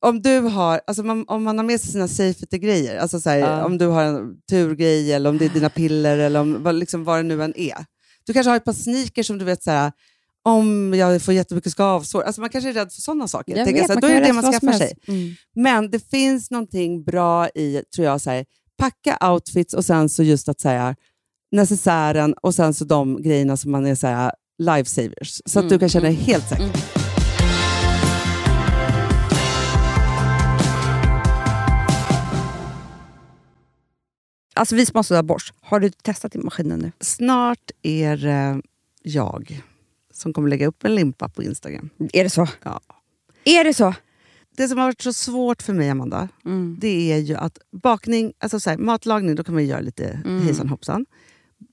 om 0.00 0.22
du 0.22 0.40
har, 0.40 0.80
alltså 0.86 1.02
man, 1.02 1.24
om 1.28 1.42
man 1.42 1.58
har 1.58 1.64
med 1.64 1.80
sig 1.80 1.92
sina 1.92 2.08
safety-grejer, 2.08 2.96
alltså 2.96 3.20
så 3.20 3.30
här, 3.30 3.38
Ja. 3.38 3.64
om 3.64 3.78
du 3.78 3.86
har 3.86 4.04
en 4.04 4.36
turgrej 4.50 5.12
eller 5.12 5.30
om 5.30 5.38
det 5.38 5.44
är 5.44 5.48
dina 5.48 5.68
piller 5.68 6.18
eller 6.18 6.40
om, 6.40 6.62
vad, 6.62 6.74
liksom, 6.74 7.04
vad 7.04 7.18
det 7.18 7.22
nu 7.22 7.42
än 7.42 7.56
är. 7.56 7.84
Du 8.26 8.32
kanske 8.32 8.50
har 8.50 8.56
ett 8.56 8.64
par 8.64 8.72
sneakers 8.72 9.26
som 9.26 9.38
du 9.38 9.44
vet 9.44 9.62
så 9.62 9.70
här, 9.70 9.92
om 10.44 10.94
jag 10.94 11.22
får 11.22 11.34
jättemycket 11.34 11.72
skavsår. 11.72 12.22
Alltså 12.22 12.40
man 12.40 12.50
kanske 12.50 12.70
är 12.70 12.74
rädd 12.74 12.92
för 12.92 13.00
sådana 13.00 13.28
saker. 13.28 13.56
Jag 13.56 13.66
vet, 13.66 13.86
så 13.86 13.92
här, 13.92 14.00
då 14.00 14.08
är 14.08 14.20
det 14.20 14.26
det 14.26 14.32
man 14.32 14.52
skaffar 14.52 14.72
sig. 14.72 14.94
Mm. 15.08 15.34
Men 15.54 15.90
det 15.90 16.10
finns 16.10 16.50
någonting 16.50 17.04
bra 17.04 17.48
i, 17.48 17.82
tror 17.94 18.06
jag, 18.06 18.20
så 18.20 18.30
här, 18.30 18.44
packa 18.78 19.30
outfits 19.30 19.74
och 19.74 19.84
sen 19.84 20.08
så 20.08 20.22
just 20.22 20.48
att 20.48 20.60
säga 20.60 20.96
necessären 21.52 22.34
och 22.42 22.54
sen 22.54 22.74
så 22.74 22.84
de 22.84 23.22
grejerna 23.22 23.56
som 23.56 23.70
man 23.72 23.86
är 23.86 23.94
så 23.94 24.06
här, 24.06 24.32
lifesavers. 24.58 25.42
Så 25.46 25.58
att 25.58 25.62
Mm, 25.62 25.68
du 25.72 25.78
kan 25.78 25.88
känna 25.88 26.04
dig 26.04 26.14
helt 26.14 26.48
säker. 26.48 26.62
Mm. 26.64 26.76
Alltså 34.54 34.74
vi 34.76 34.86
som 34.86 34.96
har 34.98 35.02
sådär 35.02 35.22
borst, 35.22 35.54
har 35.60 35.80
du 35.80 35.90
testat 35.90 36.34
i 36.34 36.38
maskinen 36.38 36.78
nu? 36.78 36.92
Snart 37.00 37.70
är 37.82 38.16
det 38.16 38.60
jag 39.02 39.62
som 40.12 40.32
kommer 40.32 40.48
lägga 40.48 40.66
upp 40.66 40.84
en 40.84 40.94
limpa 40.94 41.28
på 41.28 41.42
Instagram. 41.42 41.90
Är 42.12 42.24
det 42.24 42.30
så? 42.30 42.48
Ja. 42.62 42.80
Är 43.44 43.64
det 43.64 43.74
så? 43.74 43.94
Det 44.56 44.68
som 44.68 44.78
har 44.78 44.84
varit 44.86 45.00
så 45.02 45.12
svårt 45.12 45.62
för 45.62 45.72
mig, 45.72 45.90
Amanda, 45.90 46.28
Mm. 46.44 46.76
det 46.80 47.12
är 47.12 47.18
ju 47.18 47.34
att 47.34 47.58
bakning, 47.82 48.32
alltså 48.38 48.60
så 48.60 48.70
här, 48.70 48.76
matlagning, 48.76 49.34
då 49.34 49.44
kan 49.44 49.54
man 49.54 49.62
ju 49.62 49.68
göra 49.68 49.80
lite 49.80 50.20
Mm. 50.24 50.42
hejsan 50.42 50.68
hoppsan. 50.68 51.06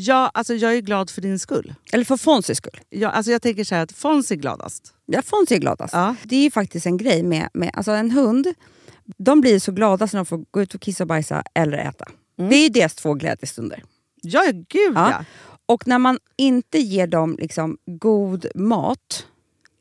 Ja, 0.00 0.30
alltså 0.34 0.54
jag 0.54 0.76
är 0.76 0.80
glad 0.80 1.10
för 1.10 1.20
din 1.20 1.38
skull. 1.38 1.74
Eller 1.92 2.04
för 2.04 2.16
Fonzys 2.16 2.58
skull. 2.58 2.80
Jag, 2.88 3.12
alltså 3.12 3.32
jag 3.32 3.42
tänker 3.42 3.64
så 3.64 3.74
här 3.74 3.82
att 3.82 3.92
Fons 3.92 4.30
är 4.30 4.36
gladast. 4.36 4.94
Ja, 5.06 5.22
Fonzie 5.22 5.56
är 5.56 5.60
gladast. 5.60 5.94
Ja. 5.94 6.14
Det 6.24 6.46
är 6.46 6.50
faktiskt 6.50 6.86
en 6.86 6.96
grej 6.96 7.22
med, 7.22 7.48
med 7.52 7.70
alltså 7.74 7.90
en 7.90 8.10
hund. 8.10 8.54
De 9.16 9.40
blir 9.40 9.58
så 9.58 9.72
glada 9.72 10.08
när 10.12 10.18
de 10.18 10.26
får 10.26 10.44
gå 10.50 10.62
ut 10.62 10.74
och 10.74 10.80
kissa 10.80 11.04
och 11.04 11.08
bajsa 11.08 11.42
eller 11.54 11.78
äta. 11.78 12.04
Det 12.36 12.56
är 12.56 12.62
ju 12.62 12.68
deras 12.68 12.94
två 12.94 13.14
glädjestunder. 13.14 13.84
Ja, 14.22 14.44
ja, 14.44 14.52
gud 14.52 14.92
Ja. 14.94 15.10
ja. 15.10 15.24
Och 15.66 15.86
när 15.86 15.98
man 15.98 16.18
inte 16.36 16.78
ger 16.78 17.06
dem 17.06 17.36
liksom 17.40 17.78
god 17.86 18.46
mat, 18.54 19.26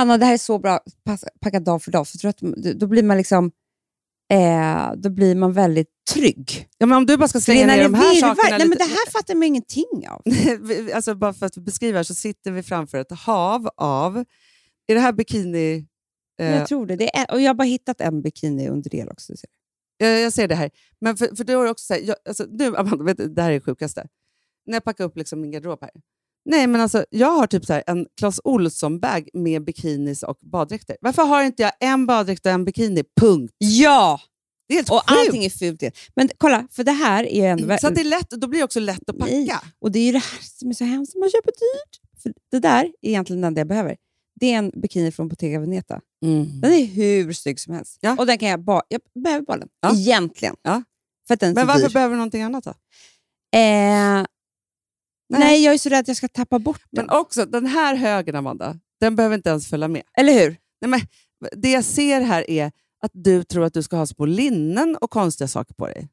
Hanna, 0.00 0.18
det 0.18 0.26
här 0.26 0.32
är 0.34 0.38
så 0.38 0.58
bra 0.58 0.80
packat 1.40 1.64
dag 1.64 1.82
för 1.82 1.90
dag. 1.90 2.08
För 2.08 2.28
att, 2.28 2.38
då 2.78 2.86
blir 2.86 3.02
man 3.02 3.16
liksom 3.16 3.50
eh, 4.32 4.92
då 4.96 5.10
blir 5.10 5.34
man 5.34 5.52
väldigt 5.52 5.88
trygg. 6.14 6.68
Ja, 6.78 6.86
men 6.86 6.98
om 6.98 7.06
du 7.06 7.16
bara 7.16 7.28
ska 7.28 7.40
slänga 7.40 7.66
ner 7.66 7.82
de 7.82 7.94
här 7.94 8.14
virvar- 8.14 8.34
sakerna 8.34 8.58
Nej, 8.58 8.68
men 8.68 8.78
det 8.78 8.84
här 8.84 9.10
fattar 9.10 9.34
man 9.34 9.42
ingenting 9.42 10.08
av. 10.08 10.22
Alltså 10.94 11.14
bara 11.14 11.32
för 11.32 11.46
att 11.46 11.54
beskriva 11.56 12.04
så 12.04 12.14
sitter 12.14 12.50
vi 12.50 12.62
framför 12.62 12.98
ett 12.98 13.10
hav 13.12 13.68
av... 13.76 14.24
Är 14.86 14.94
det 14.94 15.00
här 15.00 15.12
bikini... 15.12 15.86
Eh, 16.40 16.50
Jag 16.50 16.66
tror 16.68 16.86
det. 16.86 16.96
det 16.96 17.16
är, 17.16 17.30
och 17.32 17.40
jag 17.40 17.48
har 17.48 17.54
bara 17.54 17.64
hittat 17.64 18.00
en 18.00 18.22
bikini 18.22 18.68
under 18.68 18.90
det 18.90 19.06
också. 19.06 19.36
ser 19.36 19.48
jag, 19.96 20.20
jag 20.20 20.32
ser 20.32 20.48
det 20.48 20.54
här. 20.54 20.70
Men 21.00 21.16
för, 21.16 21.36
för 21.36 21.44
du 21.44 21.54
har 21.56 21.66
också 21.66 21.84
så 21.84 21.94
här, 21.94 22.00
jag, 22.00 22.16
alltså, 22.28 22.46
nu, 22.50 22.76
Amanda, 22.76 23.04
vet 23.04 23.16
du, 23.16 23.28
det 23.28 23.42
här 23.42 23.50
är 23.50 23.54
det 23.54 23.60
sjukaste. 23.60 24.06
När 24.66 24.74
jag 24.74 24.84
packar 24.84 25.04
upp 25.04 25.16
liksom 25.16 25.40
min 25.40 25.50
garderob 25.50 25.78
här. 25.82 25.90
Nej, 26.44 26.66
men 26.66 26.80
alltså, 26.80 27.04
jag 27.10 27.30
har 27.30 27.46
typ 27.46 27.64
så 27.64 27.72
här 27.72 27.82
en 27.86 28.06
Clas 28.18 28.40
Ohlson-bag 28.44 29.28
med 29.34 29.64
bikinis 29.64 30.22
och 30.22 30.38
baddräkter. 30.42 30.96
Varför 31.00 31.22
har 31.22 31.42
inte 31.42 31.62
jag 31.62 31.72
en 31.80 32.06
baddräkt 32.06 32.46
och 32.46 32.52
en 32.52 32.64
bikini? 32.64 33.04
Punkt. 33.20 33.54
Ja! 33.58 34.20
Det 34.68 34.74
är 34.74 34.76
helt 34.76 34.90
Och 34.90 34.96
sjukt. 35.10 35.20
allting 35.20 35.44
är 35.44 35.50
fult. 35.50 35.82
Men 36.16 36.28
kolla, 36.38 36.68
för 36.70 36.84
det 36.84 36.92
här 36.92 37.24
är 37.24 37.40
ju 37.40 37.46
ändå... 37.46 37.76
Så 37.80 37.90
det 37.90 38.00
är 38.00 38.04
lätt, 38.04 38.30
då 38.30 38.48
blir 38.48 38.58
det 38.60 38.64
också 38.64 38.80
lätt 38.80 39.08
att 39.08 39.18
packa. 39.18 39.32
Nej. 39.32 39.50
Och 39.80 39.92
det 39.92 39.98
är 39.98 40.04
ju 40.06 40.12
det 40.12 40.18
här 40.18 40.38
som 40.42 40.68
är 40.70 40.74
så 40.74 40.84
hemskt, 40.84 41.16
man 41.16 41.30
köper 41.30 41.50
dyrt. 41.50 42.22
För 42.22 42.32
det 42.50 42.58
där 42.58 42.84
är 42.84 43.08
egentligen 43.08 43.44
enda 43.44 43.60
jag 43.60 43.68
behöver. 43.68 43.96
Det 44.40 44.52
är 44.52 44.58
en 44.58 44.70
bikini 44.82 45.12
från 45.12 45.28
Bottega 45.28 45.60
Veneta. 45.60 46.00
Mm. 46.24 46.60
Den 46.60 46.72
är 46.72 46.84
hur 46.84 47.32
snygg 47.32 47.60
som 47.60 47.74
helst. 47.74 47.98
Ja. 48.00 48.16
Och 48.18 48.26
den 48.26 48.38
kan 48.38 48.48
jag 48.48 48.64
bara... 48.64 48.82
Jag 48.88 49.00
behöver 49.24 49.44
bara 49.44 49.58
den. 49.58 49.68
Ja. 49.80 49.96
Egentligen. 49.96 50.54
Ja. 50.62 50.82
För 51.28 51.36
den 51.36 51.54
Men 51.54 51.66
varför 51.66 51.88
dyr. 51.88 51.94
behöver 51.94 52.14
du 52.14 52.16
någonting 52.16 52.42
annat 52.42 52.64
då? 52.64 52.70
Eh, 53.58 54.24
nej. 55.38 55.64
jag 55.64 55.74
är 55.74 55.78
så 55.78 55.88
rädd 55.88 56.00
att 56.00 56.08
jag 56.08 56.16
ska 56.16 56.28
tappa 56.28 56.58
bort 56.58 56.82
den. 56.90 57.06
Men 57.06 57.16
också, 57.16 57.46
den 57.46 57.66
här 57.66 57.94
högen, 57.94 58.36
Amanda, 58.36 58.76
den 59.00 59.16
behöver 59.16 59.36
inte 59.36 59.50
ens 59.50 59.68
följa 59.68 59.88
med. 59.88 60.02
Eller 60.18 60.32
hur? 60.32 60.56
Nej, 60.80 60.88
men, 60.88 61.00
det 61.62 61.70
jag 61.70 61.84
ser 61.84 62.20
här 62.20 62.50
är 62.50 62.72
att 63.02 63.10
du 63.14 63.44
tror 63.44 63.64
att 63.64 63.74
du 63.74 63.82
ska 63.82 63.96
ha 63.96 64.06
små 64.06 64.26
linnen 64.26 64.96
och 65.00 65.10
konstiga 65.10 65.48
saker 65.48 65.74
på 65.74 65.86
dig. 65.86 66.08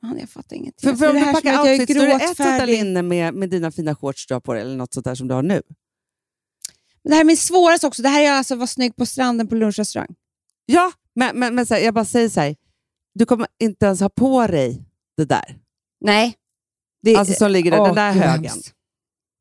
Fan, 0.00 0.18
jag 0.18 0.28
fattar 0.28 0.56
ingenting. 0.56 0.90
För, 0.90 0.96
för 0.96 1.06
Det 1.06 1.20
om 1.20 1.26
du 1.26 1.32
packar 1.32 1.60
outfits, 1.60 1.94
då 1.94 2.02
är 2.02 2.06
det 2.06 2.12
ett 2.12 2.20
gråtfärdig. 2.20 2.72
linne 2.72 3.02
med, 3.02 3.34
med 3.34 3.50
dina 3.50 3.70
fina 3.70 3.94
shorts 3.94 4.26
du 4.26 4.34
har 4.34 4.40
på 4.40 4.52
dig, 4.52 4.62
eller 4.62 4.76
något 4.76 4.94
sånt 4.94 5.04
där 5.04 5.14
som 5.14 5.28
du 5.28 5.34
har 5.34 5.42
nu. 5.42 5.62
Men 7.02 7.10
det 7.10 7.14
här 7.14 7.20
är 7.20 7.24
min 7.24 7.36
svåraste 7.36 7.86
också. 7.86 8.02
Det 8.02 8.08
här 8.08 8.22
är 8.22 8.32
alltså 8.32 8.54
att 8.54 8.58
vara 8.58 8.66
snygg 8.66 8.96
på 8.96 9.06
stranden 9.06 9.48
på 9.48 9.54
lunchrestaurang. 9.54 10.14
Ja, 10.66 10.92
men, 11.14 11.38
men, 11.38 11.54
men 11.54 11.66
här, 11.70 11.78
jag 11.78 11.94
bara 11.94 12.04
säger 12.04 12.28
så 12.28 12.40
här, 12.40 12.56
du 13.14 13.26
kommer 13.26 13.46
inte 13.58 13.86
ens 13.86 14.00
ha 14.00 14.08
på 14.08 14.46
dig 14.46 14.84
det 15.16 15.24
där. 15.24 15.58
Nej. 16.00 16.36
Det, 17.02 17.16
Alltså 17.16 17.34
som 17.34 17.50
ligger 17.50 17.70
där, 17.70 17.80
Åh, 17.80 17.86
den 17.86 17.94
där 17.94 18.12
högen. 18.12 18.44
hemskt. 18.44 18.72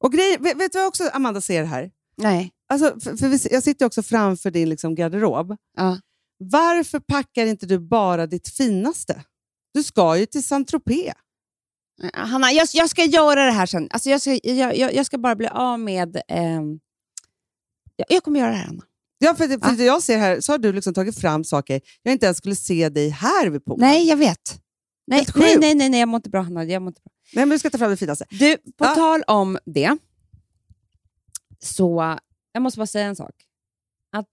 Och 0.03 0.11
grej, 0.11 0.37
vet, 0.39 0.57
vet 0.57 0.71
du 0.71 0.77
vad 0.79 0.87
också 0.87 1.09
Amanda 1.13 1.41
ser 1.41 1.63
här? 1.63 1.91
Nej. 2.17 2.51
Alltså, 2.69 2.99
för, 2.99 3.17
för 3.17 3.53
jag 3.53 3.63
sitter 3.63 3.85
också 3.85 4.03
framför 4.03 4.51
din 4.51 4.69
liksom, 4.69 4.95
garderob. 4.95 5.55
Ja. 5.77 5.99
Varför 6.37 6.99
packar 6.99 7.45
inte 7.45 7.65
du 7.65 7.79
bara 7.79 8.27
ditt 8.27 8.47
finaste? 8.49 9.23
Du 9.73 9.83
ska 9.83 10.17
ju 10.17 10.25
till 10.25 10.43
Saint-Tropez. 10.43 11.13
Hanna, 12.13 12.51
jag, 12.51 12.67
jag 12.73 12.89
ska 12.89 13.03
göra 13.05 13.45
det 13.45 13.51
här 13.51 13.65
sen. 13.65 13.87
Alltså 13.91 14.09
jag, 14.09 14.21
ska, 14.21 14.39
jag, 14.43 14.93
jag, 14.93 15.05
ska 15.05 15.17
bara 15.17 15.35
bli 15.35 15.47
av 15.47 15.79
med... 15.79 16.21
ehm, 16.27 16.79
jag, 18.09 18.23
kommer 18.23 18.39
göra 18.39 18.49
det 18.49 18.55
här, 18.55 18.65
Hanna. 18.65 18.83
Ja, 19.17 19.35
för, 19.35 19.75
för 19.75 19.83
jag 19.83 20.03
ser 20.03 20.17
här, 20.17 20.41
så 20.41 20.51
har 20.53 20.57
du 20.57 20.73
liksom 20.73 20.93
tagit 20.93 21.19
fram 21.19 21.43
saker 21.43 21.81
jag 22.03 22.11
inte 22.11 22.25
ens 22.25 22.37
skulle 22.37 22.55
se 22.55 22.89
dig 22.89 23.09
här 23.09 23.49
vid 23.49 23.65
poolen. 23.65 23.87
Nej, 23.87 24.07
jag 24.07 24.17
vet. 24.17 24.61
Nej, 25.07 25.25
nej, 25.35 25.57
nej, 25.59 25.75
nej, 25.75 25.89
nej, 25.89 25.99
jag 25.99 26.09
mår 26.09 26.17
inte 26.17 26.29
bra, 26.29 26.41
Hanna. 26.41 26.63
Jag 26.65 26.81
mår 26.81 26.87
inte 26.89 27.01
bra. 27.01 27.11
Nej, 27.35 27.45
men 27.45 27.49
du 27.49 27.59
ska 27.59 27.69
ta 27.69 27.77
fram 27.77 27.89
det 27.91 27.97
finaste. 27.97 28.25
Du, 28.29 28.57
på 28.57 28.85
Ja. 28.85 28.95
tal 28.95 29.23
om 29.27 29.57
det, 29.65 29.97
så 31.59 32.17
jag 32.51 32.63
måste 32.63 32.77
bara 32.79 32.87
säga 32.87 33.05
en 33.05 33.15
sak. 33.15 33.35
Att 34.11 34.27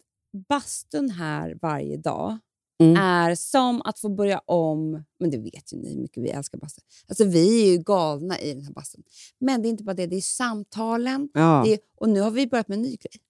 bastun 0.48 1.10
här 1.10 1.58
varje 1.62 1.96
dag 1.96 2.38
Mm. 2.82 2.96
är 2.96 3.34
som 3.34 3.82
att 3.82 3.98
få 3.98 4.08
börja 4.08 4.38
om. 4.38 5.04
Men 5.20 5.30
det 5.30 5.38
vet 5.38 5.72
ju 5.72 5.76
ni 5.76 5.94
hur 5.94 6.00
mycket 6.02 6.22
vi 6.22 6.28
älskar 6.30 6.58
bastun. 6.58 6.84
Alltså, 7.08 7.24
vi 7.24 7.62
är 7.62 7.70
ju 7.72 7.78
galna 7.78 8.40
i 8.40 8.54
den 8.54 8.64
här 8.64 8.72
bastun. 8.72 9.02
Men 9.38 9.62
det 9.62 9.68
är 9.68 9.70
inte 9.70 9.84
bara 9.84 9.94
det, 9.94 10.06
det 10.06 10.16
är 10.16 10.20
samtalen. 10.20 11.28
Ja. 11.34 11.62
Det 11.66 11.72
är, 11.72 11.78
och 11.96 12.08
nu 12.08 12.20
har 12.20 12.30
vi 12.30 12.46
börjat 12.46 12.68
med 12.68 12.76
en 12.76 12.82
ny 12.82 12.88
grej. 12.96 13.20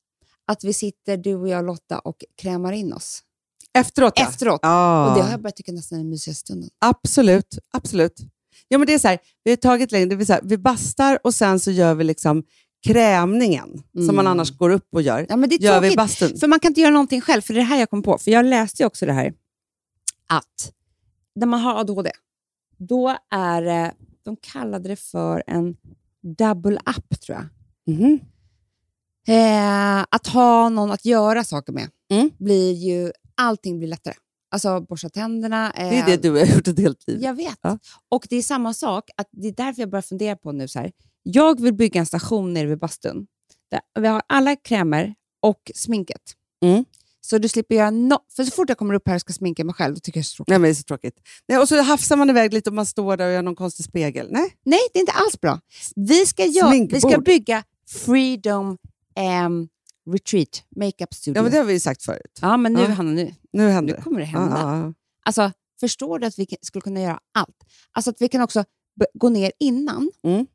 Att 0.45 0.65
vi 0.65 0.73
sitter, 0.73 1.17
du 1.17 1.35
och 1.35 1.49
jag 1.49 1.65
Lotta, 1.67 1.99
och 1.99 2.25
krämar 2.37 2.73
in 2.73 2.93
oss. 2.93 3.23
Efteråt, 3.81 4.13
ja. 4.17 4.29
Efteråt. 4.29 4.61
Ja. 4.63 5.09
Och 5.11 5.17
det 5.17 5.23
har 5.23 5.31
jag 5.31 5.41
börjat 5.43 5.57
tycka 5.57 5.73
nästan 5.73 5.99
är 5.99 6.03
den 6.03 6.11
mysigaste 6.11 6.41
stunden. 6.41 6.71
Absolut, 6.79 7.59
absolut. 7.73 8.21
Ja, 8.69 8.79
men 8.79 8.87
det 8.87 8.95
är 8.95 8.99
så 8.99 9.09
här, 9.09 9.19
vi 9.45 9.51
har 9.51 9.57
tagit 9.57 9.93
längre, 9.93 10.07
det 10.09 10.17
vill 10.17 10.27
säga, 10.27 10.41
vi 10.43 10.59
bastar 10.59 11.19
och 11.25 11.35
sen 11.35 11.61
så 11.61 11.71
gör 11.71 11.95
vi 11.95 12.05
liksom 12.05 12.43
krämningen, 12.87 13.83
som 13.95 14.07
man 14.07 14.15
Mm. 14.15 14.27
annars 14.27 14.51
går 14.59 14.71
upp 14.71 14.89
och 14.93 15.03
gör, 15.03 15.27
Ja, 15.29 15.37
men 15.37 15.49
det 15.49 15.55
är 15.55 15.61
gör 15.61 15.81
vi 15.81 15.97
bastun. 15.97 16.39
För 16.39 16.47
man 16.47 16.61
kan 16.61 16.71
inte 16.71 16.81
göra 16.81 16.91
någonting 16.91 17.21
själv, 17.21 17.43
för 17.43 17.55
det 17.55 17.61
är 17.61 17.63
det 17.63 17.67
här 17.69 17.79
jag 17.79 17.91
kom 17.91 18.03
på. 18.03 18.19
För 18.19 18.31
jag 18.31 18.45
läste 18.45 18.83
ju 18.83 18.87
också 18.87 19.07
det 19.07 19.13
här, 19.13 19.33
att 20.27 20.73
när 21.35 21.47
man 21.47 21.61
har 21.61 21.81
ADHD, 21.81 22.11
då 22.79 23.17
är 23.31 23.63
det, 23.63 23.93
de 24.25 24.37
kallade 24.37 24.89
det 24.89 24.97
för 24.97 25.43
en 25.47 25.77
double 26.39 26.81
up, 26.97 27.21
tror 27.21 27.39
jag. 27.39 27.47
Mhm. 27.97 28.21
Eh, 29.29 30.05
att 30.11 30.27
ha 30.27 30.69
någon 30.69 30.91
att 30.91 31.05
göra 31.05 31.45
saker 31.45 31.73
med 31.73 31.91
Mm. 32.11 32.31
blir 32.39 32.73
ju, 32.73 33.13
allting 33.39 33.79
blir 33.79 33.89
lättare. 33.89 34.15
Alltså 34.51 34.81
borsta 34.81 35.09
tänderna. 35.09 35.73
Eh, 35.73 35.91
Det 35.91 35.97
är 35.97 36.07
det 36.07 36.17
du 36.17 36.31
har 36.31 36.47
gjort 36.47 36.69
ett 36.69 36.79
helt 36.79 37.07
liv. 37.09 37.23
Jag 37.23 37.35
vet. 37.35 37.59
Ja. 37.63 37.79
Och 38.09 38.27
det 38.31 38.37
är 38.37 38.43
samma 38.43 38.75
sak, 38.75 39.11
att 39.17 39.29
det 39.33 39.49
är 39.49 39.53
därför 39.53 39.83
jag 39.83 39.91
börjar 39.91 40.03
fundera 40.03 40.37
på 40.37 40.53
nu 40.53 40.69
så 40.69 40.79
här. 40.79 40.93
Jag 41.23 41.61
vill 41.61 41.75
bygga 41.75 42.01
en 42.01 42.07
station 42.07 42.53
nere 42.55 42.67
vid 42.67 42.79
bastun. 42.79 43.27
Där 43.71 43.81
vi 44.01 44.09
har 44.09 44.23
alla 44.27 44.57
krämer 44.57 45.15
och 45.43 45.71
sminket. 45.75 46.23
Mm. 46.65 46.85
Så 47.21 47.39
du 47.39 47.49
slipper 47.49 47.75
göra 47.75 47.91
no 47.91 48.19
För 48.37 48.45
så 48.45 48.51
fort 48.51 48.69
jag 48.69 48.79
kommer 48.79 48.95
upp 48.95 49.09
här 49.09 49.15
och 49.15 49.21
ska 49.21 49.33
sminka 49.33 49.65
mig 49.65 49.75
själv, 49.75 49.95
då 49.95 50.01
tycker 50.01 50.19
jag 50.19 50.23
det 50.23 50.27
är 50.27 50.29
så 50.29 50.37
tråkigt. 50.37 50.51
Nej, 50.51 50.59
men 50.59 50.63
det 50.69 50.73
är 50.73 50.75
så 50.75 50.83
tråkigt. 50.83 51.15
Nej, 51.49 51.59
och 51.59 51.69
så 51.69 51.83
hafsar 51.83 52.17
man 52.17 52.31
iväg 52.31 52.53
lite 52.53 52.71
och 52.71 52.75
man 52.75 52.87
står 52.87 53.17
där 53.17 53.27
och 53.27 53.33
gör 53.33 53.43
någon 53.43 53.57
konstig 53.57 53.85
spegel. 53.85 54.29
Nej, 54.31 54.55
Nej, 54.65 54.79
det 54.93 54.99
är 54.99 55.01
inte 55.01 55.13
alls 55.13 55.41
bra. 55.41 55.61
Vi 55.97 56.27
ska, 56.27 56.45
göra, 56.45 56.71
vi 56.71 57.01
ska 57.01 57.19
bygga 57.21 57.65
Freedom 58.05 58.79
em, 59.17 59.69
Retreat, 60.13 60.63
Makeup 60.77 61.15
Studio. 61.15 61.39
ja, 61.39 61.43
men 61.43 61.53
det 61.53 61.59
har 61.59 61.65
vi 61.65 61.73
ju 61.73 61.81
sagt 61.81 62.03
förut. 62.03 62.39
Ja, 62.43 62.57
men 62.57 62.73
nu, 62.73 62.81
Ja. 62.81 62.87
Hanna, 62.89 63.11
nu, 63.13 63.35
Nu 63.53 63.69
händer 63.69 63.97
nu 63.97 64.03
kommer 64.03 64.19
det 64.21 64.27
hända. 64.27 64.57
ja, 64.59 64.77
ja. 64.79 64.93
Alltså, 65.25 65.53
förstår 65.81 66.19
du 66.19 66.27
att 66.27 66.39
vi 66.39 66.47
skulle 66.63 66.81
kunna 66.83 67.01
göra 67.01 67.19
allt? 67.35 67.57
Alltså 67.93 68.11
att 68.11 68.17
vi 68.21 68.29
kan 68.29 68.41
också 68.43 68.65
gå 69.15 69.29
ner 69.29 69.53
innan. 69.61 70.11
Mm. 70.25 70.47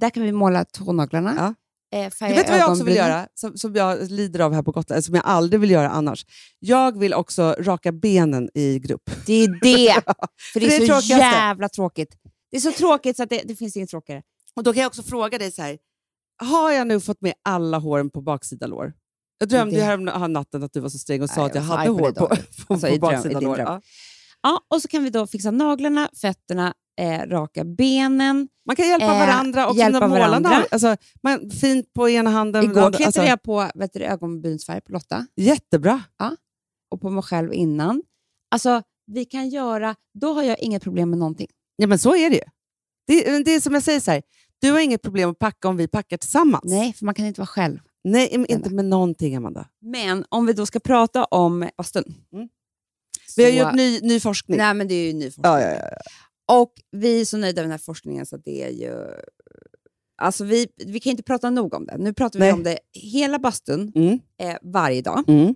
Där 0.00 0.10
kan 0.10 0.22
vi 0.22 0.32
måla 0.32 0.64
tånaglarna. 0.64 1.34
Ja. 1.36 1.54
Eh, 1.98 2.04
Du 2.04 2.10
färga 2.10 2.34
vet 2.34 2.50
vad 2.50 2.58
jag 2.58 2.70
också 2.70 2.84
vill 2.84 2.96
göra, 2.96 3.28
som, 3.34 3.56
som 3.56 3.74
jag 3.74 4.10
lider 4.10 4.40
av 4.40 4.52
här 4.54 4.62
på 4.62 4.72
Gotland, 4.72 5.04
som 5.04 5.14
jag 5.14 5.24
aldrig 5.26 5.60
vill 5.60 5.70
göra 5.70 5.90
annars? 5.90 6.26
Jag 6.58 6.98
vill 6.98 7.14
också 7.14 7.56
raka 7.58 7.92
benen 7.92 8.50
i 8.54 8.78
grupp. 8.78 9.10
Det 9.26 9.32
är 9.32 9.60
det! 9.62 9.94
För 10.52 10.60
det 10.60 10.66
det 10.66 10.76
är 10.76 10.80
är, 10.82 10.86
så 10.86 10.86
tråkigaste. 10.86 11.14
jävla 11.24 11.68
tråkigt. 11.68 12.16
Det 12.50 12.56
är 12.56 12.60
så 12.60 12.72
tråkigt 12.72 13.16
så 13.16 13.22
att 13.22 13.30
det, 13.30 13.42
det 13.44 13.56
finns 13.56 13.76
inget 13.76 13.90
tråkigare. 13.90 14.22
Och 14.56 14.62
Då 14.62 14.72
kan 14.72 14.80
jag 14.82 14.88
också 14.88 15.02
fråga 15.02 15.38
dig 15.38 15.52
så 15.52 15.62
här, 15.62 15.78
har 16.40 16.70
jag 16.72 16.86
nu 16.86 17.00
fått 17.00 17.20
med 17.20 17.32
alla 17.44 17.78
håren 17.78 18.10
på 18.10 18.20
baksida 18.20 18.66
lår? 18.66 18.92
Jag 19.38 19.48
drömde 19.48 19.76
Det- 19.76 19.82
här 19.82 20.18
här 20.18 20.28
natten 20.28 20.62
att 20.62 20.72
du 20.72 20.80
var 20.80 20.88
så 20.88 20.98
sträng 20.98 21.22
och 21.22 21.30
sa 21.30 21.40
Nej, 21.40 21.46
att 21.46 21.54
jag 21.54 21.62
hade 21.62 21.86
på 21.86 21.92
hår 21.92 22.12
på, 22.12 22.20
då. 22.20 22.26
på, 22.26 22.34
Alltså, 22.34 22.66
på 22.66 22.74
i 22.74 22.78
dröm- 22.90 22.94
i 22.96 22.98
baksida 22.98 23.38
din 23.40 23.48
lår. 23.48 23.58
Ja. 23.58 23.80
Ja, 24.42 24.60
och 24.74 24.82
så 24.82 24.88
kan 24.88 25.04
vi 25.04 25.10
då 25.10 25.26
fixa 25.26 25.50
naglarna, 25.50 26.08
fötterna, 26.16 26.74
eh, 27.00 27.18
raka 27.28 27.64
benen. 27.64 28.48
Man 28.66 28.76
kan 28.76 28.88
hjälpa 28.88 29.06
Eh, 29.06 29.18
varandra 29.26 29.66
också. 29.66 29.78
hjälpa 29.78 30.06
varandra. 30.08 30.64
Alltså, 30.70 30.96
man, 31.22 31.50
fint 31.50 31.92
på 31.92 32.08
ena 32.08 32.30
handen. 32.30 32.64
Igår 32.64 32.74
kletade 32.74 33.04
alltså, 33.06 33.22
jag 33.22 33.42
på 33.42 33.70
vet 33.74 33.92
du, 33.92 34.00
ögonbrynsfärg 34.04 34.80
på 34.80 34.92
Lotta 34.92 35.26
Jättebra. 35.36 36.02
och 36.90 37.00
på 37.00 37.10
mig 37.10 37.22
själv 37.22 37.52
innan. 37.54 38.02
Alltså, 38.50 38.82
vi 39.06 39.24
kan 39.24 39.48
göra... 39.48 39.94
Då 40.20 40.32
har 40.32 40.42
jag 40.42 40.58
inget 40.58 40.82
problem 40.82 41.10
med 41.10 41.18
någonting. 41.18 41.48
Ja, 41.76 41.86
men 41.86 41.98
så 41.98 42.16
är 42.16 42.30
det 42.30 42.36
ju. 42.36 42.42
Det, 43.06 43.42
det 43.44 43.50
är 43.54 43.60
som 43.60 43.74
jag 43.74 43.82
säger, 43.82 44.00
så 44.00 44.10
här, 44.10 44.22
du 44.60 44.70
har 44.70 44.80
inget 44.80 45.02
problem 45.02 45.30
att 45.30 45.38
packa 45.38 45.68
om 45.68 45.76
vi 45.76 45.88
packar 45.88 46.16
tillsammans. 46.16 46.64
Nej, 46.66 46.92
för 46.92 47.04
man 47.04 47.14
kan 47.14 47.26
inte 47.26 47.40
vara 47.40 47.46
själv. 47.46 47.78
Nej, 48.04 48.28
men 48.32 48.46
inte 48.46 48.70
med 48.70 48.84
någonting, 48.84 49.36
Amanda. 49.36 49.68
Men 49.80 50.24
om 50.28 50.46
vi 50.46 50.52
då 50.52 50.66
ska 50.66 50.80
prata 50.80 51.24
om 51.24 51.68
bastun. 51.78 52.04
Mm. 52.32 52.48
Vi 53.36 53.44
har 53.44 53.50
så- 53.50 53.56
gjort 53.58 53.74
ny, 53.74 54.00
ny 54.00 54.20
forskning. 54.20 54.58
Nej, 54.58 54.74
men 54.74 54.88
det 54.88 54.94
är 54.94 55.06
ju 55.06 55.12
ny 55.12 55.24
forskning. 55.24 55.44
Ja, 55.44 55.60
ja, 55.60 55.70
ja. 55.70 55.88
Och 56.60 56.72
vi 56.90 57.20
är 57.20 57.24
så 57.24 57.36
nöjda 57.36 57.60
med 57.60 57.64
den 57.64 57.70
här 57.70 57.78
forskningen 57.78 58.26
så 58.26 58.36
det 58.36 58.62
är 58.62 58.70
ju... 58.70 58.94
Alltså 60.22 60.44
vi, 60.44 60.66
vi 60.86 61.00
kan 61.00 61.10
inte 61.10 61.22
prata 61.22 61.50
nog 61.50 61.74
om 61.74 61.86
det. 61.86 61.96
Nu 61.98 62.12
pratar 62.12 62.38
vi 62.38 62.44
Nej. 62.44 62.52
om 62.52 62.62
det 62.62 62.78
hela 62.92 63.38
bastun 63.38 63.92
Mm. 63.94 64.18
eh, 64.42 64.56
varje 64.62 65.02
dag. 65.02 65.24
Mm. 65.28 65.54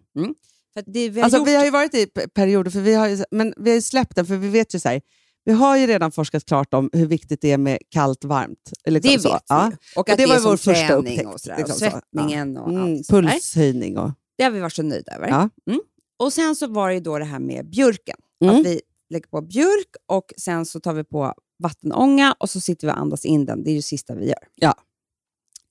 För 0.72 0.80
att 0.80 0.86
det 0.86 1.08
vi 1.08 1.20
har 1.20 1.24
Alltså, 1.24 1.38
gjort, 1.38 1.48
Vi 1.48 1.54
har 1.56 1.64
ju 1.64 1.70
varit 1.70 1.94
i 1.94 2.06
perioder, 2.34 2.70
för 2.70 2.80
vi 2.80 2.94
har 2.94 3.08
ju, 3.08 3.24
men 3.30 3.54
vi 3.56 3.72
har 3.74 3.80
släppt 3.80 4.16
den, 4.16 4.26
för 4.26 4.36
vi 4.36 4.48
vet 4.48 4.74
ju 4.74 4.78
så 4.78 4.88
här, 4.88 5.00
vi 5.44 5.52
har 5.52 5.76
ju 5.76 5.86
redan 5.86 6.12
forskat 6.12 6.44
klart 6.44 6.74
om 6.74 6.90
hur 6.92 7.06
viktigt 7.06 7.40
det 7.40 7.52
är 7.52 7.58
med 7.58 7.78
kallt, 7.88 8.24
varmt. 8.24 8.72
Liksom 8.84 9.12
det 9.12 9.20
så. 9.20 9.32
vet 9.32 9.42
Ja. 9.48 9.70
vi. 9.70 9.76
Och 9.96 10.08
att 10.08 10.16
det 10.18 10.26
det, 10.26 10.32
var 10.32 10.40
vår 10.40 10.56
första 10.56 10.94
upptäckt, 10.94 11.26
och, 11.26 11.40
sådär, 11.40 11.56
liksom 11.56 11.72
och 11.74 11.78
så. 11.78 11.90
svettningen 11.90 12.56
och 12.56 12.70
Mm, 12.70 12.92
allt 12.94 13.08
pulshöjning 13.08 13.98
och... 13.98 14.10
Det 14.38 14.44
har 14.44 14.50
vi 14.50 14.60
varit 14.60 14.72
så 14.72 14.82
nöjda 14.82 15.12
över. 15.14 15.28
Ja. 15.28 15.48
Mm. 15.70 15.80
Och 16.16 16.32
sen 16.32 16.56
så 16.56 16.66
var 16.66 16.88
det 16.88 16.94
ju 16.94 17.00
då 17.00 17.18
det 17.18 17.24
här 17.24 17.38
med 17.38 17.70
björken. 17.70 18.16
Mm. 18.44 18.56
Att 18.56 18.66
vi 18.66 18.80
lägger 19.10 19.26
på 19.28 19.40
björk 19.40 19.88
och 20.06 20.32
sen 20.36 20.66
så 20.66 20.80
tar 20.80 20.92
vi 20.92 21.04
på 21.04 21.34
vattenånga 21.62 22.34
och 22.38 22.50
så 22.50 22.60
sitter 22.60 22.86
vi 22.86 22.92
och 22.92 22.98
andas 22.98 23.24
in 23.24 23.44
den. 23.46 23.62
Det 23.64 23.70
är 23.70 23.72
ju 23.72 23.78
det 23.78 23.82
sista 23.82 24.14
vi 24.14 24.26
gör. 24.26 24.38
Ja. 24.54 24.74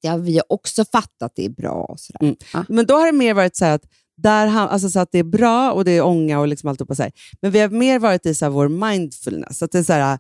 Det 0.01 0.07
har 0.07 0.19
vi 0.19 0.41
också 0.49 0.85
fattat 0.85 1.31
det 1.35 1.45
är 1.45 1.49
bra. 1.49 1.71
Och 1.89 1.99
sådär. 1.99 2.21
Mm. 2.23 2.35
Ja. 2.53 2.65
Men 2.69 2.85
då 2.85 2.93
har 2.93 3.05
det 3.05 3.11
mer 3.11 3.33
varit 3.33 3.55
så 3.55 3.65
här 3.65 3.75
att, 3.75 3.85
där, 4.17 4.47
han- 4.47 4.69
alltså 4.69 4.89
så 4.89 4.99
att 4.99 5.11
det 5.11 5.19
är 5.19 5.23
bra 5.23 5.71
och 5.71 5.85
det 5.85 5.91
är 5.91 6.01
ånga 6.05 6.39
och 6.39 6.47
liksom 6.47 6.69
alltihopa 6.69 6.95
så 6.95 7.03
här. 7.03 7.11
Men 7.41 7.51
vi 7.51 7.59
har 7.59 7.69
mer 7.69 7.99
varit 7.99 8.25
i 8.25 8.35
så 8.35 8.45
här 8.45 8.49
vår 8.49 8.67
mindfulness. 8.69 9.63
Att 9.63 9.71
det 9.71 9.79
är 9.79 9.83
så 9.83 9.93
här, 9.93 10.19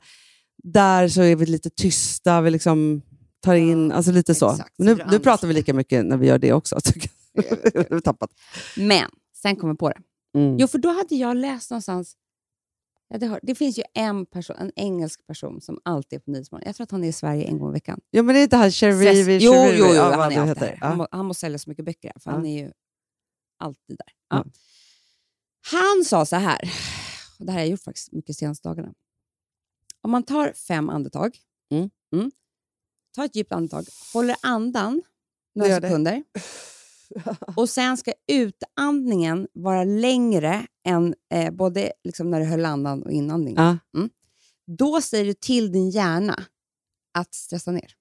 där 0.63 1.07
så 1.07 1.21
är 1.21 1.35
vi 1.35 1.45
lite 1.45 1.69
tysta, 1.69 2.41
vi 2.41 2.51
liksom 2.51 3.01
tar 3.41 3.55
in, 3.55 3.91
alltså 3.91 4.11
lite 4.11 4.35
så. 4.35 4.51
exakt. 4.51 4.73
Nu, 4.77 4.95
Så 4.97 5.05
nu 5.11 5.19
pratar 5.19 5.47
vi 5.47 5.53
lika 5.53 5.73
mycket 5.73 6.05
när 6.05 6.17
vi 6.17 6.27
gör 6.27 6.37
det 6.39 6.53
också. 6.53 6.77
jag. 7.73 8.03
Tappat. 8.03 8.29
Men 8.77 9.09
sen 9.41 9.55
kom 9.55 9.69
jag 9.69 9.79
på 9.79 9.89
det. 9.89 9.97
Mm. 10.37 10.57
Jo, 10.59 10.67
för 10.67 10.77
då 10.77 10.89
hade 10.89 11.15
jag 11.15 11.37
läst 11.37 11.69
någonstans... 11.71 12.15
Ja, 13.09 13.17
det, 13.19 13.25
har, 13.27 13.39
det 13.43 13.55
finns 13.55 13.77
ju 13.79 13.83
en 13.93 14.25
person, 14.25 14.55
en 14.59 14.71
engelsk 14.75 15.27
person 15.27 15.61
som 15.61 15.79
alltid 15.85 16.17
är 16.17 16.21
på 16.21 16.31
Nyhetsmorgon. 16.31 16.63
Jag 16.65 16.75
tror 16.75 16.83
att 16.83 16.91
han 16.91 17.03
är 17.03 17.07
i 17.07 17.11
Sverige 17.11 17.43
en 17.43 17.59
gång 17.59 17.69
i 17.69 17.73
veckan. 17.73 17.99
Ja, 18.11 18.23
men 18.23 18.35
det 18.35 18.41
är 18.41 18.43
inte 18.43 18.55
han 18.57 18.71
Sherivi, 18.71 19.37
jo, 19.41 19.53
jo, 19.71 19.85
jo, 19.89 20.01
han 20.01 20.31
är 20.31 20.39
alltid. 20.41 20.63
Ja. 20.81 20.87
Han, 20.87 20.97
må, 20.97 21.07
han 21.11 21.25
måste 21.25 21.41
sälja 21.41 21.57
så 21.59 21.69
mycket 21.69 21.85
böcker, 21.85 22.11
här, 22.15 22.19
för 22.21 22.29
Ja. 22.31 22.35
han 22.35 22.45
är 22.45 22.59
ju 22.63 22.71
alltid 23.63 23.97
där. 23.97 24.13
Ja. 24.29 24.37
Ja. 24.37 24.45
Han 25.71 26.05
sa 26.05 26.25
så 26.25 26.35
här, 26.35 26.71
och 27.39 27.45
det 27.45 27.51
här 27.51 27.59
har 27.59 27.65
jag 27.65 27.69
gjort 27.71 27.81
faktiskt 27.83 28.11
mycket 28.11 28.35
senaste 28.37 28.67
dagarna. 28.69 28.93
Om 30.01 30.11
man 30.11 30.23
tar 30.23 30.53
fem 30.53 30.89
andetag, 30.89 31.37
Mm. 31.71 32.31
tar 33.15 33.25
ett 33.25 33.35
djupt 33.35 33.51
andetag, 33.51 33.85
håller 34.13 34.35
andan 34.41 35.01
några 35.55 35.81
sekunder 35.81 36.23
och 37.55 37.69
sen 37.69 37.97
ska 37.97 38.13
utandningen 38.27 39.47
vara 39.53 39.83
längre 39.83 40.67
än 40.85 41.15
eh, 41.33 41.51
både 41.53 41.93
liksom 42.03 42.31
när 42.31 42.39
du 42.39 42.45
höll 42.45 42.65
andan 42.65 43.03
och 43.03 43.11
inandningen. 43.11 43.79
Ja, 43.93 44.07
Då 44.65 45.01
säger 45.01 45.25
du 45.25 45.33
till 45.33 45.71
din 45.71 45.89
hjärna 45.89 46.43
att 47.13 47.33
stressa 47.33 47.71
ner. 47.71 47.95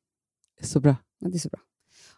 så 0.62 0.80
bra. 0.80 0.96
Ja, 1.18 1.28
det 1.28 1.36
är 1.36 1.38
så 1.38 1.48
bra. 1.48 1.60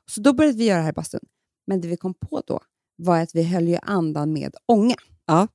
Så 0.06 0.20
då 0.20 0.32
började 0.32 0.58
vi 0.58 0.64
göra 0.64 0.76
det 0.78 0.82
här 0.82 0.90
i 0.90 0.94
bastun. 0.94 1.20
Men 1.66 1.80
det 1.80 1.88
vi 1.88 1.96
kom 1.96 2.14
på 2.14 2.42
då 2.46 2.60
var 2.96 3.18
att 3.18 3.34
vi 3.34 3.42
höll 3.42 3.68
ju 3.68 3.78
andan 3.82 4.32
med 4.32 4.54
ånga. 4.66 4.96
Ja. 5.26 5.48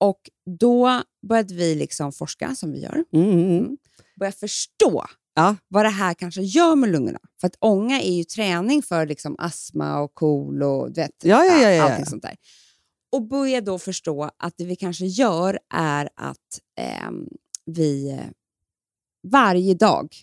Och 0.00 0.30
då 0.60 1.02
började 1.28 1.54
vi 1.54 1.74
liksom 1.74 2.12
forska, 2.12 2.54
som 2.54 2.72
vi 2.72 2.80
gör. 2.82 3.04
Mm, 3.12 3.30
mm, 3.30 3.58
mm. 3.58 3.76
Börja 4.18 4.32
förstå 4.32 5.04
Ja. 5.36 5.56
vad 5.68 5.84
det 5.84 5.88
här 5.88 6.14
kanske 6.14 6.42
gör 6.42 6.76
med 6.76 6.90
lungorna. 6.90 7.18
För 7.40 7.46
att 7.46 7.56
ånga 7.58 8.00
är 8.00 8.12
ju 8.12 8.24
träning 8.24 8.82
för 8.82 9.06
liksom 9.06 9.36
astma 9.38 10.00
och 10.00 10.14
KOL 10.14 10.62
och 10.62 10.92
du 10.92 11.00
vet, 11.00 11.10
Ja, 11.22 11.44
ja, 11.44 11.62
ja, 11.62 11.70
ja, 11.70 11.82
allting 11.84 12.06
sånt 12.06 12.22
där. 12.22 12.36
Och 13.12 13.22
börja 13.28 13.60
då 13.60 13.78
förstå 13.78 14.30
att 14.36 14.54
det 14.56 14.64
vi 14.64 14.76
kanske 14.76 15.06
gör 15.06 15.58
är 15.74 16.08
att 16.14 16.60
ehm, 16.80 17.28
vi 17.66 18.10
eh, 18.10 18.30
varje 19.30 19.74
dag 19.74 20.14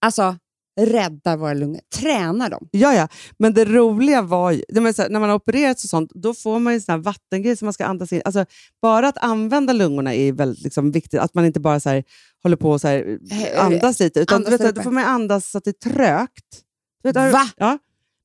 alltså 0.00 0.38
räddar 0.80 1.36
våra 1.36 1.54
lungor, 1.54 1.80
tränar 1.94 2.50
dem. 2.50 2.68
Ja, 2.70 2.94
ja. 2.94 3.08
Men 3.38 3.54
det 3.54 3.64
roliga 3.64 4.22
var 4.22 4.50
ju, 4.50 4.62
här, 4.74 5.08
när 5.08 5.20
man 5.20 5.28
har 5.28 5.36
opererat 5.36 5.76
och 5.76 5.90
sånt, 5.90 6.10
då 6.14 6.34
får 6.34 6.58
man 6.58 6.72
ju 6.72 6.80
sån 6.80 7.02
vattengrej 7.02 7.56
som 7.56 7.66
man 7.66 7.72
ska 7.72 7.84
andas 7.84 8.12
in. 8.12 8.22
Alltså, 8.24 8.44
bara 8.82 9.08
att 9.08 9.18
använda 9.18 9.72
lungorna 9.72 10.14
är 10.14 10.32
väldigt 10.32 10.64
liksom, 10.64 10.90
viktigt. 10.90 11.20
Att 11.20 11.34
man 11.34 11.44
inte 11.44 11.60
bara 11.60 11.80
så 11.80 11.90
här, 11.90 12.04
håller 12.42 12.56
på 12.56 12.70
och 12.70 12.80
så 12.80 12.88
här, 12.88 13.18
andas 13.56 14.00
lite. 14.00 14.20
Utan 14.20 14.36
andas 14.46 14.60
vet, 14.60 14.74
då 14.74 14.82
får 14.82 14.90
man 14.90 15.04
andas 15.04 15.50
så 15.50 15.58
att 15.58 15.64
det 15.64 15.70
är 15.70 15.90
trögt. 15.90 16.62
Vet, 17.02 17.16
Va? 17.16 17.50
Ja. 17.56 17.78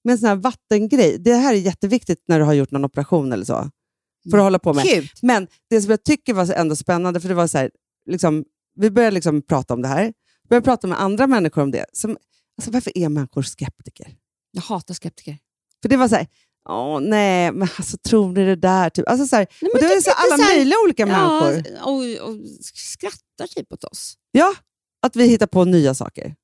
med 0.03 0.11
en 0.11 0.19
sån 0.19 0.29
här 0.29 0.35
vattengrej. 0.35 1.17
Det 1.19 1.33
här 1.33 1.53
är 1.53 1.57
jätteviktigt 1.57 2.23
när 2.27 2.39
du 2.39 2.45
har 2.45 2.53
gjort 2.53 2.71
någon 2.71 2.85
operation 2.85 3.33
eller 3.33 3.45
så. 3.45 3.69
För 4.31 4.37
att 4.37 4.43
hålla 4.43 4.59
på 4.59 4.73
med. 4.73 4.83
Kul. 4.83 5.09
Men 5.21 5.47
det 5.69 5.81
som 5.81 5.91
jag 5.91 6.03
tycker 6.03 6.33
var 6.33 6.53
ändå 6.53 6.75
spännande, 6.75 7.19
för 7.19 7.29
det 7.29 7.35
var 7.35 7.47
så 7.47 7.57
här, 7.57 7.71
liksom, 8.09 8.43
vi 8.75 8.91
började 8.91 9.13
liksom 9.13 9.41
prata 9.41 9.73
om 9.73 9.81
det 9.81 9.87
här. 9.87 10.05
Vi 10.43 10.49
började 10.49 10.65
prata 10.65 10.87
med 10.87 11.01
andra 11.01 11.27
människor 11.27 11.61
om 11.61 11.71
det. 11.71 11.85
Som, 11.93 12.17
alltså, 12.57 12.71
varför 12.71 12.97
är 12.97 13.09
människor 13.09 13.41
skeptiker? 13.43 14.15
Jag 14.51 14.61
hatar 14.61 14.93
skeptiker. 14.93 15.37
För 15.81 15.89
det 15.89 15.97
var 15.97 16.07
så 16.07 16.15
här, 16.15 16.27
åh 16.69 16.99
nej, 17.01 17.51
men 17.51 17.69
alltså 17.77 17.97
tror 17.97 18.31
ni 18.31 18.45
det 18.45 18.55
där? 18.55 18.89
Typ. 18.89 19.07
Alltså, 19.09 19.27
så 19.27 19.35
här, 19.35 19.47
Nej, 19.61 19.71
och 19.73 19.79
det 19.79 19.85
är 19.85 20.01
så 20.01 20.11
alla 20.11 20.37
så 20.37 20.43
här- 20.43 20.55
möjliga 20.55 20.77
olika 20.85 21.05
människor. 21.05 21.63
Ja, 21.77 21.85
och, 21.85 22.29
och 22.29 22.37
skrattar 22.73 23.47
typ 23.55 23.73
åt 23.73 23.83
oss. 23.83 24.13
Ja, 24.31 24.53
att 25.01 25.15
vi 25.15 25.27
hittar 25.27 25.47
på 25.47 25.65
nya 25.65 25.93
saker. 25.95 26.35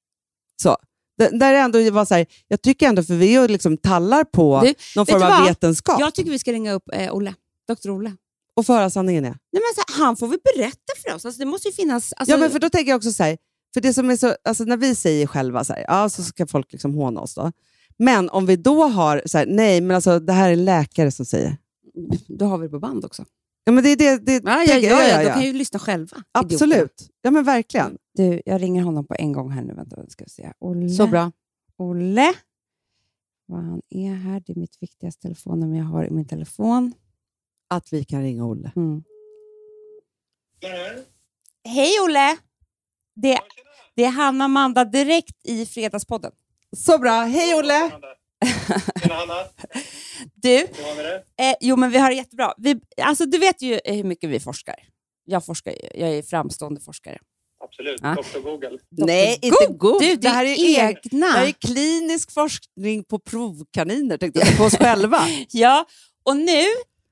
Så. 0.62 0.78
Där 1.18 1.54
det 1.54 1.60
ändå 1.60 1.92
var 1.92 2.06
så 2.06 2.14
här, 2.16 2.26
jag 2.48 2.62
tycker 2.62 2.88
ändå, 2.88 3.04
för 3.04 3.14
vi 3.16 3.36
är 3.36 3.48
liksom 3.48 3.78
tallar 3.78 4.24
på 4.24 4.62
Du, 4.64 4.74
någon 4.96 5.06
form 5.06 5.22
av 5.24 5.30
vad? 5.30 5.48
vetenskap 5.48 6.00
Jag 6.00 6.14
tycker 6.14 6.32
vi 6.32 6.40
ska 6.40 6.52
ringa 6.52 6.74
upp 6.74 6.84
eh, 6.94 7.16
Olle, 7.16 7.34
Dr. 7.68 7.90
Olle. 7.90 8.12
och 8.56 8.66
få 8.66 8.74
höra 8.74 8.90
sanningen. 8.90 9.24
Ja. 9.24 9.30
Nej, 9.30 9.62
men 9.62 9.84
så 9.86 9.94
här, 9.94 10.06
han 10.06 10.18
får 10.18 10.28
väl 10.28 10.40
berätta 10.56 10.94
för 11.06 11.16
oss. 11.16 11.26
Alltså, 11.26 11.40
det 11.40 11.46
måste 11.46 11.68
ju 11.68 11.74
finnas... 11.74 12.14
Alltså, 12.14 12.32
ja, 12.34 12.38
men 12.38 12.52
för 12.52 12.60
då 12.60 12.70
tänker 12.70 12.92
jag 12.92 12.98
också 12.98 13.12
så 13.12 13.24
här, 13.24 13.38
för 13.74 13.82
det 13.82 13.94
som 13.94 14.10
är 14.10 14.16
så, 14.16 14.36
alltså 14.44 14.64
när 14.64 14.78
vi 14.78 14.96
säger 14.96 15.28
själva 15.28 15.64
så 15.64 15.74
här, 15.74 15.86
ja, 15.88 16.10
så 16.10 16.24
ska 16.24 16.48
folk 16.48 16.72
liksom 16.72 16.94
håna 16.94 17.22
oss 17.22 17.36
då. 17.36 17.52
Men 17.98 18.30
om 18.30 18.46
vi 18.46 18.56
då 18.56 18.84
har, 18.84 19.22
så 19.26 19.38
här, 19.38 19.46
nej, 19.46 19.82
men 19.82 19.96
alltså 19.96 20.20
det 20.20 20.34
här 20.34 20.50
är 20.50 20.54
en 20.54 20.66
läkare 20.66 21.12
som 21.12 21.26
säger. 21.26 21.58
Då 22.28 22.46
har 22.46 22.58
vi 22.58 22.68
det 22.68 22.72
på 22.72 22.80
band 22.80 23.06
också. 23.06 23.26
Ja, 23.64 23.72
men 23.72 23.84
det 23.84 23.90
är 23.90 23.96
det, 23.98 24.18
det 24.26 24.34
Ja, 24.46 24.64
ja, 24.64 24.76
ja, 24.78 25.04
jag, 25.04 25.24
ja, 25.24 25.28
Då 25.30 25.34
kan 25.34 25.44
ju 25.46 25.54
lyssna 25.54 25.80
själva. 25.80 26.18
idioter. 26.40 26.56
Absolut. 26.56 27.10
Ja, 27.22 27.32
men 27.32 27.44
verkligen. 27.44 27.98
Du, 28.14 28.42
jag 28.46 28.62
ringer 28.62 28.84
honom 28.84 29.08
på 29.08 29.16
en 29.20 29.32
gång 29.32 29.50
här 29.52 29.62
nu. 29.64 29.74
Vänta, 29.74 30.10
ska 30.10 30.24
vi 30.24 30.30
se. 30.30 30.54
Olle. 30.60 30.90
Så 30.90 31.08
bra. 31.08 31.32
Olle. 31.78 32.34
Var 33.46 33.58
han 33.62 33.82
är 33.90 34.14
här. 34.14 34.44
Det 34.46 34.54
är 34.54 34.60
mitt 34.60 34.78
viktigaste 34.82 35.22
telefonnummer 35.22 35.78
jag 35.78 35.86
har 35.86 36.06
i 36.06 36.10
min 36.10 36.28
telefon. 36.28 36.94
Att 37.70 37.94
vi 37.94 38.04
kan 38.04 38.22
ringa 38.22 38.46
Olle. 38.46 38.72
Mm. 38.76 39.04
Hej 41.64 41.92
Olle! 42.06 42.38
Det, 43.22 43.40
det 43.96 44.04
är 44.04 44.10
Hanna 44.10 44.46
Amanda 44.46 44.86
direkt 44.86 45.36
i 45.48 45.66
Fredagspodden. 45.66 46.32
Så 46.78 46.98
bra. 46.98 47.12
Hej 47.22 47.56
Olle! 47.56 47.92
Tjena 49.02 49.16
Hanna, 49.16 49.34
Du, 50.36 50.68
det? 50.98 51.24
eh, 51.44 51.56
jo 51.62 51.76
men 51.76 51.92
vi 51.92 51.98
har 51.98 52.10
det 52.10 52.16
jättebra. 52.16 52.54
Vi, 52.58 52.80
alltså, 53.02 53.26
du 53.26 53.38
vet 53.38 53.62
ju 53.62 53.80
hur 53.86 54.04
mycket 54.04 54.30
vi 54.30 54.40
forskar. 54.40 54.76
Jag 55.26 55.46
forskar 55.46 55.72
ju. 55.72 55.78
Jag 56.02 56.10
är 56.10 56.22
framstående 56.22 56.82
forskare. 56.82 57.18
Absolut, 57.64 58.00
Ja. 58.04 58.16
Dr 58.34 58.40
Google. 58.40 58.78
Nej, 58.90 59.38
Dr. 59.42 59.46
inte 59.48 59.74
god. 59.78 60.02
Du, 60.02 60.16
det 60.16 60.30
här 60.30 60.46
är, 60.46 60.80
egna. 60.80 61.28
det 61.28 61.34
här 61.34 61.48
är 61.48 61.52
klinisk 61.52 62.32
forskning 62.34 63.04
på 63.04 63.20
provkaniner, 63.20 64.18
tänkte 64.18 64.40
jag, 64.40 64.58
på 64.58 64.64
oss 64.64 64.78
själva. 64.78 65.20
Ja, 65.52 65.86
och 66.24 66.38
nu, 66.38 66.64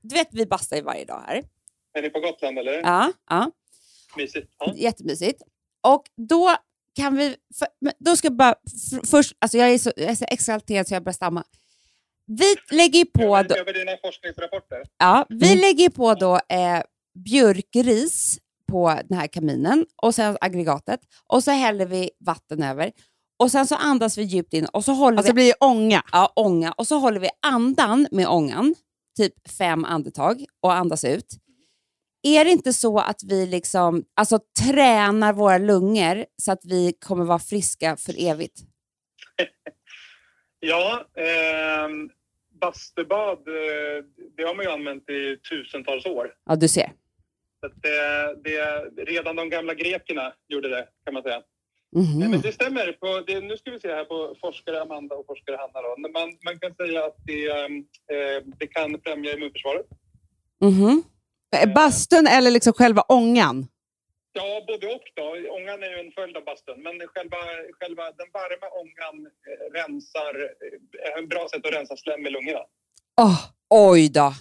du 0.02 0.14
vet 0.14 0.28
vi 0.30 0.46
bastar 0.46 0.76
ju 0.76 0.82
varje 0.82 1.04
dag 1.04 1.22
här. 1.26 1.42
Är 1.98 2.02
ni 2.02 2.10
på 2.10 2.20
Gotland 2.20 2.58
eller? 2.58 2.72
Ja, 2.72 3.12
ja. 3.30 3.50
Mysigt. 4.16 4.46
Ja. 4.58 4.72
Jättemysigt. 4.76 5.42
Och 5.94 6.04
då 6.28 6.56
kan 6.96 7.16
vi... 7.16 7.36
För, 7.58 7.68
då 7.98 8.16
ska 8.16 8.26
jag 8.26 8.36
bara... 8.36 8.54
För, 8.90 9.06
först, 9.06 9.36
alltså 9.38 9.58
jag 9.58 9.70
är 9.70 9.78
så, 9.78 9.92
jag 9.96 10.10
är 10.10 10.14
så 10.14 10.24
exalterad 10.28 10.88
så 10.88 10.94
jag 10.94 11.04
börjar 11.04 11.12
stamma. 11.14 11.44
Vi 12.26 12.76
lägger 12.76 13.04
på... 13.04 13.20
Då, 13.22 13.34
Över, 13.36 13.60
över 13.60 13.72
dina 13.72 13.92
forskningsrapporter. 14.04 14.82
ja, 14.98 15.26
vi 15.28 15.56
lägger 15.56 15.84
ju 15.84 15.90
på 15.90 16.14
då 16.14 16.34
eh, 16.34 16.82
björkris 17.24 18.38
på 18.68 18.98
den 19.08 19.18
här 19.18 19.26
kaminen 19.26 19.86
och 20.02 20.14
sen 20.14 20.36
aggregatet 20.40 21.00
och 21.26 21.44
så 21.44 21.50
häller 21.50 21.86
vi 21.86 22.10
vatten 22.20 22.62
över 22.62 22.92
och 23.38 23.50
sen 23.50 23.66
så 23.66 23.74
andas 23.74 24.18
vi 24.18 24.22
djupt 24.22 24.52
in 24.52 24.66
och 24.66 24.84
så 24.84 24.92
håller 24.92 25.18
Alltså 25.18 25.32
det 25.32 25.36
vi 25.40 25.44
blir 25.44 25.54
ånga. 25.60 26.02
ja, 26.12 26.32
ånga 26.36 26.72
och 26.72 26.86
så 26.86 26.98
håller 26.98 27.20
vi 27.20 27.28
andan 27.46 28.06
med 28.10 28.28
ångan, 28.28 28.74
typ 29.16 29.48
fem 29.58 29.84
andetag 29.84 30.44
och 30.60 30.74
andas 30.74 31.04
ut. 31.04 31.36
Är 32.26 32.44
det 32.44 32.50
inte 32.50 32.72
så 32.72 32.98
att 32.98 33.22
vi 33.28 33.46
liksom, 33.46 34.04
alltså, 34.14 34.38
tränar 34.64 35.32
våra 35.32 35.58
lungor 35.58 36.24
så 36.42 36.52
att 36.52 36.64
vi 36.64 36.92
kommer 37.00 37.24
vara 37.24 37.38
friska 37.38 37.96
för 37.96 38.14
evigt? 38.18 38.60
Ja, 40.60 41.06
ehm, 41.14 42.10
bastubad, 42.60 43.38
eh, 43.48 44.04
det 44.36 44.42
har 44.42 44.54
man 44.54 44.64
ju 44.64 44.70
använt 44.70 45.10
i 45.10 45.36
tusentals 45.36 46.06
år. 46.06 46.34
Ja, 46.46 46.56
du 46.56 46.68
ser. 46.68 46.92
Så 47.60 47.68
det, 47.82 48.36
det, 48.44 49.04
redan 49.12 49.36
de 49.36 49.50
gamla 49.50 49.74
grekerna 49.74 50.32
gjorde 50.48 50.68
det, 50.68 50.88
kan 51.04 51.14
man 51.14 51.22
säga. 51.22 51.42
Mhm. 51.96 52.18
Nej, 52.18 52.28
men 52.28 52.40
det 52.40 52.52
stämmer. 52.52 52.92
På, 52.92 53.20
det, 53.26 53.40
nu 53.40 53.56
ska 53.56 53.70
vi 53.70 53.80
se 53.80 53.88
här 53.88 54.04
på 54.04 54.36
forskare 54.40 54.82
Amanda 54.82 55.14
och 55.14 55.26
forskare 55.26 55.56
Hanna. 55.56 55.82
Då. 55.82 55.96
Man, 55.98 56.38
man 56.44 56.58
kan 56.58 56.74
säga 56.74 57.04
att 57.04 57.16
det, 57.26 57.48
ehm, 57.48 57.76
eh, 58.12 58.42
det 58.58 58.66
kan 58.66 59.00
främja 59.04 59.34
immunförsvaret. 59.34 59.86
Mhm. 60.60 61.02
Eh, 61.56 61.72
Bastun 61.74 62.26
eller 62.26 62.50
liksom 62.50 62.72
själva 62.72 63.02
ångan? 63.02 63.68
Ja, 64.32 64.64
både 64.66 64.86
och. 64.86 65.06
Då. 65.16 65.26
Ångan 65.56 65.82
är 65.82 65.90
ju 65.94 66.06
en 66.06 66.12
följd 66.12 66.36
av 66.36 66.44
bastun, 66.44 66.82
men 66.82 66.94
själva, 67.14 67.36
själva 67.80 68.02
den 68.20 68.30
varma 68.38 68.68
ångan 68.82 69.16
eh, 69.26 69.64
rensar, 69.78 70.34
eh, 70.40 71.12
är 71.14 71.18
en 71.22 71.28
bra 71.28 71.48
sätt 71.50 71.66
att 71.66 71.72
rensa 71.72 71.96
slem 71.96 72.26
i 72.26 72.30
lungorna. 72.30 72.64
Åh, 73.20 73.40
oj 73.70 74.08
då. 74.08 74.34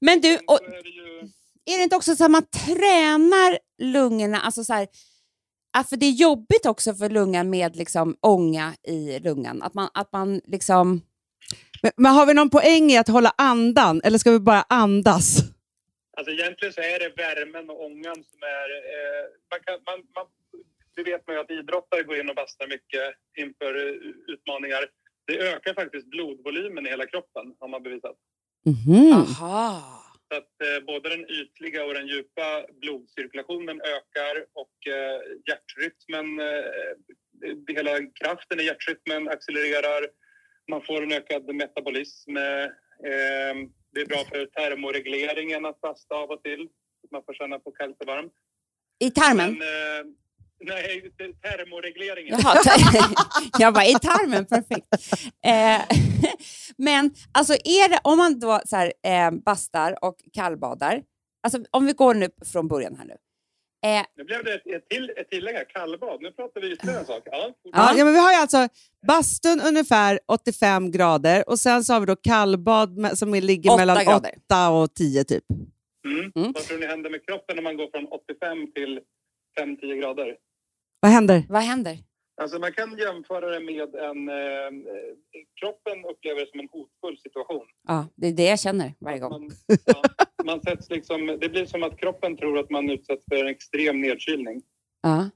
Men 0.00 0.20
du, 0.20 0.38
och, 0.46 0.62
är 0.62 0.82
det 0.82 0.88
ju, 0.88 1.18
är 1.64 1.76
det 1.78 1.82
inte 1.82 1.96
också 1.96 2.16
så 2.16 2.24
att 2.24 2.30
man 2.30 2.46
tränar 2.66 3.58
lungorna? 3.78 4.40
Alltså 4.40 4.64
så 4.64 4.72
här, 4.72 4.88
för 5.88 5.96
det 5.96 6.06
är 6.06 6.10
jobbigt 6.10 6.66
också 6.66 6.94
för 6.94 7.08
lungan 7.08 7.50
med 7.50 7.76
liksom 7.76 8.16
ånga 8.20 8.74
i 8.82 9.18
lungan. 9.18 9.62
Att 9.62 9.74
man, 9.74 9.88
att 9.94 10.12
man 10.12 10.40
liksom... 10.44 11.00
Men, 11.82 11.92
men 11.96 12.12
har 12.12 12.26
vi 12.26 12.34
någon 12.34 12.50
poäng 12.50 12.90
i 12.90 12.98
att 12.98 13.08
hålla 13.08 13.32
andan 13.38 14.00
eller 14.04 14.18
ska 14.18 14.30
vi 14.30 14.38
bara 14.38 14.64
andas? 14.68 15.51
Alltså 16.22 16.44
egentligen 16.44 16.74
så 16.74 16.80
är 16.80 16.98
det 16.98 17.22
värmen 17.22 17.70
och 17.70 17.84
ångan 17.84 18.14
som 18.30 18.40
är... 18.42 18.68
Eh, 18.92 19.24
man 19.50 19.60
kan, 19.66 19.76
man, 19.86 19.98
man, 20.16 20.26
det 20.96 21.02
vet 21.02 21.26
man 21.26 21.36
ju 21.36 21.42
att 21.42 21.50
idrottare 21.50 22.02
går 22.02 22.16
in 22.20 22.28
och 22.28 22.34
bastar 22.34 22.66
mycket 22.66 23.06
inför 23.38 23.72
eh, 23.86 23.94
utmaningar. 24.34 24.82
Det 25.26 25.38
ökar 25.38 25.74
faktiskt 25.74 26.06
blodvolymen 26.06 26.86
i 26.86 26.90
hela 26.90 27.06
kroppen, 27.06 27.54
har 27.60 27.68
man 27.68 27.82
bevisat. 27.82 28.16
Mhm. 28.66 29.12
Aha. 29.12 30.02
Så 30.28 30.38
att 30.38 30.54
eh, 30.66 30.84
både 30.86 31.08
den 31.08 31.30
ytliga 31.30 31.84
och 31.84 31.94
den 31.94 32.06
djupa 32.06 32.66
blodcirkulationen 32.80 33.80
ökar 33.80 34.34
och 34.62 34.76
eh, 34.96 35.20
hjärtrytmen, 35.48 36.40
eh, 36.40 37.76
hela 37.76 37.92
kraften 38.20 38.60
i 38.60 38.64
hjärtrytmen 38.64 39.28
accelererar. 39.28 40.02
Man 40.70 40.82
får 40.82 41.02
en 41.02 41.12
ökad 41.12 41.54
metabolism. 41.54 42.36
Eh, 42.36 42.64
eh, 43.10 43.54
det 43.92 44.00
är 44.00 44.06
bra 44.06 44.24
för 44.24 44.46
termoregleringen 44.46 45.66
att 45.66 45.80
basta 45.80 46.14
av 46.14 46.30
och 46.30 46.42
till. 46.42 46.68
Man 47.12 47.22
får 47.26 47.34
känna 47.34 47.58
på 47.58 47.70
kallt 47.70 48.00
och 48.00 48.06
varmt. 48.06 48.32
I 48.98 49.10
tarmen? 49.10 49.52
Men, 49.52 49.62
eh, 49.62 50.12
nej, 50.60 51.10
termoregleringen. 51.42 52.40
Jaha, 52.42 52.56
jag 53.58 53.74
bara, 53.74 53.86
i 53.86 53.94
tarmen, 53.94 54.46
perfekt. 54.46 54.86
Eh, 55.44 55.80
men 56.76 57.14
alltså 57.32 57.52
är 57.52 57.88
det, 57.88 58.00
om 58.04 58.18
man 58.18 58.40
då 58.40 58.60
så 58.64 58.76
här, 58.76 58.92
eh, 59.02 59.30
bastar 59.30 60.04
och 60.04 60.16
kallbadar, 60.32 61.02
alltså 61.42 61.64
om 61.70 61.86
vi 61.86 61.92
går 61.92 62.14
nu 62.14 62.28
från 62.52 62.68
början 62.68 62.96
här 62.96 63.04
nu. 63.04 63.16
Eh, 63.86 64.04
Nu 64.16 64.24
blev 64.24 64.44
det 64.44 64.54
ett, 64.54 64.66
ett, 64.66 64.88
till, 64.88 65.12
ett 65.16 65.30
tillägg 65.30 65.54
här, 65.54 65.64
kallbad. 65.64 66.22
Nu 66.22 66.30
pratar 66.30 66.60
vi 66.60 66.72
ytterligare 66.72 67.00
en 67.00 67.06
sak. 67.06 67.22
Ja, 67.24 67.52
Ja, 67.62 67.94
ja, 67.96 68.04
men 68.04 68.12
vi 68.14 68.20
har 68.20 68.32
ju 68.32 68.36
alltså 68.38 68.68
bastun 69.06 69.60
ungefär 69.60 70.20
85 70.28 70.90
grader 70.90 71.48
och 71.48 71.58
sen 71.58 71.84
så 71.84 71.92
har 71.92 72.00
vi 72.00 72.06
då 72.06 72.16
kallbad 72.16 73.18
som 73.18 73.34
ligger 73.34 73.76
mellan 73.76 74.04
grader. 74.04 74.34
8 74.46 74.70
och 74.70 74.94
10 74.94 75.24
typ. 75.24 75.44
Mm. 76.04 76.32
Mm. 76.34 76.52
Vad 76.52 76.62
tror 76.62 76.78
ni 76.78 76.86
händer 76.86 77.10
med 77.10 77.26
kroppen 77.26 77.56
när 77.56 77.62
man 77.62 77.76
går 77.76 77.90
från 77.90 78.06
85 78.06 78.72
till 78.72 79.00
5-10 79.60 80.00
grader? 80.00 80.36
Vad 81.00 81.10
händer? 81.10 81.42
vad 81.48 81.62
händer? 81.62 81.98
Alltså 82.42 82.58
man 82.58 82.72
kan 82.72 82.98
jämföra 82.98 83.50
det 83.50 83.60
med 83.60 83.94
en... 83.94 84.28
Eh, 84.28 84.70
kroppen 85.60 86.04
upplever 86.10 86.40
det 86.40 86.50
som 86.50 86.60
en 86.60 86.68
hotfull 86.72 87.18
situation. 87.18 87.66
Ja, 87.88 88.06
det 88.14 88.26
är 88.26 88.32
det 88.32 88.44
jag 88.44 88.60
känner 88.60 88.94
varje 88.98 89.18
gång. 89.18 89.30
Man, 89.30 89.50
ja, 89.86 90.02
man 90.44 90.60
sätts 90.60 90.90
liksom, 90.90 91.38
det 91.40 91.48
blir 91.48 91.66
som 91.66 91.82
att 91.82 91.98
kroppen 91.98 92.36
tror 92.36 92.58
att 92.58 92.70
man 92.70 92.90
utsätts 92.90 93.24
för 93.30 93.36
en 93.36 93.46
extrem 93.46 94.00
nedkylning. 94.00 94.62
Ja. 95.02 95.30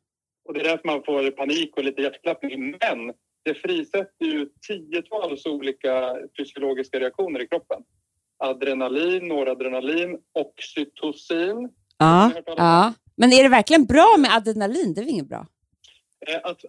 Och 0.48 0.54
det 0.54 0.60
är 0.60 0.64
därför 0.64 0.86
man 0.86 1.02
får 1.04 1.30
panik 1.30 1.76
och 1.76 1.84
lite 1.84 2.02
hjärtklappning. 2.02 2.70
Men 2.80 3.12
det 3.44 3.54
frisätter 3.54 4.26
ju 4.26 4.48
tiotals 4.68 5.46
olika 5.46 6.16
fysiologiska 6.38 7.00
reaktioner 7.00 7.42
i 7.42 7.46
kroppen. 7.48 7.82
Adrenalin, 8.38 9.28
noradrenalin, 9.28 10.18
oxytocin. 10.32 11.70
Ja. 11.98 12.32
Ja. 12.46 12.94
Men 13.16 13.32
är 13.32 13.42
det 13.42 13.48
verkligen 13.48 13.86
bra 13.86 14.16
med 14.18 14.30
adrenalin? 14.36 14.94
Det 14.94 15.00
är 15.00 15.02
väl 15.02 15.12
inget 15.12 15.28
bra? 15.28 15.46
Eh, 16.26 16.40
Att 16.42 16.60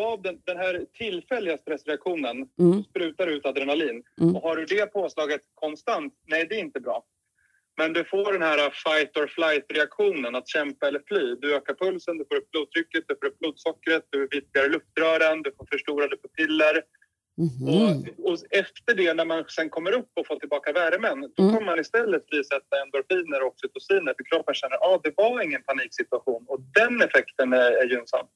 av 0.00 0.22
den, 0.22 0.40
den 0.44 0.56
här 0.56 0.86
tillfälliga 0.98 1.58
stressreaktionen 1.58 2.48
Mm. 2.58 2.84
sprutar 2.84 3.26
ut 3.26 3.46
adrenalin. 3.46 4.02
Mm. 4.20 4.36
Och 4.36 4.42
har 4.42 4.56
du 4.56 4.64
det 4.64 4.86
påslaget 4.86 5.40
konstant, 5.54 6.14
nej 6.26 6.46
det 6.48 6.54
är 6.54 6.58
inte 6.60 6.80
bra. 6.80 7.04
Men 7.76 7.92
du 7.92 8.04
får 8.04 8.32
den 8.32 8.42
här 8.42 8.58
fight 8.70 9.16
or 9.16 9.26
flight 9.26 9.64
reaktionen, 9.68 10.34
att 10.34 10.48
kämpa 10.48 10.88
eller 10.88 11.02
fly. 11.06 11.34
Du 11.40 11.54
ökar 11.56 11.74
pulsen, 11.74 12.18
du 12.18 12.24
får 12.28 12.36
upp 12.36 12.50
blodtrycket, 12.50 13.04
du 13.08 13.16
får 13.20 13.26
upp 13.26 13.38
blodsockret, 13.38 14.04
du 14.10 14.28
vidgar 14.30 14.68
luftrören, 14.68 15.42
du 15.42 15.52
får 15.56 15.66
förstorade 15.72 16.16
pupiller. 16.16 16.82
Mhm. 17.36 17.68
Och, 17.74 18.30
och 18.32 18.38
efter 18.50 18.94
det, 18.94 19.14
när 19.14 19.24
man 19.24 19.44
sen 19.48 19.70
kommer 19.70 19.92
upp 19.92 20.10
och 20.14 20.26
får 20.26 20.36
tillbaka 20.36 20.72
värmen, 20.72 21.20
då 21.36 21.42
Mm. 21.42 21.54
kommer 21.54 21.66
man 21.66 21.80
istället 21.80 22.24
frisätta 22.28 22.82
endorfiner 22.82 23.42
och 23.42 23.48
oxytociner 23.48 24.14
för 24.16 24.24
kroppen 24.24 24.54
känner 24.54 24.74
att 24.76 24.82
ah, 24.82 25.00
det 25.04 25.12
var 25.16 25.42
ingen 25.42 25.62
paniksituation 25.62 26.44
och 26.48 26.60
den 26.74 27.02
effekten 27.02 27.52
är, 27.52 27.70
är 27.72 27.84
gynnsam. 27.86 28.26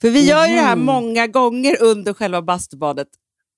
För 0.00 0.10
vi 0.10 0.28
gör 0.28 0.46
ju 0.46 0.54
det 0.54 0.60
här 0.62 0.76
Mhm. 0.76 0.84
många 0.86 1.26
gånger 1.26 1.82
under 1.82 2.12
själva 2.12 2.42
bastubadet. 2.42 3.08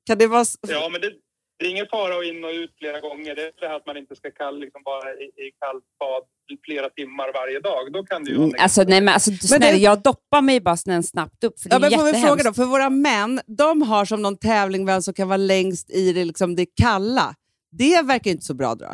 Kan 0.06 0.18
det 0.18 0.26
vara... 0.26 0.44
Ja, 0.68 0.88
men 0.92 1.00
det, 1.00 1.12
det 1.58 1.66
är 1.66 1.70
ingen 1.70 1.86
fara 1.86 2.18
att 2.18 2.24
in 2.24 2.44
och 2.44 2.50
ut 2.50 2.74
flera 2.78 3.00
gånger. 3.00 3.34
Det 3.34 3.42
är 3.42 3.52
det 3.60 3.68
här 3.68 3.76
att 3.76 3.86
man 3.86 3.96
inte 3.96 4.16
ska 4.16 4.30
kall, 4.30 4.60
liksom 4.60 4.82
vara 4.84 5.10
i, 5.14 5.24
i 5.24 5.50
kallt 5.60 5.84
bad 6.00 6.22
flera 6.66 6.88
timmar 6.90 7.32
varje 7.34 7.60
dag. 7.60 7.92
Då 7.92 8.04
kan 8.04 8.24
det 8.24 8.30
ju 8.30 8.36
vara 8.36 8.46
Mm, 8.46 8.56
alltså, 8.60 8.82
nej, 8.82 9.00
men 9.00 9.14
alltså, 9.14 9.30
snälla, 9.32 9.66
det- 9.72 9.76
jag 9.78 10.02
doppar 10.02 10.42
mig 10.42 10.60
bara 10.60 10.76
snön 10.76 11.02
snabbt 11.02 11.44
upp. 11.44 11.60
För 11.60 11.68
det 11.68 11.74
Ja, 11.74 11.76
är 11.76 11.80
men 11.80 11.90
får 11.90 12.04
vi 12.04 12.08
jättehemskt. 12.08 12.28
fråga 12.28 12.42
då, 12.50 12.54
för 12.54 12.64
våra 12.64 12.90
män, 12.90 13.40
de 13.46 13.82
har 13.82 14.04
som 14.04 14.22
någon 14.22 14.36
tävling 14.36 14.86
vem 14.86 15.02
som 15.02 15.14
kan 15.14 15.28
vara 15.28 15.36
längst 15.36 15.90
i 15.90 16.12
det, 16.12 16.24
liksom 16.24 16.56
det 16.56 16.66
kalla. 16.66 17.34
Det 17.70 18.02
verkar 18.02 18.30
inte 18.30 18.44
så 18.44 18.54
bra 18.54 18.74
då. 18.74 18.86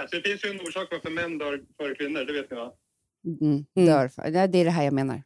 Alltså, 0.00 0.16
det 0.16 0.22
finns 0.28 0.44
ju 0.44 0.48
en 0.50 0.60
orsak 0.60 0.88
varför 0.90 1.10
män 1.10 1.38
dör 1.38 1.60
före 1.80 1.94
kvinnor, 1.94 2.24
det 2.24 2.32
vet 2.32 2.50
ni 2.50 2.56
va? 2.56 2.72
Mm, 3.40 3.64
Mm. 3.76 3.88
dör 3.88 4.08
det 4.48 4.58
är 4.58 4.64
det 4.64 4.70
här 4.70 4.84
jag 4.84 4.92
menar. 4.94 5.22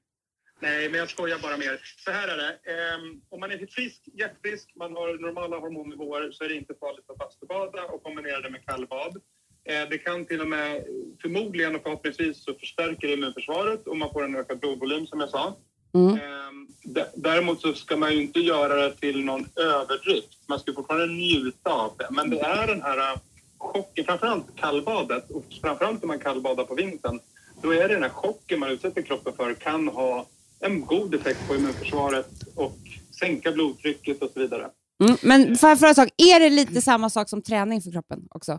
Nej, 0.62 0.88
men 0.88 1.00
jag 1.00 1.10
skojar 1.10 1.38
bara 1.38 1.56
med 1.56 1.66
er. 1.66 1.80
Så 2.04 2.10
här 2.10 2.28
är 2.28 2.36
det. 2.36 2.52
Ehm, 2.72 3.20
om 3.28 3.40
man 3.40 3.50
är 3.50 3.66
frisk, 3.66 4.00
hjärtfrisk, 4.20 4.72
man 4.76 4.92
har 4.96 5.18
normala 5.18 5.56
hormonnivåer 5.58 6.30
så 6.32 6.44
är 6.44 6.48
det 6.48 6.54
inte 6.54 6.74
farligt 6.80 7.10
att 7.10 7.18
bastubada 7.18 7.84
och 7.84 8.02
kombinera 8.02 8.40
det 8.40 8.50
med 8.50 8.66
kallbad. 8.66 9.16
Eh, 9.64 9.88
det 9.90 9.98
kan 9.98 10.24
till 10.24 10.40
och 10.40 10.48
med, 10.48 10.84
förmodligen 11.22 11.76
och 11.76 11.82
förhoppningsvis, 11.82 12.44
så 12.44 12.54
förstärker 12.54 13.08
det 13.08 13.14
immunförsvaret 13.14 13.86
och 13.86 13.96
man 13.96 14.12
får 14.12 14.24
en 14.24 14.36
ökad 14.36 14.60
blodvolym 14.60 15.06
som 15.06 15.20
jag 15.20 15.30
sa. 15.30 15.56
Mm. 15.94 16.20
Ehm, 16.20 16.68
däremot 17.14 17.60
så 17.60 17.72
ska 17.72 17.96
man 17.96 18.12
ju 18.12 18.22
inte 18.22 18.40
göra 18.40 18.74
det 18.74 18.94
till 18.94 19.24
någon 19.24 19.46
överdrift. 19.56 20.38
Man 20.48 20.60
ska 20.60 20.72
fortfarande 20.72 21.06
njuta 21.06 21.70
av 21.70 21.92
det. 21.98 22.08
Men 22.10 22.30
det 22.30 22.40
är 22.40 22.66
den 22.66 22.82
här 22.82 22.98
eh, 22.98 23.20
chocken, 23.58 24.04
framförallt 24.04 24.56
kallbadet 24.56 25.30
och 25.30 25.44
framförallt 25.62 26.02
om 26.02 26.08
man 26.08 26.18
kallbadar 26.18 26.64
på 26.64 26.74
vintern. 26.74 27.20
Då 27.62 27.70
är 27.74 27.88
det 27.88 27.94
den 27.94 28.02
här 28.02 28.10
chocken 28.10 28.60
man 28.60 28.70
utsätter 28.70 29.02
kroppen 29.02 29.32
för 29.32 29.54
kan 29.54 29.88
ha 29.88 30.26
en 30.62 30.86
god 30.86 31.14
effekt 31.14 31.48
på 31.48 31.54
immunförsvaret 31.54 32.42
och 32.56 32.78
sänka 33.20 33.52
blodtrycket 33.52 34.22
och 34.22 34.30
så 34.30 34.40
vidare. 34.40 34.70
Mm. 35.04 35.16
Men 35.22 35.40
jag 35.48 35.78
fråga 35.78 35.88
en 35.88 35.94
sak? 35.94 36.08
Är 36.16 36.40
det 36.40 36.50
lite 36.50 36.80
samma 36.82 37.10
sak 37.10 37.28
som 37.28 37.42
träning 37.42 37.82
för 37.82 37.90
kroppen 37.90 38.26
också? 38.30 38.58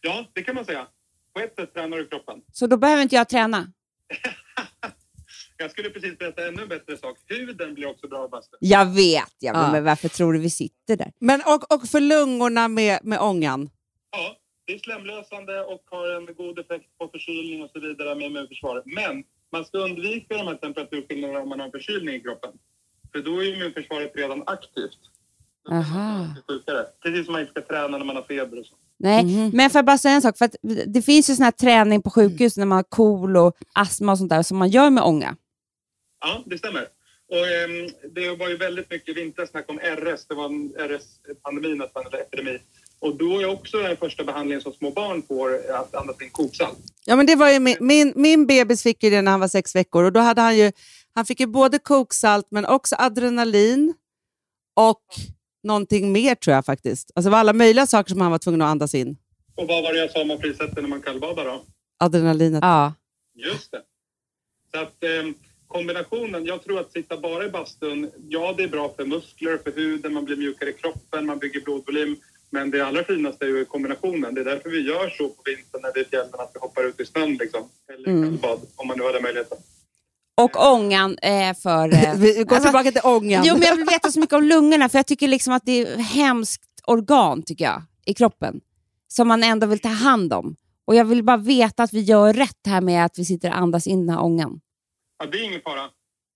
Ja, 0.00 0.26
det 0.32 0.42
kan 0.42 0.54
man 0.54 0.64
säga. 0.64 0.86
På 1.34 1.40
ett 1.40 1.54
sätt 1.54 1.74
tränar 1.74 1.96
du 1.96 2.06
kroppen. 2.08 2.42
Så 2.52 2.66
då 2.66 2.76
behöver 2.76 3.02
inte 3.02 3.14
jag 3.14 3.28
träna? 3.28 3.66
Jag 5.58 5.70
skulle 5.70 5.90
precis 5.90 6.18
berätta 6.18 6.48
ännu 6.48 6.66
bättre 6.66 6.96
sak. 6.96 7.18
Huden 7.26 7.74
blir 7.74 7.86
också 7.86 8.08
bra 8.08 8.18
av 8.18 8.30
bastu. 8.30 8.56
Jag 8.60 8.86
vet, 8.86 9.34
ja, 9.38 9.52
men, 9.52 9.62
Ja. 9.62 9.72
men 9.72 9.84
varför 9.84 10.08
tror 10.08 10.32
du 10.32 10.38
vi 10.38 10.50
sitter 10.50 10.96
där? 10.96 11.12
Men, 11.18 11.40
och, 11.46 11.74
och 11.74 11.88
för 11.88 12.00
lungorna 12.00 12.68
med, 12.68 12.98
med 13.02 13.20
ångan. 13.20 13.70
Ja, 14.10 14.36
det 14.64 14.72
är 14.74 14.78
slemlösande 14.78 15.60
och 15.64 15.82
har 15.90 16.16
en 16.16 16.34
god 16.34 16.58
effekt 16.58 16.98
på 16.98 17.08
förkylning 17.08 17.62
och 17.62 17.70
så 17.70 17.80
vidare 17.80 18.14
med 18.14 18.26
immunförsvaret. 18.26 18.84
Men 18.86 19.24
man 19.52 19.64
ska 19.64 19.78
undvika 19.78 20.36
de 20.36 20.46
här 20.46 20.54
temperaturskillnaderna 20.54 21.40
om 21.40 21.48
man 21.48 21.60
har 21.60 21.70
förkylning 21.70 22.14
i 22.14 22.20
kroppen. 22.20 22.50
För 23.12 23.22
då 23.22 23.42
är 23.44 23.54
immunförsvaret 23.54 24.12
redan 24.16 24.42
aktivt. 24.46 24.98
Aha. 25.70 26.26
Precis 27.02 27.24
som 27.24 27.32
man 27.32 27.40
inte 27.40 27.50
ska 27.52 27.62
träna 27.62 27.98
när 27.98 28.04
man 28.04 28.16
har 28.16 28.22
feber 28.22 28.58
och 28.60 28.66
så. 28.66 28.74
Nej, 28.98 29.24
Mhm. 29.24 29.50
men 29.54 29.70
får 29.70 29.78
jag 29.78 29.84
bara 29.84 29.98
säga 29.98 30.14
en 30.14 30.22
sak? 30.22 30.38
För 30.38 30.44
att 30.44 30.56
det 30.86 31.02
finns 31.02 31.30
ju 31.30 31.34
sån 31.34 31.44
här 31.44 31.50
träning 31.50 32.02
på 32.02 32.10
sjukhus 32.10 32.56
när 32.56 32.66
man 32.66 32.76
har 32.76 32.82
KOL 32.82 33.36
och 33.36 33.56
astma 33.72 34.12
och 34.12 34.18
sånt 34.18 34.30
där 34.30 34.42
som 34.42 34.56
man 34.58 34.68
gör 34.68 34.90
med 34.90 35.04
ånga. 35.04 35.36
Ja, 36.20 36.42
det 36.46 36.58
stämmer. 36.58 36.88
Och, 37.28 37.36
ehm, 37.48 37.88
det 38.14 38.36
var 38.36 38.48
ju 38.48 38.56
väldigt 38.56 38.90
mycket 38.90 39.08
i 39.08 39.12
vintras 39.12 39.50
snack 39.50 39.64
om 39.68 39.78
RS. 39.78 40.26
Det 40.26 40.34
var 40.34 40.46
en 40.46 40.72
RS-pandemi 40.78 41.74
nästan, 41.74 42.06
eller 42.06 42.18
epidemi. 42.20 42.58
Och 42.98 43.16
då 43.16 43.40
är 43.40 43.46
också 43.46 43.78
den 43.78 43.96
första 43.96 44.24
behandlingen 44.24 44.62
som 44.62 44.72
små 44.72 44.90
barn 44.90 45.22
får 45.28 45.70
att 45.70 45.94
andas 45.94 46.22
in 46.22 46.30
koksalt. 46.30 46.78
Ja, 47.04 47.16
men 47.16 47.26
det 47.26 47.36
var 47.36 47.50
ju 47.50 47.60
min, 47.60 47.76
min, 47.80 48.12
min 48.16 48.46
bebis 48.46 48.82
fick 48.82 49.02
ju 49.02 49.10
det 49.10 49.22
när 49.22 49.30
han 49.30 49.40
var 49.40 49.48
sex 49.48 49.74
veckor 49.74 50.04
och 50.04 50.12
då 50.12 50.20
hade 50.20 50.40
han 50.40 50.58
ju, 50.58 50.72
han 51.14 51.26
fick 51.26 51.40
ju 51.40 51.46
både 51.46 51.78
koksalt 51.78 52.46
men 52.50 52.66
också 52.66 52.96
adrenalin 52.98 53.94
och 54.76 55.02
någonting 55.62 56.12
mer 56.12 56.34
tror 56.34 56.54
jag 56.54 56.64
faktiskt. 56.64 57.10
Alltså 57.14 57.28
det 57.28 57.32
var 57.32 57.38
alla 57.38 57.52
möjliga 57.52 57.86
saker 57.86 58.10
som 58.10 58.20
han 58.20 58.30
var 58.30 58.38
tvungen 58.38 58.62
att 58.62 58.70
andas 58.70 58.94
in. 58.94 59.16
Och 59.54 59.68
vad 59.68 59.82
var 59.82 59.92
det 59.92 59.98
jag 59.98 60.10
sa 60.10 60.24
man 60.24 60.38
frisätter 60.38 60.82
när 60.82 60.88
man 60.88 61.02
kallbadar 61.02 61.44
då? 61.44 61.64
Adrenalinet. 61.98 62.62
Ja. 62.62 62.94
Just 63.34 63.70
det. 63.70 63.82
Så 64.74 64.80
att 64.80 65.04
eh, 65.04 65.32
kombinationen, 65.66 66.44
jag 66.44 66.64
tror 66.64 66.80
att 66.80 66.92
sitta 66.92 67.20
bara 67.20 67.44
i 67.44 67.48
bastun, 67.48 68.10
ja 68.28 68.54
det 68.56 68.62
är 68.62 68.68
bra 68.68 68.94
för 68.96 69.04
muskler, 69.04 69.58
för 69.64 69.72
huden, 69.72 70.14
man 70.14 70.24
blir 70.24 70.36
mjukare 70.36 70.70
i 70.70 70.72
kroppen, 70.72 71.26
man 71.26 71.38
bygger 71.38 71.60
blodvolym. 71.60 72.16
Men 72.50 72.70
det 72.70 72.80
allra 72.86 73.04
finaste 73.04 73.44
är 73.44 73.48
ju 73.48 73.64
kombinationen. 73.64 74.34
Det 74.34 74.40
är 74.40 74.44
därför 74.44 74.70
vi 74.70 74.80
gör 74.80 75.10
så 75.10 75.28
på 75.28 75.42
vintern 75.44 75.82
när 75.82 75.92
vi 75.94 76.00
är 76.00 76.04
fjällen, 76.04 76.30
att 76.38 76.50
vi 76.54 76.60
hoppar 76.60 76.84
ut 76.84 77.00
i 77.00 77.04
snön 77.06 77.34
liksom. 77.34 77.68
Eller 77.94 78.08
Mm. 78.08 78.22
kallbad, 78.38 78.60
om 78.76 78.86
man 78.88 78.98
nu 78.98 79.04
har 79.04 79.12
den 79.12 79.22
möjligheten. 79.22 79.58
Och 80.40 80.72
ångan 80.72 81.18
eh, 81.18 81.54
för... 81.56 81.88
Eh, 82.04 82.14
Vi 82.16 82.44
går 82.44 82.54
alltså, 82.56 82.68
tillbaka 82.68 82.92
till 82.92 83.00
ångan. 83.04 83.44
Jo, 83.46 83.54
men 83.54 83.62
jag 83.68 83.76
vill 83.76 83.84
veta 83.86 84.10
så 84.10 84.20
mycket 84.20 84.34
om 84.36 84.42
lungorna, 84.44 84.88
för 84.88 84.98
jag 84.98 85.06
tycker 85.06 85.28
liksom 85.28 85.52
att 85.52 85.62
det 85.66 85.72
är 85.72 85.94
ett 86.00 86.06
hemskt 86.06 86.62
organ 86.86 87.42
tycker 87.42 87.64
jag, 87.64 87.82
i 88.04 88.14
kroppen, 88.14 88.60
som 89.08 89.28
man 89.28 89.42
ändå 89.42 89.66
vill 89.66 89.78
ta 89.78 89.88
hand 89.88 90.32
om. 90.32 90.56
Och 90.84 90.94
Jag 90.94 91.04
vill 91.04 91.22
bara 91.22 91.36
veta 91.36 91.82
att 91.82 91.92
vi 91.92 92.00
gör 92.00 92.32
rätt 92.32 92.60
här 92.66 92.80
med 92.80 93.04
att 93.04 93.18
vi 93.18 93.24
sitter 93.24 93.48
och 93.48 93.56
andas 93.56 93.86
in 93.86 94.06
den 94.06 94.16
här 94.16 94.22
ångan. 94.24 94.60
Ja, 95.18 95.26
det 95.26 95.38
är 95.38 95.42
ingen 95.44 95.60
fara. 95.60 95.90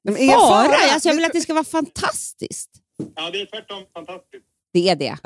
Men 0.05 0.17
ingen 0.17 0.31
Fara? 0.39 0.65
fara. 0.65 0.77
Alltså, 0.93 1.09
jag 1.09 1.17
vill 1.17 1.25
att 1.25 1.33
det 1.33 1.41
ska 1.41 1.55
vara 1.55 1.65
fantastiskt. 1.65 2.71
Ja, 3.15 3.31
det 3.31 3.41
är 3.41 3.47
tvärtom 3.47 3.83
fantastiskt. 3.95 4.45
Det 4.73 4.89
är 4.89 4.97
det. 4.97 5.17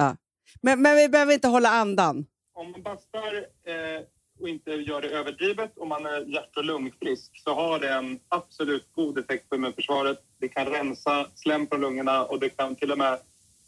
Men, 0.60 0.82
men 0.82 0.96
vi 0.96 1.08
behöver 1.08 1.32
inte 1.32 1.48
hålla 1.48 1.68
andan. 1.68 2.26
Om 2.54 2.70
man 2.70 2.82
bastar 2.82 3.34
eh, 3.66 4.02
och 4.40 4.48
inte 4.48 4.70
gör 4.70 5.00
det 5.02 5.08
överdrivet 5.08 5.78
och 5.78 5.86
man 5.88 6.06
är 6.06 6.20
hjärt 6.34 6.56
och 6.56 6.64
lungfrisk 6.64 7.30
så 7.44 7.54
har 7.54 7.78
det 7.78 7.88
en 7.88 8.18
absolut 8.28 8.88
god 8.92 9.18
effekt 9.18 9.48
på 9.48 9.56
immunförsvaret. 9.56 10.18
Det 10.40 10.48
kan 10.48 10.66
rensa 10.66 11.26
slem 11.34 11.66
från 11.66 11.80
lungorna 11.80 12.24
och 12.24 12.40
det 12.40 12.48
kan 12.48 12.74
till 12.74 12.92
och 12.92 12.98
med 12.98 13.18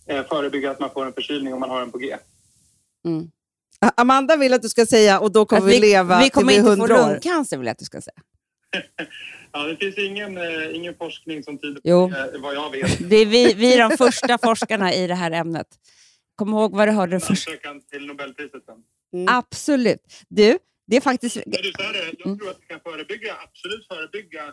eh, 0.07 0.27
förebygga 0.27 0.71
att 0.71 0.81
man 0.81 0.91
får 0.91 1.07
en 1.07 1.13
förkylning 1.13 1.55
om 1.55 1.61
man 1.61 1.71
har 1.71 1.83
en 1.83 1.91
på 1.91 1.99
G. 1.99 2.17
Mm. 3.05 3.31
Amanda 3.97 4.37
vill 4.37 4.55
att 4.55 4.63
du 4.63 4.69
ska 4.69 4.87
säga 4.87 5.21
och 5.21 5.33
då 5.33 5.45
kommer 5.47 5.63
Att 5.63 5.69
vi, 5.69 5.81
leva 5.81 6.21
vi 6.21 6.31
kommer 6.31 6.53
till 6.53 6.63
vi 6.63 6.69
är 6.69 6.73
inte 6.73 6.87
få 6.87 6.95
år. 6.95 7.09
lungcancer 7.11 7.57
vill 7.57 7.67
jag 7.67 7.73
att 7.73 7.79
du 7.79 7.85
ska 7.85 8.01
säga. 8.01 8.21
Ja, 9.53 9.63
det 9.63 9.77
finns 9.77 9.99
ingen, 9.99 10.37
eh, 10.39 10.75
ingen 10.77 10.95
forskning 10.95 11.43
som 11.43 11.59
tyder 11.59 11.75
på 11.75 11.81
Jo. 11.85 12.09
det, 12.09 12.35
eh, 12.35 12.41
vad 12.41 12.55
jag 12.55 12.71
vet. 12.71 13.11
Det 13.11 13.17
är 13.17 13.27
vi, 13.27 13.55
vi 13.55 13.75
är 13.75 13.89
de 13.89 13.97
första 13.97 14.39
forskarna 14.39 14.95
i 14.95 15.07
det 15.07 15.15
här 15.15 15.31
ämnet. 15.31 15.67
Kom 16.37 16.49
ihåg 16.49 16.73
vad 16.77 16.89
du 16.89 16.93
hörde 16.93 17.21
först. 17.21 17.49
Ansökan 17.49 17.81
till 17.81 18.07
Nobelpriset 18.07 18.65
sen. 18.65 18.77
Mm. 19.15 19.35
Absolut. 19.35 20.25
Du, 20.29 20.59
det 20.87 20.97
är 20.97 21.01
faktiskt... 21.01 21.37
Men 21.37 21.45
du, 21.63 21.73
så 21.77 21.83
här 21.83 21.95
är 21.95 22.07
det. 22.07 22.15
Jag 22.19 22.27
Mm. 22.27 22.39
tror 22.39 22.51
att 22.51 22.61
det 22.61 22.67
kan 22.67 22.81
förebygga, 22.81 23.35
absolut 23.45 23.87
förebygga 23.89 24.45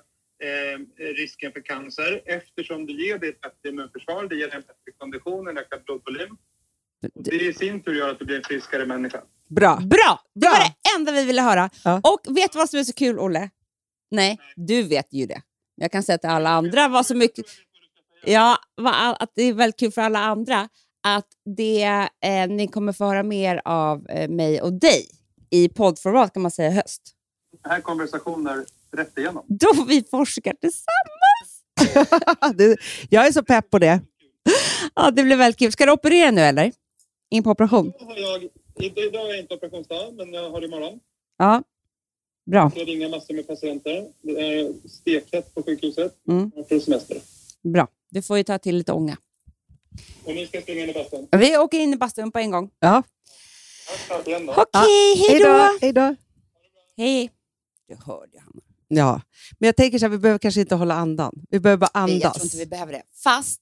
eh, 0.43 1.05
risken 1.15 1.51
för 1.51 1.61
cancer 1.61 2.21
eftersom 2.25 2.85
det 2.85 2.93
ger 2.93 3.17
dig 3.17 3.29
ett 3.29 3.41
bättre 3.41 3.69
immunförsvar, 3.69 4.27
det 4.27 4.35
ger 4.35 4.47
dig 4.47 4.55
en 4.55 4.61
bättre 4.61 4.91
kondition, 4.97 5.47
en 5.47 5.57
ökad 5.57 5.83
blodvolym. 5.85 6.37
Det 7.15 7.35
i 7.35 7.53
sin 7.53 7.83
tur 7.83 7.93
gör 7.95 8.09
att 8.09 8.19
du 8.19 8.25
blir 8.25 8.37
en 8.37 8.43
friskare 8.43 8.85
människa. 8.85 9.21
Bra. 9.49 9.75
Bra! 9.75 10.21
Det 10.33 10.39
Bra. 10.39 10.49
var 10.49 10.59
det 10.59 10.73
enda 10.99 11.11
vi 11.11 11.25
ville 11.25 11.41
höra. 11.41 11.69
Ja. 11.83 12.01
Och 12.03 12.37
vet 12.37 12.51
du 12.51 12.57
vad 12.57 12.69
som 12.69 12.79
är 12.79 12.83
så 12.83 12.93
kul, 12.93 13.19
Olle? 13.19 13.49
Nej, 14.11 14.39
du 14.55 14.83
vet 14.83 15.07
ju 15.13 15.25
det. 15.25 15.41
Jag 15.75 15.91
kan 15.91 16.03
säga 16.03 16.17
till 16.17 16.29
alla 16.29 16.49
andra 16.49 16.87
vad 16.87 17.05
så 17.05 17.15
mycket... 17.15 17.45
Ja, 18.25 18.57
att 19.19 19.31
det 19.35 19.43
är 19.43 19.53
väldigt 19.53 19.79
kul 19.79 19.91
för 19.91 20.01
alla 20.01 20.19
andra 20.19 20.69
att 21.03 21.27
det, 21.57 21.83
eh, 22.25 22.47
ni 22.49 22.67
kommer 22.67 22.93
få 22.93 23.05
höra 23.05 23.23
mer 23.23 23.61
av 23.65 24.09
eh, 24.09 24.29
mig 24.29 24.61
och 24.61 24.73
dig 24.73 25.05
i 25.49 25.69
poddformat 25.69 26.33
kan 26.33 26.41
man 26.41 26.51
säga 26.51 26.69
höst. 26.71 27.01
Det 27.63 27.69
här 27.69 27.81
konversationer 27.81 28.65
rätt 28.91 29.17
igenom. 29.17 29.45
Då 29.47 29.67
vi 29.87 30.03
forskar 30.11 30.53
tillsammans. 30.53 32.55
Det- 32.57 32.77
jag 33.09 33.27
är 33.27 33.31
så 33.31 33.43
pepp 33.43 33.69
på 33.69 33.79
det. 33.79 34.01
Ja, 34.95 35.11
det 35.11 35.23
blir 35.23 35.35
väldigt 35.35 35.59
kul. 35.59 35.71
Ska 35.71 35.85
du 35.85 35.91
operera 35.91 36.31
nu 36.31 36.41
eller? 36.41 36.71
In 37.29 37.43
på 37.43 37.49
operation? 37.49 37.93
Jag, 37.99 38.43
idag 38.97 39.25
är 39.25 39.29
jag 39.29 39.39
inte 39.39 39.53
operationsdag, 39.53 40.11
men 40.17 40.33
jag 40.33 40.49
har 40.51 40.61
det 40.61 40.67
imorgon. 40.67 40.99
Ja. 41.37 41.63
Bra. 42.51 42.71
Jag 42.75 42.87
ringer 42.87 43.09
massor 43.09 43.33
med 43.33 43.47
patienter. 43.47 44.07
Det 44.21 44.31
är 44.59 44.73
stekhett 44.89 45.55
på 45.55 45.63
sjukhuset. 45.63 46.13
Mm. 46.27 46.51
Jag 46.55 46.69
får 46.69 46.79
semester. 46.79 47.17
Bra. 47.73 47.87
Du 48.09 48.21
får 48.21 48.37
ju 48.37 48.43
ta 48.43 48.57
till 48.57 48.77
lite 48.77 48.91
ånga. 48.91 49.17
Och 50.25 50.33
ni 50.35 50.47
ska 50.47 50.61
springa 50.61 50.83
in 50.83 50.89
i 50.89 50.93
bastun. 50.93 51.27
Vi 51.31 51.57
åker 51.57 51.79
in 51.79 51.93
i 51.93 51.97
bastun 51.97 52.31
på 52.31 52.39
en 52.39 52.51
gång. 52.51 52.69
Ja. 52.79 53.03
Okej, 54.09 55.15
hej 55.29 55.39
då! 55.39 55.77
Hej 55.81 55.93
då. 55.93 56.15
Hej. 56.97 57.29
Du 57.87 57.95
hörde 57.95 58.39
Hanna. 58.39 58.61
Ja, 58.87 59.21
men 59.59 59.67
jag 59.67 59.75
tänker 59.75 59.99
så 59.99 60.05
här, 60.05 60.09
vi 60.09 60.17
behöver 60.17 60.39
kanske 60.39 60.61
inte 60.61 60.75
hålla 60.75 60.95
andan. 60.95 61.33
Vi 61.49 61.59
behöver 61.59 61.79
bara 61.79 62.05
Nej, 62.05 62.17
jag 62.17 62.25
andas. 62.25 62.33
tror 62.33 62.45
inte 62.45 62.57
vi 62.57 62.65
behöver 62.65 62.93
det. 62.93 63.03
Fast, 63.23 63.61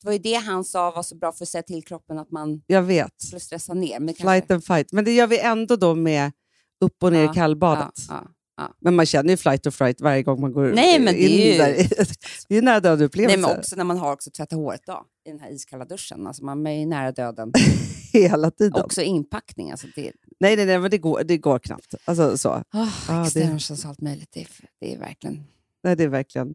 det 0.00 0.06
var 0.06 0.12
ju 0.12 0.18
det 0.18 0.34
han 0.34 0.64
sa 0.64 0.90
var 0.90 1.02
så 1.02 1.14
bra 1.16 1.32
för 1.32 1.44
att 1.44 1.48
säga 1.48 1.62
till 1.62 1.84
kroppen 1.84 2.18
att 2.18 2.30
man 2.30 2.62
Jag 2.66 2.82
vet. 2.82 3.20
skulle 3.22 3.40
stressa 3.40 3.74
ner. 3.74 4.00
Men 4.00 4.14
Flight 4.14 4.50
and 4.50 4.64
fight. 4.64 4.92
Men 4.92 5.04
det 5.04 5.12
gör 5.14 5.26
vi 5.26 5.38
ändå 5.38 5.76
då 5.76 5.94
med 5.94 6.32
upp 6.80 7.02
och 7.02 7.12
ner 7.12 7.24
Ja, 7.24 7.30
i 7.30 7.34
kallbadet. 7.34 7.94
Ja, 8.08 8.14
ja. 8.24 8.30
Ja. 8.56 8.74
Men 8.80 8.94
man 8.96 9.06
känner 9.06 9.30
ju 9.30 9.36
flight 9.36 9.66
or 9.66 9.70
fright 9.70 10.00
varje 10.00 10.22
gång 10.22 10.40
man 10.40 10.52
går 10.52 10.72
Nej, 10.72 11.00
men 11.00 11.14
det 11.14 11.22
är 11.22 11.28
in 11.28 11.52
ju- 11.52 11.58
där. 11.58 11.72
Det 12.48 12.54
är 12.54 12.56
ju 12.56 12.60
nära 12.60 12.80
döden 12.80 13.06
upplevelse 13.06 13.36
Nej, 13.40 13.48
men 13.48 13.58
också 13.58 13.76
när 13.76 13.84
man 13.84 13.98
har 13.98 14.12
också 14.12 14.30
tvättat 14.30 14.56
håret 14.56 14.80
då, 14.86 15.04
i 15.26 15.30
den 15.30 15.40
här 15.40 15.50
iskalla 15.50 15.84
duschen. 15.84 16.26
Alltså 16.26 16.44
man 16.44 16.66
är 16.66 16.80
ju 16.80 16.86
nära 16.86 17.12
döden. 17.12 17.52
hela 18.12 18.50
tiden. 18.50 18.82
också 18.82 19.02
inpackning. 19.02 19.70
Alltså 19.70 19.86
det, 19.96 20.12
Nej, 20.40 20.56
nej, 20.56 20.66
nej, 20.66 20.78
men 20.78 20.90
det 20.90 20.98
går, 20.98 21.22
det 21.24 21.38
går 21.38 21.58
knappt. 21.58 21.94
Alltså, 22.04 22.38
så. 22.38 22.50
oh, 22.50 22.62
det- 23.08 23.26
extensions 23.26 23.84
och 23.84 23.90
allt 23.90 24.00
möjligt. 24.00 24.28
Det 24.32 24.40
är, 24.40 24.48
det 24.80 24.94
är 24.94 24.98
verkligen 24.98 25.44
Nej, 25.84 25.96
det 25.96 26.04
är 26.04 26.08
verkligen... 26.08 26.54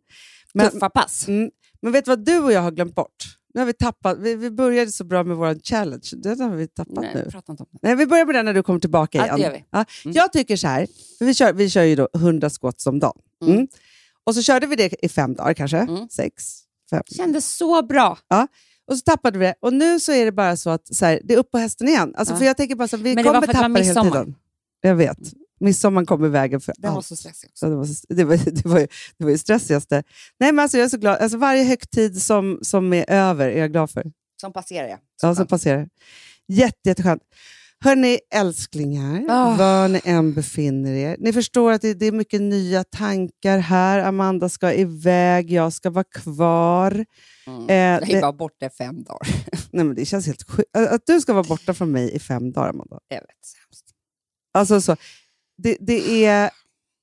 Men, 0.54 0.72
tuffa 0.72 0.90
pass. 0.90 1.28
mm, 1.28 1.52
men 1.82 1.92
vet 1.92 2.06
du 2.06 2.12
vad 2.12 2.26
du 2.26 2.40
och 2.40 2.52
jag 2.52 2.62
har 2.62 2.72
glömt 2.72 2.96
bort? 2.96 3.38
Nu 3.54 3.62
har 3.62 3.66
vi 3.66 3.74
tappat. 3.74 4.18
Vi, 4.20 4.36
vi 4.36 4.52
började 4.52 4.92
så 4.92 5.04
bra 5.04 5.24
med 5.24 5.38
vår 5.38 5.60
challenge. 5.64 6.10
Den 6.14 6.42
har 6.42 6.50
vi 6.56 6.68
tappat 6.68 6.96
Nej, 7.04 7.12
nu. 7.16 7.32
prata 7.32 7.52
inte 7.52 7.64
om 7.64 7.70
det. 7.72 7.80
Nej, 7.82 7.96
vi 7.96 8.06
börjar 8.06 8.26
med 8.26 8.36
den 8.36 8.46
när 8.46 8.54
du 8.54 8.64
kommer 8.64 8.80
tillbaka 8.80 9.18
Ja, 9.18 9.26
igen. 9.26 9.36
det 9.38 9.44
gör 9.44 9.52
vi. 9.52 9.66
Ja, 9.72 9.86
Mm. 10.06 10.16
Jag 10.16 10.34
tycker 10.34 10.58
så 10.58 10.68
här, 10.68 10.88
vi 11.20 11.34
kör, 11.34 11.54
vi 11.54 11.70
kör 11.70 11.84
ju 11.84 11.96
då 11.96 12.10
100 12.16 12.50
squats 12.50 12.88
om 12.88 13.00
dagen. 13.00 13.22
Mm. 13.44 13.56
Mm. 13.56 13.68
Och 14.24 14.36
så 14.36 14.42
körde 14.42 14.68
vi 14.68 14.76
det 14.76 15.06
i 15.06 15.10
fem 15.10 15.34
dagar 15.34 15.54
kanske. 15.54 15.78
Mm. 15.78 16.10
Sex, 16.10 16.44
fem. 16.90 17.04
Kändes 17.18 17.56
så 17.58 17.82
bra. 17.86 18.18
Och 18.88 18.98
så 18.98 19.02
tappade 19.02 19.40
vi 19.40 19.46
det. 19.46 19.56
Och 19.60 19.74
nu 19.74 20.00
så 20.00 20.12
är 20.12 20.26
det 20.26 20.32
bara 20.32 20.58
så 20.58 20.70
att 20.70 20.96
så 20.96 21.06
här, 21.06 21.22
det 21.24 21.34
är 21.34 21.38
upp 21.38 21.52
på 21.52 21.58
hästen 21.58 21.88
igen. 21.88 22.14
Alltså, 22.18 22.34
Ja. 22.34 22.38
För 22.38 22.46
jag 22.46 22.58
tänker 22.58 22.76
bara 22.76 22.88
så 22.88 22.98
vi 22.98 23.04
Men 23.16 23.24
det 23.24 23.24
var 23.24 23.34
kommer 23.34 23.48
för 23.48 23.54
att 23.54 23.54
det 23.54 23.58
var 23.58 23.70
tappa 23.70 23.80
det 23.80 23.86
hela 23.86 24.04
midsommar. 24.04 24.24
tiden. 24.26 24.36
Jag 24.82 24.96
vet. 24.96 25.18
Midsommar 25.62 26.06
kom 26.06 26.26
i 26.26 26.30
vägen 26.30 26.62
för 26.62 26.74
Den 26.78 26.94
var 26.94 27.02
så 27.02 27.16
stressig 27.16 27.50
också. 27.50 27.66
Ja, 27.66 27.70
det, 27.70 27.76
var 27.76 27.86
så, 27.86 28.06
det, 28.10 28.24
var, 28.24 28.38
det, 28.38 28.66
var, 28.66 28.80
det 29.18 29.24
var 29.24 29.32
ju 29.32 29.38
stressigaste. 29.38 30.04
Nej, 30.40 30.52
men 30.52 30.60
alltså, 30.64 30.78
jag 30.78 30.86
är 30.86 30.90
så 30.90 30.98
glad. 30.98 31.18
Alltså, 31.18 31.38
varje 31.38 31.64
högtid 31.64 32.22
som, 32.22 32.60
som 32.62 32.94
är 32.94 33.06
över 33.10 33.50
är 33.50 33.60
jag 33.60 33.72
glad 33.72 33.90
för. 33.90 34.04
Som 34.42 34.54
passerar 34.54 34.88
jag. 34.88 35.00
Ja, 35.22 35.36
som 35.36 35.48
passerar. 35.48 35.88
Jätte, 36.48 36.90
jätteskönt. 36.90 37.22
Hörni, 37.84 38.20
älsklingar, 38.36 39.26
Ah. 39.30 39.56
var 39.58 39.88
ni 39.88 40.02
än 40.04 40.34
befinner 40.34 40.92
er. 40.92 41.16
Ni 41.20 41.34
förstår 41.34 41.72
att 41.72 41.82
det, 41.82 41.94
det 41.94 42.06
är 42.06 42.12
mycket 42.12 42.42
nya 42.42 42.84
tankar 42.84 43.58
här. 43.58 44.00
Amanda 44.00 44.50
ska 44.50 44.74
iväg, 44.74 45.52
jag 45.52 45.74
ska 45.74 45.90
vara 45.90 46.04
kvar. 46.04 47.06
Mm. 47.48 47.70
Eh, 47.70 47.76
jag 47.76 48.08
det- 48.08 48.14
är 48.18 48.22
bara 48.22 48.34
borta 48.34 48.66
i 48.66 48.70
fem 48.70 49.04
dagar. 49.04 49.28
Nej, 49.72 49.86
men 49.86 49.96
det 49.96 50.06
känns 50.06 50.26
helt 50.26 50.50
sjukt. 50.50 50.76
Att 50.78 51.02
du 51.06 51.22
ska 51.22 51.34
vara 51.34 51.44
borta 51.44 51.74
från 51.74 51.92
mig 51.92 52.12
i 52.16 52.20
fem 52.20 52.52
dagar, 52.52 52.70
Amanda. 52.70 53.00
Jag 53.08 53.16
vet, 53.16 53.26
sämst. 53.46 53.86
Alltså, 54.54 54.82
så, 54.82 54.96
det, 55.64 55.78
det 55.80 56.26
är... 56.26 56.50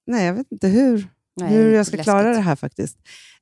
Nej, 0.07 0.27
jag 0.27 0.35
vet 0.35 0.53
inte 0.53 0.69
hur, 0.69 1.09
Nej, 1.41 1.49
hur 1.53 1.75
jag 1.75 1.87
ska 1.87 2.03
klara 2.03 2.23
läskigt. 2.23 2.37
det 2.37 2.41
här 2.43 2.57
faktiskt. 2.57 2.97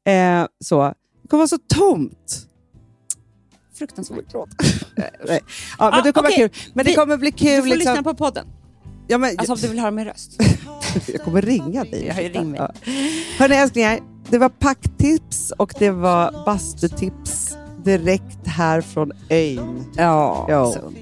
Eh, 0.05 0.47
så. 0.65 0.83
Det 1.23 1.29
kommer 1.29 1.39
vara 1.39 1.49
så 1.49 1.59
tomt. 1.75 2.47
Fruktansvärt. 3.75 4.17
Nej. 4.97 5.11
Ja, 5.79 5.91
men 5.91 5.95
Ah, 5.95 6.03
det 6.03 6.13
kommer 6.13 6.29
vara 6.29 6.39
kul. 6.39 6.51
Men 6.75 6.85
det 6.85 6.91
Vi- 6.91 6.97
kommer 6.97 7.17
bli 7.17 7.31
Du 7.31 7.37
kul. 7.37 7.61
får 7.63 7.69
Liksom. 7.69 7.93
lyssna 7.93 8.03
på 8.03 8.15
podden. 8.15 8.47
Ja, 9.09 9.19
men, 9.19 9.31
Alltså 9.39 9.53
om 9.53 9.59
du 9.59 9.69
vill 9.69 9.79
höra 9.79 9.91
min 9.91 10.05
röst. 10.05 10.43
jag 11.07 11.21
kommer 11.25 11.43
ringa 11.43 11.85
dig. 11.85 12.07
Jag 12.07 12.15
har 12.15 12.23
ju 12.23 12.29
ring 12.29 12.51
mig. 12.51 12.61
Ja. 12.61 12.73
Hörni 13.39 13.55
älsklingar, 13.57 14.01
det 14.31 14.39
var 14.39 14.49
packtips 14.49 15.51
och 15.51 15.75
det 15.79 15.91
var 15.91 16.45
bastutips 16.47 17.57
direkt 17.85 18.47
här 18.47 18.81
från 18.81 19.13
ön. 19.29 19.85
Ja, 19.97 20.47
Ja. 20.49 20.73
så. 20.73 20.93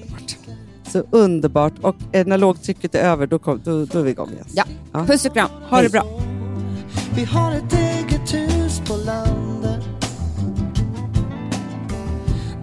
Så 0.95 1.03
underbart. 1.11 1.73
Och 1.81 1.95
eh, 2.11 2.27
när 2.27 2.37
lågtrycket 2.37 2.95
är 2.95 2.99
över, 2.99 3.27
då, 3.27 3.39
kom, 3.39 3.61
då, 3.63 3.85
då 3.85 3.99
är 3.99 4.03
vi 4.03 4.11
igång 4.11 4.29
igen. 4.29 4.45
Ja. 4.53 4.63
Ja. 4.91 5.05
Puss 5.05 5.25
och 5.25 5.33
kram. 5.33 5.49
Ha 5.69 5.77
Hej. 5.77 5.83
det 5.83 5.89
bra. 5.91 6.05
Vi 7.15 7.23
har 7.23 7.51
ett 7.51 7.73
eget 7.73 8.33
hus 8.33 8.81
på 8.87 8.95
landet 9.05 9.85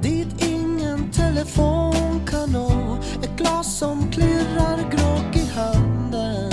Dit 0.03 0.28
ingen 0.39 1.11
telefon 1.11 2.20
kan 2.26 2.51
nå 2.53 2.99
Ett 3.22 3.37
glas 3.37 3.78
som 3.78 4.11
klirrar 4.11 4.78
grogg 4.91 5.37
i 5.37 5.51
handen 5.55 6.53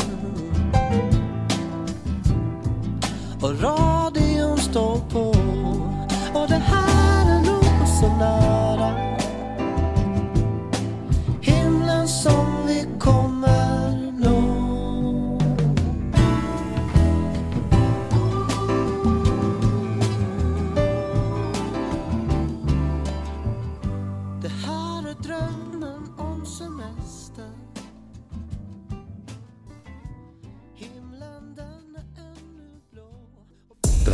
Och 3.41 3.61
radion 3.61 4.57
står 4.57 4.99
på 5.09 5.38